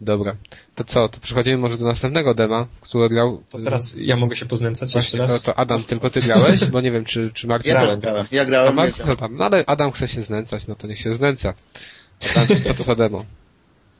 [0.00, 0.36] Dobra.
[0.74, 3.42] To co, to przechodzimy może do następnego dema, który grał...
[3.50, 5.42] To teraz ja mogę się poznęcać Właśnie, jeszcze to, raz?
[5.42, 6.64] to Adam, tylko ty grałeś?
[6.64, 7.68] Bo nie wiem, czy, czy Marcin...
[7.68, 8.00] Ja Grałem.
[8.00, 8.26] też grałem.
[8.32, 8.74] Ja A grałem.
[8.74, 9.36] Marcin ja co tam?
[9.36, 11.54] No ale Adam chce się znęcać, no to niech się znęca.
[12.64, 13.24] Co to za demo?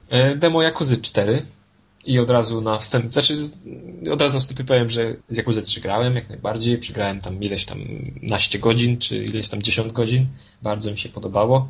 [0.08, 1.46] E, Demo Yakuzy 4
[2.06, 3.34] i od razu na wstęp, znaczy
[4.10, 7.64] od razu na wstępie powiem, że z Yakuzy 3 grałem jak najbardziej, przegrałem tam ileś
[7.64, 7.78] tam
[8.22, 10.26] naście godzin, czy ileś tam 10 godzin,
[10.62, 11.68] bardzo mi się podobało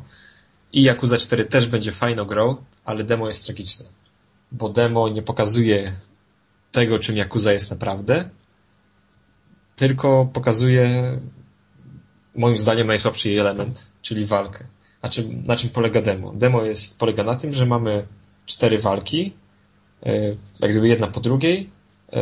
[0.73, 3.85] i Yakuza 4 też będzie fajną grą, ale demo jest tragiczne,
[4.51, 5.93] bo demo nie pokazuje
[6.71, 8.29] tego, czym Yakuza jest naprawdę,
[9.75, 11.19] tylko pokazuje
[12.35, 14.63] moim zdaniem najsłabszy element, czyli walkę.
[15.45, 16.33] Na czym, polega demo?
[16.33, 18.05] Demo jest, polega na tym, że mamy
[18.45, 19.33] cztery walki,
[20.05, 20.11] e,
[20.59, 21.69] jak gdyby jedna po drugiej.
[22.13, 22.19] E,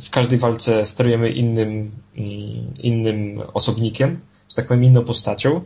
[0.00, 5.60] W każdej walce sterujemy innym, mm, innym osobnikiem, że tak powiem inną postacią.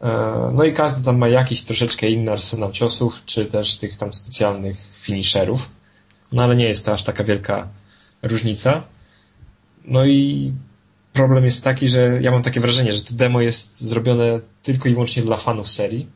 [0.00, 4.12] E, No i każdy tam ma jakiś troszeczkę inny arsenał ciosów, czy też tych tam
[4.12, 5.68] specjalnych finisherów.
[6.32, 7.68] No ale nie jest to aż taka wielka
[8.22, 8.82] różnica.
[9.84, 10.52] No i
[11.12, 14.92] problem jest taki, że ja mam takie wrażenie, że to demo jest zrobione tylko i
[14.92, 16.08] wyłącznie dla fanów serii,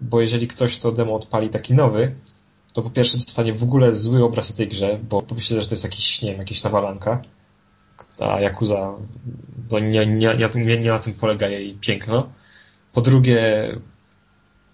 [0.00, 2.14] bo jeżeli ktoś to demo odpali taki nowy,
[2.72, 5.74] to po pierwsze dostanie w ogóle zły obraz o tej grze, bo pomyślę, że to
[5.74, 7.22] jest jakiś, nie wiem, jakaś nawalanka,
[8.18, 8.94] a Yakuza,
[9.68, 12.28] to nie, nie, nie, nie, nie na tym polega jej piękno.
[12.92, 13.70] Po drugie,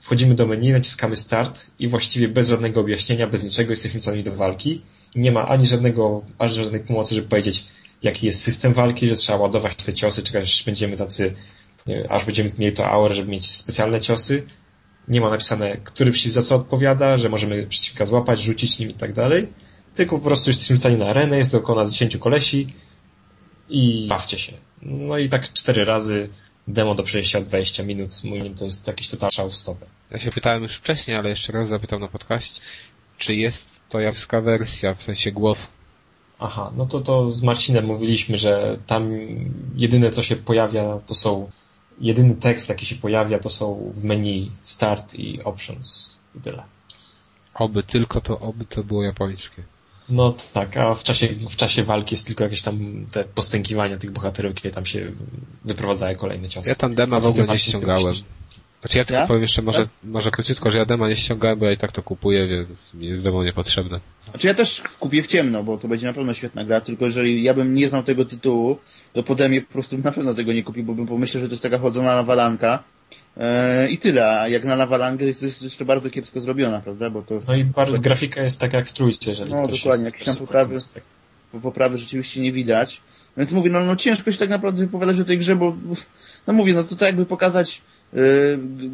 [0.00, 4.36] wchodzimy do menu, naciskamy start i właściwie bez żadnego objaśnienia, bez niczego jesteśmy całani do
[4.36, 4.82] walki.
[5.14, 7.64] Nie ma ani żadnego, aż żadnej pomocy, żeby powiedzieć,
[8.02, 11.34] jaki jest system walki, że trzeba ładować te ciosy, czekać, aż będziemy tacy,
[12.08, 14.46] aż będziemy mieli to aurę, żeby mieć specjalne ciosy.
[15.08, 18.94] Nie ma napisane, który przycisk za co odpowiada, że możemy przeciwnika złapać, rzucić nim i
[18.94, 19.48] tak dalej.
[19.94, 22.72] Tylko po prostu jesteśmy rzucani na arenę, jest dookoła nas 10 kolesi
[23.68, 24.52] i bawcie się.
[24.82, 26.28] No i tak cztery razy
[26.68, 28.24] demo do przejścia 20 minut.
[28.24, 29.86] Moim to jest jakiś total szał w stopę.
[30.10, 32.60] Ja się pytałem już wcześniej, ale jeszcze raz zapytam na podcast,
[33.18, 35.68] czy jest to japońska wersja, w sensie głow.
[36.44, 39.10] Aha, no to to z Marcinem mówiliśmy, że tam
[39.74, 41.50] jedyne co się pojawia to są,
[42.00, 46.62] jedyny tekst jaki się pojawia to są w menu start i options i tyle.
[47.54, 49.62] Oby tylko to, oby to było japońskie.
[50.08, 54.10] No tak, a w czasie, w czasie walki jest tylko jakieś tam te postękiwania tych
[54.10, 55.12] bohaterów, kiedy tam się
[55.64, 56.68] wyprowadzają kolejne ciosy.
[56.68, 58.14] Ja tam dema w ogóle nie ściągałem.
[58.82, 59.26] Znaczy ja tylko Ja?
[59.26, 62.02] powiem jeszcze może, może króciutko, że ja dema nie ściągałem, bo ja i tak to
[62.02, 64.00] kupuję, więc mi jest demo niepotrzebne.
[64.22, 67.42] Znaczy ja też kupię w ciemno, bo to będzie na pewno świetna gra, tylko jeżeli
[67.42, 68.78] ja bym nie znał tego tytułu,
[69.12, 71.52] to pode mnie po prostu na pewno tego nie kupił, bo bym pomyślał, że to
[71.52, 72.82] jest taka chodzona nawalanka.
[73.36, 77.10] Eee, I tyle, a jak na nawalankę jest, jest jeszcze bardzo kiepsko zrobiona, prawda?
[77.10, 80.04] Bo to No i bardzo, grafika jest taka jak w trójce, jeżeli No, ktoś dokładnie,
[80.04, 80.78] jakieś tam poprawy.
[81.52, 83.00] po poprawy rzeczywiście nie widać.
[83.36, 85.76] Więc mówię, no, no ciężko się tak naprawdę wypowiadać o tej grze, bo
[86.46, 87.82] no mówię, no to tak jakby pokazać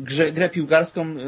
[0.03, 1.19] grze, grę piłkarską yy,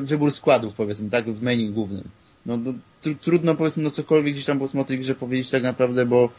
[0.00, 2.08] wybór składów, powiedzmy, tak, w menu głównym.
[2.46, 2.72] No, no
[3.02, 6.30] tr trudno powiedzmy no cokolwiek gdzieś tam powiedzmy o tej grze powiedzieć tak naprawdę, bo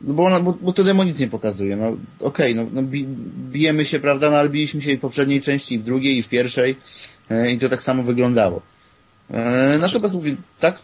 [0.00, 1.76] no bo, ona, bo, bo to demo nic nie pokazuje.
[1.76, 3.06] No okej, no, no bi,
[3.52, 6.22] bijemy się, prawda, no ale biliśmy się i w poprzedniej części, i w drugiej, i
[6.22, 6.76] w pierwszej
[7.30, 8.62] yy, i to tak samo wyglądało.
[9.30, 9.36] Yy,
[9.78, 10.82] natomiast mówię, tak?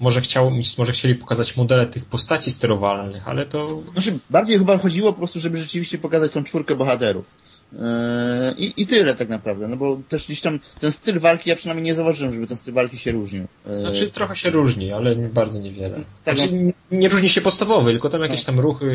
[0.00, 5.12] Może, chciał, może chcieli pokazać modele tych postaci sterowalnych, ale to Znaczy, bardziej chyba chodziło
[5.12, 7.34] po prostu, żeby rzeczywiście pokazać tą czwórkę bohaterów.
[7.76, 11.56] Yy, I, I tyle tak naprawdę, no bo też gdzieś tam ten styl walki, ja
[11.56, 13.44] przynajmniej nie zauważyłem, żeby ten styl walki się różnił.
[13.66, 16.00] Yy, Znaczy trochę się różni, ale bardzo niewiele.
[16.24, 18.86] Tak, Znaczy, nie- nie różni się podstawowy, tylko tam jakieś tam ruchy.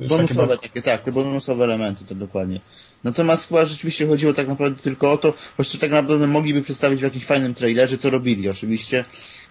[0.00, 2.60] już takie bonusowe bardzo- takie, tak, te bonusowe elementy, to dokładnie.
[3.04, 7.02] Natomiast chyba rzeczywiście chodziło tak naprawdę tylko o to, choć tak naprawdę mogliby przedstawić w
[7.02, 9.04] jakimś fajnym trailerze, co robili oczywiście,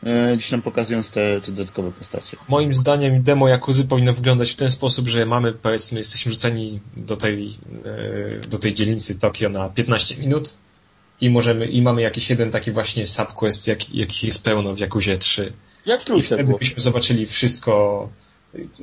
[0.03, 2.37] yy, gdzieś tam pokazując te, te dodatkowe postacie.
[2.49, 7.17] Moim zdaniem demo Jakuzy powinno wyglądać w ten sposób, że mamy, powiedzmy, jesteśmy rzuceni do
[7.17, 10.53] tej, e, do tej dzielnicy Tokio na 15 minut
[11.21, 15.17] i możemy, i mamy jakiś jeden taki właśnie subquest, jak, jakich jest pełno w Jakuzie
[15.17, 15.53] 3.
[15.85, 16.57] Jak w I trójce wtedy było.
[16.57, 18.09] byśmy zobaczyli wszystko.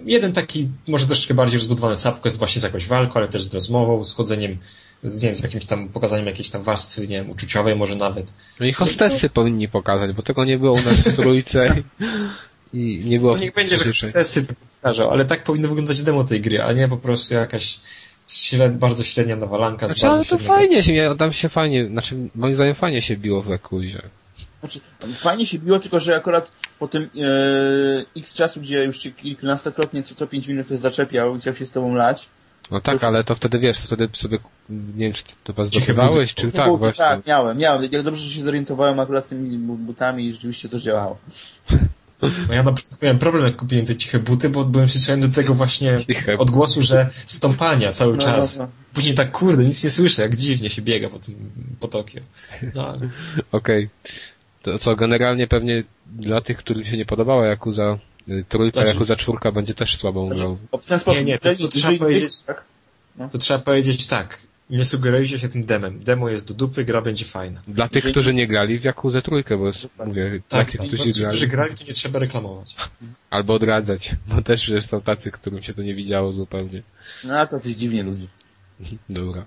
[0.04, 4.04] Jeden taki, może troszeczkę bardziej rozbudowany subquest właśnie z jakąś walką, ale też z rozmową,
[4.04, 4.56] z chodzeniem,
[5.04, 8.32] z, nie wiem, z jakimś tam pokazaniem jakiejś tam warstwy, nie wiem, uczuciowej może nawet.
[8.60, 11.76] No i hostessy powinni pokazać, bo tego nie było u nas w trójce
[12.74, 16.24] i nie było No niech będzie, że stresy to pokażą, ale tak powinno wyglądać demo
[16.24, 17.80] tej gry, a nie po prostu jakaś
[18.28, 19.88] śred, bardzo średnia nawalanka.
[19.88, 22.74] z Znaczy, ale bardzo to średniego- fajnie się, ja tam się fajnie, znaczy moim zdaniem
[22.74, 24.02] fajnie się biło w Ekuzie.
[24.60, 24.80] Znaczy,
[25.14, 30.02] fajnie się biło, tylko że akurat po tym e, x czasu, gdzie już cię kilkunastokrotnie
[30.02, 32.28] co, co pięć minut ktoś zaczepiał i chciał się z tobą lać,
[32.70, 34.38] No tak, To- ale to wtedy wiesz, to wtedy sobie,
[34.70, 36.46] nie wiem, czy to zdobywałeś, buty.
[36.46, 37.04] czy tak właśnie.
[37.04, 37.82] Tak, miałem, miałem.
[37.92, 41.18] Jak dobrze, że się zorientowałem akurat z tymi bu- butami i rzeczywiście to działało.
[42.48, 45.34] No ja na przykład miałem problem, jak kupiłem te ciche buty, bo byłem przyzwyczajony do
[45.34, 48.58] tego właśnie Ciche odgłosu, że stąpania cały No, czas.
[48.58, 48.70] no, no.
[48.94, 51.50] Później tak, kurde, nic nie słyszę, jak dziwnie się biega po tym,
[51.80, 52.20] po Tokio.
[52.74, 53.08] No, ale
[53.52, 53.88] Okej.
[54.62, 59.16] To co generalnie pewnie dla tych, którym się nie podobała Jakuza y, trójka, Znaczy- Jakuza
[59.16, 60.58] czwórka będzie też słabą grą.
[60.72, 61.24] O, w ten sposób.
[61.24, 62.64] nie, to- jeżeli- to trzeba powiedzieć- tak?
[63.32, 64.42] To trzeba powiedzieć tak.
[64.70, 65.98] Nie sugerujcie się tym demem.
[66.00, 67.62] Demo jest do dupy, gra będzie fajna.
[67.68, 70.86] Dla tych, Jeżeli- którzy nie grali w Jakuzę trójkę, bo jest, mówię, Tak, tych, tak.
[70.88, 72.74] którzy Ci, grali, którzy grali, to nie trzeba reklamować.
[73.30, 76.82] albo odradzać, bo też są tacy, którym się to nie widziało zupełnie.
[77.24, 78.28] No a to coś dziwnie ludzi.
[79.08, 79.46] Dobra.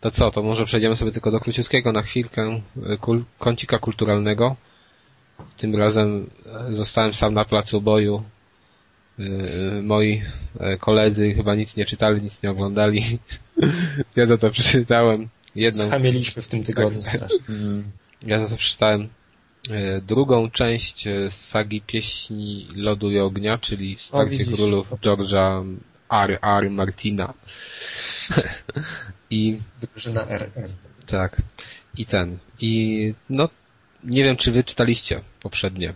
[0.00, 2.60] To co, to może przejdziemy sobie tylko do króciutkiego na chwilkę
[2.92, 4.56] y, kul kącika kulturalnego.
[5.56, 6.30] Tym razem
[6.70, 8.22] e, zostałem sam na placu boju.
[9.18, 10.22] Y, Moi
[10.60, 13.02] e, koledzy chyba nic nie czytali, nic nie oglądali.
[14.16, 17.38] Ja za to przeczytałem jedną, Schamieliśmy w tym tygodniu strasznie.
[18.26, 19.08] ja za to przeczytałem
[19.70, 23.96] e, drugą część e, sagi Pieśni Lodu i Ognia, czyli
[24.30, 24.54] widzisz.
[24.54, 25.64] królów George'a
[26.22, 26.38] R.
[26.42, 26.70] R.
[26.70, 27.34] Martina.
[29.30, 30.50] I Drużyna RR.
[31.06, 31.42] Tak.
[31.98, 32.38] I ten.
[32.60, 33.48] I no,
[34.04, 35.94] nie wiem, czy wy czytaliście poprzednie.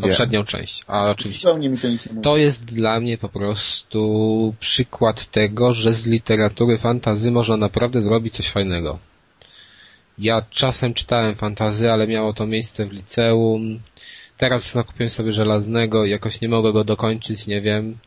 [0.00, 0.84] Poprzednią część.
[0.86, 1.48] A oczywiście.
[1.48, 2.22] To nic nie mówi.
[2.22, 8.34] To jest dla mnie po prostu przykład tego, że z literatury fantazy można naprawdę zrobić
[8.34, 8.98] coś fajnego.
[10.18, 13.80] Ja czasem czytałem fantazy, ale miało to miejsce w liceum.
[14.38, 17.98] Teraz nakupiłem sobie żelaznego i jakoś nie mogę go dokończyć, nie wiem.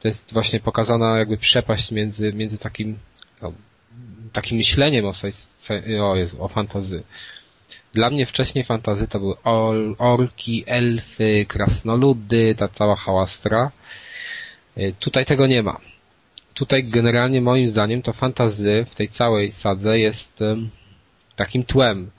[0.00, 2.98] To jest właśnie pokazana jakby przepaść między, między takim,
[3.42, 3.52] o,
[4.32, 5.12] takim myśleniem o,
[6.00, 7.02] o, o fantazy.
[7.94, 13.70] Dla mnie wcześniej fantazy to były or, orki, elfy, krasnoludy, ta cała hałastra.
[14.78, 15.80] Y, Tutaj tego nie ma.
[16.54, 20.40] Tutaj generalnie moim zdaniem to fantazy w tej całej sadze jest
[21.36, 22.10] takim tłem.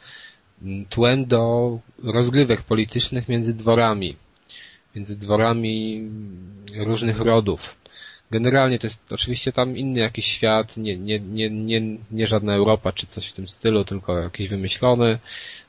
[0.89, 4.15] Tłem do rozgrywek politycznych między dworami.
[4.95, 6.03] Między dworami
[6.75, 7.75] różnych rodów.
[8.31, 11.81] Generalnie to jest oczywiście tam inny jakiś świat, nie, nie, nie, nie,
[12.11, 15.19] nie żadna Europa czy coś w tym stylu, tylko jakiś wymyślony.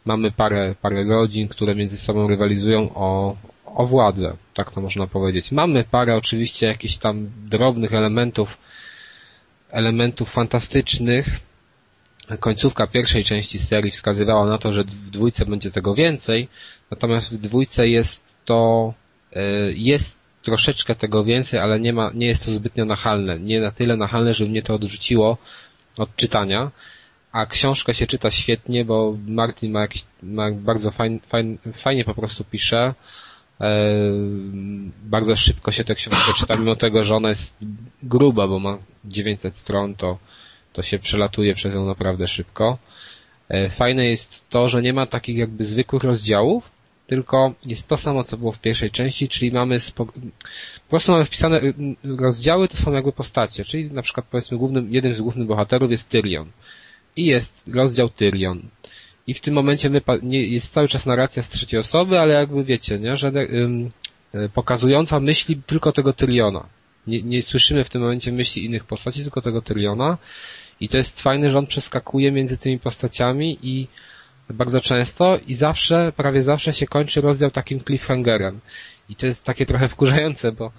[0.05, 3.37] Mamy parę, parę rodzin, które między sobą rywalizują o,
[3.67, 5.53] o władzę, tak to można powiedzieć.
[5.53, 8.59] Mamy parę oczywiście jakichś tam drobnych elementów,
[9.71, 11.41] elementów fantastycznych.
[12.41, 16.49] Końcówka pierwszej części serii wskazywała na to, że w dwójce będzie tego więcej,
[16.91, 18.95] natomiast w dwójce jest to,
[19.75, 23.39] jest troszeczkę tego więcej, ale nie ma, nie jest to zbytnio nachalne.
[23.39, 25.39] Nie na tyle nachalne, żeby mnie to odrzuciło
[25.97, 26.71] od czytania.
[27.33, 32.15] A książkę się czyta świetnie, bo Martin ma jakiś, ma bardzo fajn, fajn, fajnie po
[32.15, 32.95] prostu pisze.
[33.61, 33.75] E,
[35.03, 37.57] bardzo szybko się tę książkę czyta, mimo tego, że ona jest
[38.03, 40.19] gruba, bo ma 900 stron, to,
[40.73, 42.79] to się przelatuje przez nią naprawdę szybko.
[43.49, 46.72] E, fajne jest to, że nie ma takich jakby zwykłych rozdziałów,
[47.13, 50.07] tylko jest to samo, co było w pierwszej części, czyli mamy po
[50.91, 51.75] prostu mamy wpisane y,
[52.05, 55.91] y, rozdziały, to są jakby postacie, czyli na przykład powiedzmy głównym, jednym z głównych bohaterów
[55.91, 56.51] jest Tyrion
[57.17, 58.63] i jest rozdział Tyrion.
[59.27, 62.65] I w tym momencie my, nie, jest cały czas narracja z trzeciej osoby, ale jakby
[62.65, 63.91] wiecie, nie, że ym,
[64.35, 66.67] y, pokazująca myśli tylko tego Tyriona.
[67.07, 70.19] Nie, nie słyszymy w tym momencie myśli innych postaci, tylko tego Tyriona.
[70.81, 73.87] I to jest fajne, że on przeskakuje między tymi postaciami i
[74.53, 78.61] bardzo często i zawsze, prawie zawsze się kończy rozdział takim cliffhangerem.
[79.09, 80.73] I to jest takie trochę wkurzające, bo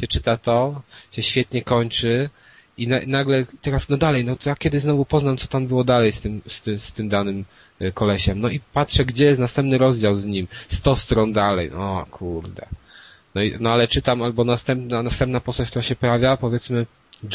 [0.00, 0.82] się czyta to,
[1.12, 2.30] się świetnie kończy
[2.78, 5.84] i na, nagle teraz, no dalej, no to ja kiedy znowu poznam, co tam było
[5.84, 7.44] dalej z tym, z tym, z tym danym
[7.82, 8.40] y, kolesiem.
[8.40, 10.48] No i patrzę, gdzie jest następny rozdział z nim.
[10.68, 11.70] 100 stron dalej.
[11.72, 12.66] O kurde.
[13.34, 16.86] No, i, no ale czytam albo następna, następna postać, która się pojawia, powiedzmy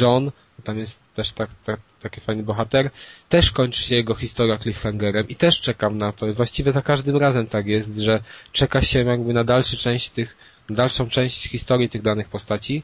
[0.01, 0.31] John,
[0.63, 2.89] tam jest też tak, tak, taki fajny bohater,
[3.30, 6.34] też kończy się jego historia cliffhangerem i też czekam na to.
[6.34, 10.38] Właściwie za każdym razem tak jest, że czeka się jakby na dalszy część tych,
[10.69, 12.84] dalszą część historii tych danych postaci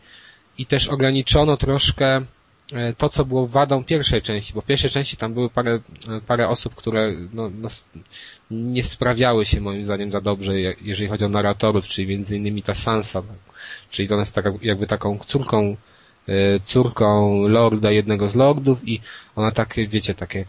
[0.58, 2.22] i też ograniczono troszkę
[2.74, 5.80] e, to, co było wadą pierwszej części, bo w pierwszej części tam były parę,
[6.10, 7.70] e, parę osób, które no, no,
[8.52, 12.64] nie sprawiały się moim zdaniem za dobrze, je- jeżeli chodzi o narratorów, czyli między innymi
[12.64, 13.24] ta Sansa,
[13.90, 15.78] czyli ona jest taka, jakby taką córką
[16.64, 19.02] córką lorda, jednego z lordów i
[19.36, 20.46] ona takie, wiecie, takie,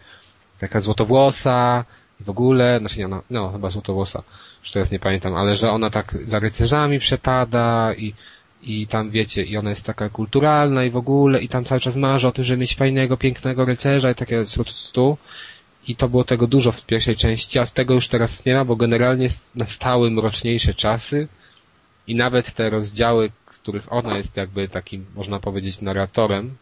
[0.59, 1.85] taka złotowłosa
[2.19, 4.23] w ogóle, znaczy nie, ona, no chyba złotowłosa,
[4.61, 8.13] już teraz nie pamiętam, ale że ona tak za rycerzami przepada i,
[8.63, 11.95] i tam wiecie, i ona jest taka kulturalna i w ogóle, i tam cały czas
[11.95, 15.17] marzy o tym, żeby mieć fajnego, pięknego rycerza i takie stu, stu.
[15.87, 18.75] I to było tego dużo w pierwszej części, a tego już teraz nie ma, bo
[18.75, 21.27] generalnie na stałe mroczniejsze czasy
[22.07, 26.57] i nawet te rozdziały, w których ona jest jakby takim, można powiedzieć, narratorem,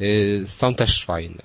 [0.00, 1.42] yy, są też fajne.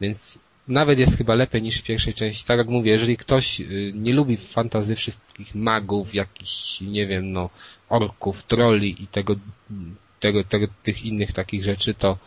[0.00, 0.38] Więc
[0.68, 2.44] nawet jest chyba lepiej niż w pierwszej części.
[2.44, 7.50] Tak jak mówię, jeżeli ktoś yy, nie lubi fantazy wszystkich magów, jakichś, nie wiem, no,
[7.88, 9.36] orków, trolli i tego,
[10.20, 12.18] tego, tego, tych innych takich rzeczy, to,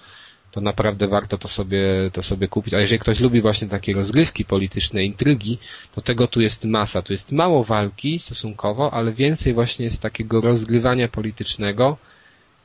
[0.51, 2.73] to naprawdę warto to sobie, to sobie kupić.
[2.73, 5.57] A jeżeli ktoś lubi właśnie takie rozgrywki polityczne, intrygi,
[5.95, 7.01] to tego tu jest masa.
[7.01, 11.97] Tu jest mało walki stosunkowo, ale więcej właśnie jest takiego rozgrywania politycznego.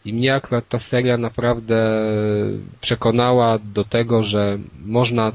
[0.05, 2.03] I mnie akurat ta seria naprawdę
[2.81, 5.33] przekonała do tego, że można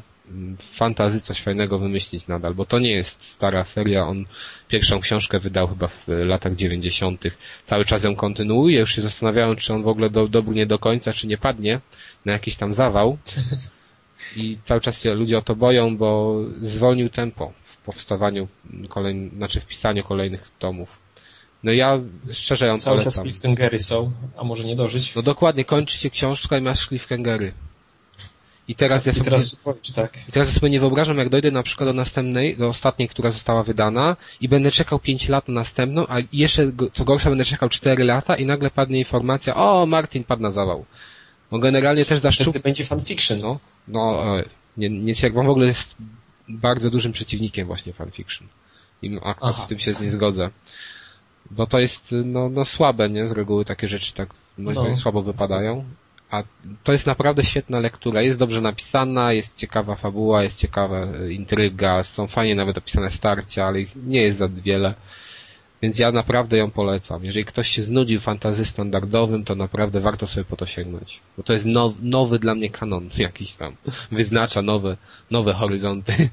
[0.73, 4.25] fantazy coś fajnego wymyślić nadal, bo to nie jest stara seria, on
[4.67, 7.23] pierwszą książkę wydał chyba w latach 90.
[7.63, 10.79] Cały czas ją kontynuuje, już się zastanawiałem, czy on w ogóle do, dobry nie do
[10.79, 11.79] końca, czy nie padnie
[12.25, 13.17] na jakiś tam zawał.
[14.37, 18.47] I cały czas się ludzie o to boją, bo zwolnił tempo w powstawaniu
[18.89, 20.99] kolejnych, znaczy w pisaniu kolejnych tomów.
[21.63, 21.99] No ja
[22.31, 23.25] szczerze ją Cały polecam.
[23.25, 25.15] czas cliffhangery są, a może nie dożyć.
[25.15, 27.53] No dokładnie, kończy się książka i masz cliffhangery.
[28.71, 30.29] I teraz ja I sobie, teraz powiedz tak.
[30.29, 33.31] i teraz ja sobie nie wyobrażam, jak dojdę na przykład do następnej, do ostatniej, która
[33.31, 37.69] została wydana i będę czekał 5 lat na następną, a jeszcze, co gorsza, będę czekał
[37.69, 40.85] 4 lata i nagle padnie informacja, o, Martin padł na zawał.
[41.51, 42.47] Bo generalnie też zaszczup...
[42.47, 43.59] Wtedy będzie fanfiction, no.
[43.87, 44.43] No, e,
[44.77, 45.95] nie, nie bo w ogóle jest
[46.47, 48.47] bardzo dużym przeciwnikiem właśnie fanfiction.
[49.01, 49.63] I no, akurat Aha.
[49.63, 50.49] z tym się nie zgodzę.
[51.51, 53.27] Bo to jest, no, no słabe, nie?
[53.27, 54.81] Z reguły takie rzeczy tak, moim No.
[54.81, 55.85] zdaniem, słabo wypadają.
[56.31, 56.43] A
[56.83, 58.21] to jest naprawdę świetna lektura.
[58.21, 63.65] Jest dobrze napisana, jest ciekawa fabuła, jest ciekawa e, intryga, są fajnie nawet opisane starcia,
[63.65, 64.93] ale ich nie jest za wiele.
[65.81, 67.25] Więc ja naprawdę ją polecam.
[67.25, 71.19] Jeżeli ktoś się znudził fantazy standardowym, to naprawdę warto sobie po to sięgnąć.
[71.37, 73.75] Bo to jest now, nowy dla mnie kanon jakiś tam.
[74.11, 74.97] Wyznacza nowe,
[75.31, 76.29] nowe horyzonty.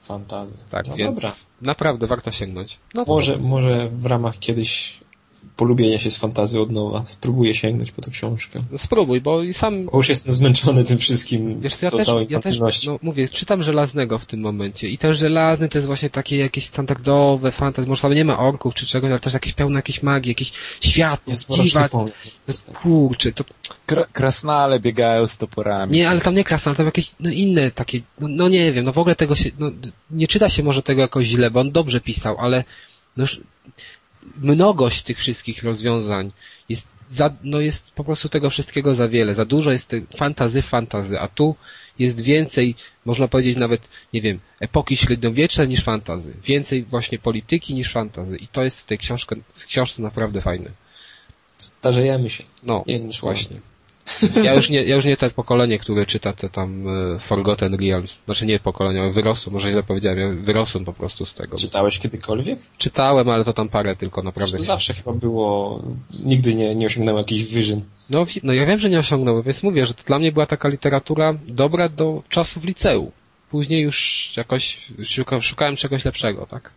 [0.00, 0.58] Fantazy.
[0.70, 1.34] Tak, no więc dobra.
[1.62, 2.78] naprawdę warto sięgnąć.
[2.94, 5.00] No Może, może w ramach kiedyś
[5.56, 8.60] polubienia się z fantazy od nowa spróbuję sięgnąć po tę książkę.
[8.72, 11.96] no spróbuj, bo i sam Bo już jestem zmęczony tym wszystkim, Wiesz co, ja tą
[11.98, 15.86] też, ja też, no mówię, czytam Żelaznego w tym momencie i ten Żelazny to jest
[15.86, 19.52] właśnie takie jakieś standardowe fantasy, może tam nie ma orków czy czegoś, ale też jakieś
[19.52, 22.72] pełne jakieś magii, jakiś świat, Jest dziwa, mroczny pomysł.
[22.74, 23.44] kurczę, to
[23.86, 25.92] Kra- krasnale biegają z toporami.
[25.92, 28.84] nie, ale tam nie krasne, ale tam jakieś no, inne takie, no, no nie wiem,
[28.84, 29.70] no w ogóle tego się, no,
[30.10, 32.64] nie czyta się może tego jakoś źle, bo on dobrze pisał, ale
[33.16, 33.40] no już
[34.38, 36.32] mnogość tych wszystkich rozwiązań
[36.68, 41.20] jest za, no jest po prostu tego wszystkiego za wiele, za dużo jest fantazy, fantazy,
[41.20, 41.54] a tu
[41.98, 42.74] jest więcej,
[43.04, 46.32] można powiedzieć nawet, nie wiem, epoki średniowiecznej niż fantazy.
[46.44, 48.36] Więcej właśnie polityki niż fantazy.
[48.36, 50.70] I to jest w tej książce, w książce naprawdę fajne.
[51.58, 52.44] Starzejemy się.
[52.62, 53.60] No, Jednym właśnie.
[54.44, 58.22] Ja już nie, ja już nie te pokolenie, które czyta te tam e, Forgotten Realms.
[58.24, 61.56] Znaczy nie pokolenie, ale wyrosło, może źle powiedziałem, ja wyrosłem po prostu z tego.
[61.56, 62.58] Czytałeś kiedykolwiek?
[62.78, 64.56] Czytałem, ale to tam parę tylko naprawdę.
[64.56, 65.82] To zawsze chyba było,
[66.24, 67.84] nigdy nie, nie osiągnąłem jakichś wyżyn.
[68.10, 70.68] No, no ja wiem, że nie osiągnąłem, więc mówię, że to dla mnie była taka
[70.68, 73.10] literatura dobra do czasów liceum.
[73.50, 76.70] Później już jakoś szuka, szukałem czegoś lepszego, tak?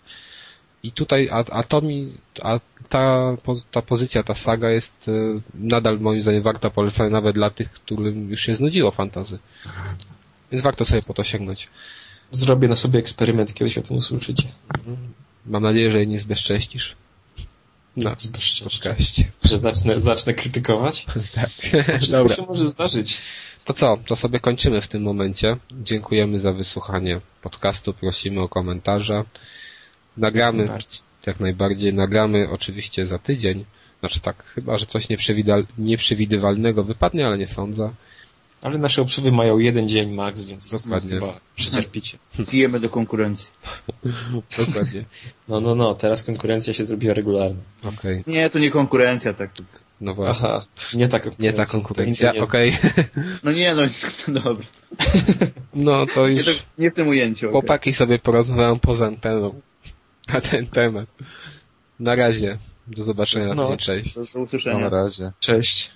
[0.83, 3.35] I tutaj, a, a to mi, a ta,
[3.71, 8.29] ta pozycja, ta saga jest y, nadal moim zdaniem warta polecenia nawet dla tych, którym
[8.29, 9.39] już się znudziło fantazy.
[10.51, 11.67] Więc warto sobie po to sięgnąć.
[12.31, 14.47] Zrobię na sobie eksperyment, kiedyś o tym usłyszycie.
[15.45, 16.95] Mam nadzieję, że jej nie zbezcześcisz.
[17.97, 18.79] Na Zbezcześcić.
[18.79, 19.31] podcaście.
[19.43, 21.05] Że zacznę, zacznę krytykować?
[21.35, 21.49] Tak.
[21.97, 22.35] Wszystko Dobra.
[22.35, 23.21] się może zdarzyć.
[23.65, 23.97] To co?
[24.07, 25.57] To sobie kończymy w tym momencie.
[25.71, 27.93] Dziękujemy za wysłuchanie podcastu.
[27.93, 29.23] Prosimy o komentarze.
[30.19, 30.67] Nagramy,
[31.25, 33.65] jak najbardziej, nagramy oczywiście za tydzień.
[33.99, 35.07] Znaczy tak, chyba, że coś
[35.77, 37.91] nieprzewidywalnego wypadnie, ale nie sądzę.
[38.61, 41.09] Ale nasze obsługi mają jeden dzień max, więc Dokładnie.
[41.09, 42.17] chyba przecierpicie.
[42.51, 43.49] Pijemy do konkurencji.
[44.67, 45.03] Dokładnie.
[45.47, 47.61] No, no, no, teraz konkurencja się zrobiła regularna.
[47.83, 48.23] Okej.
[48.27, 49.51] Nie, to nie konkurencja, tak.
[50.01, 50.49] No właśnie.
[50.49, 51.51] Aha, nie ta konkurencja.
[51.51, 52.77] Nie ta konkurencja, nie- okej.
[53.43, 53.81] No nie, no,
[54.27, 54.65] no dobra.
[55.73, 57.51] No to Nie, już to, nie w tym ujęciu.
[57.51, 59.61] chłopaki sobie porozmawiają poza anteną
[60.33, 61.09] na ten temat.
[61.99, 62.57] Na razie.
[62.87, 63.53] Do zobaczenia.
[63.53, 63.77] No.
[63.77, 64.15] Cześć.
[64.15, 64.89] Do, do Na usłyszenia.
[64.89, 65.31] razie.
[65.39, 65.91] Cześć.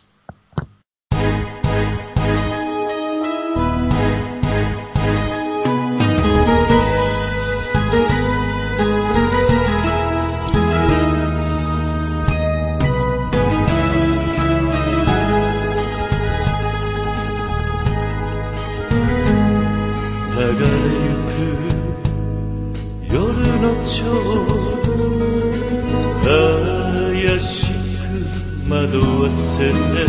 [28.93, 30.05] 누웠을 때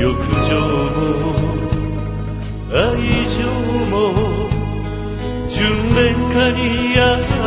[0.00, 0.98] 요크조모
[1.30, 1.44] 뭐,
[2.72, 3.92] 아이조모
[5.50, 7.00] 준랭카니야.
[7.16, 7.44] 뭐,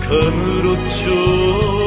[0.00, 1.85] 감으로죠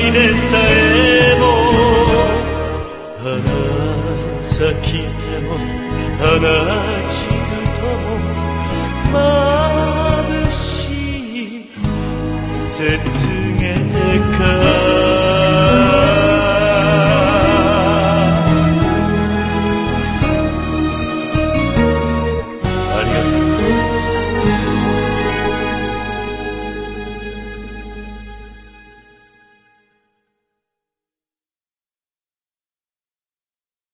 [0.00, 1.44] しでさえも
[3.22, 3.26] 花
[4.42, 4.64] 咲
[4.96, 5.48] いても
[6.18, 7.09] 花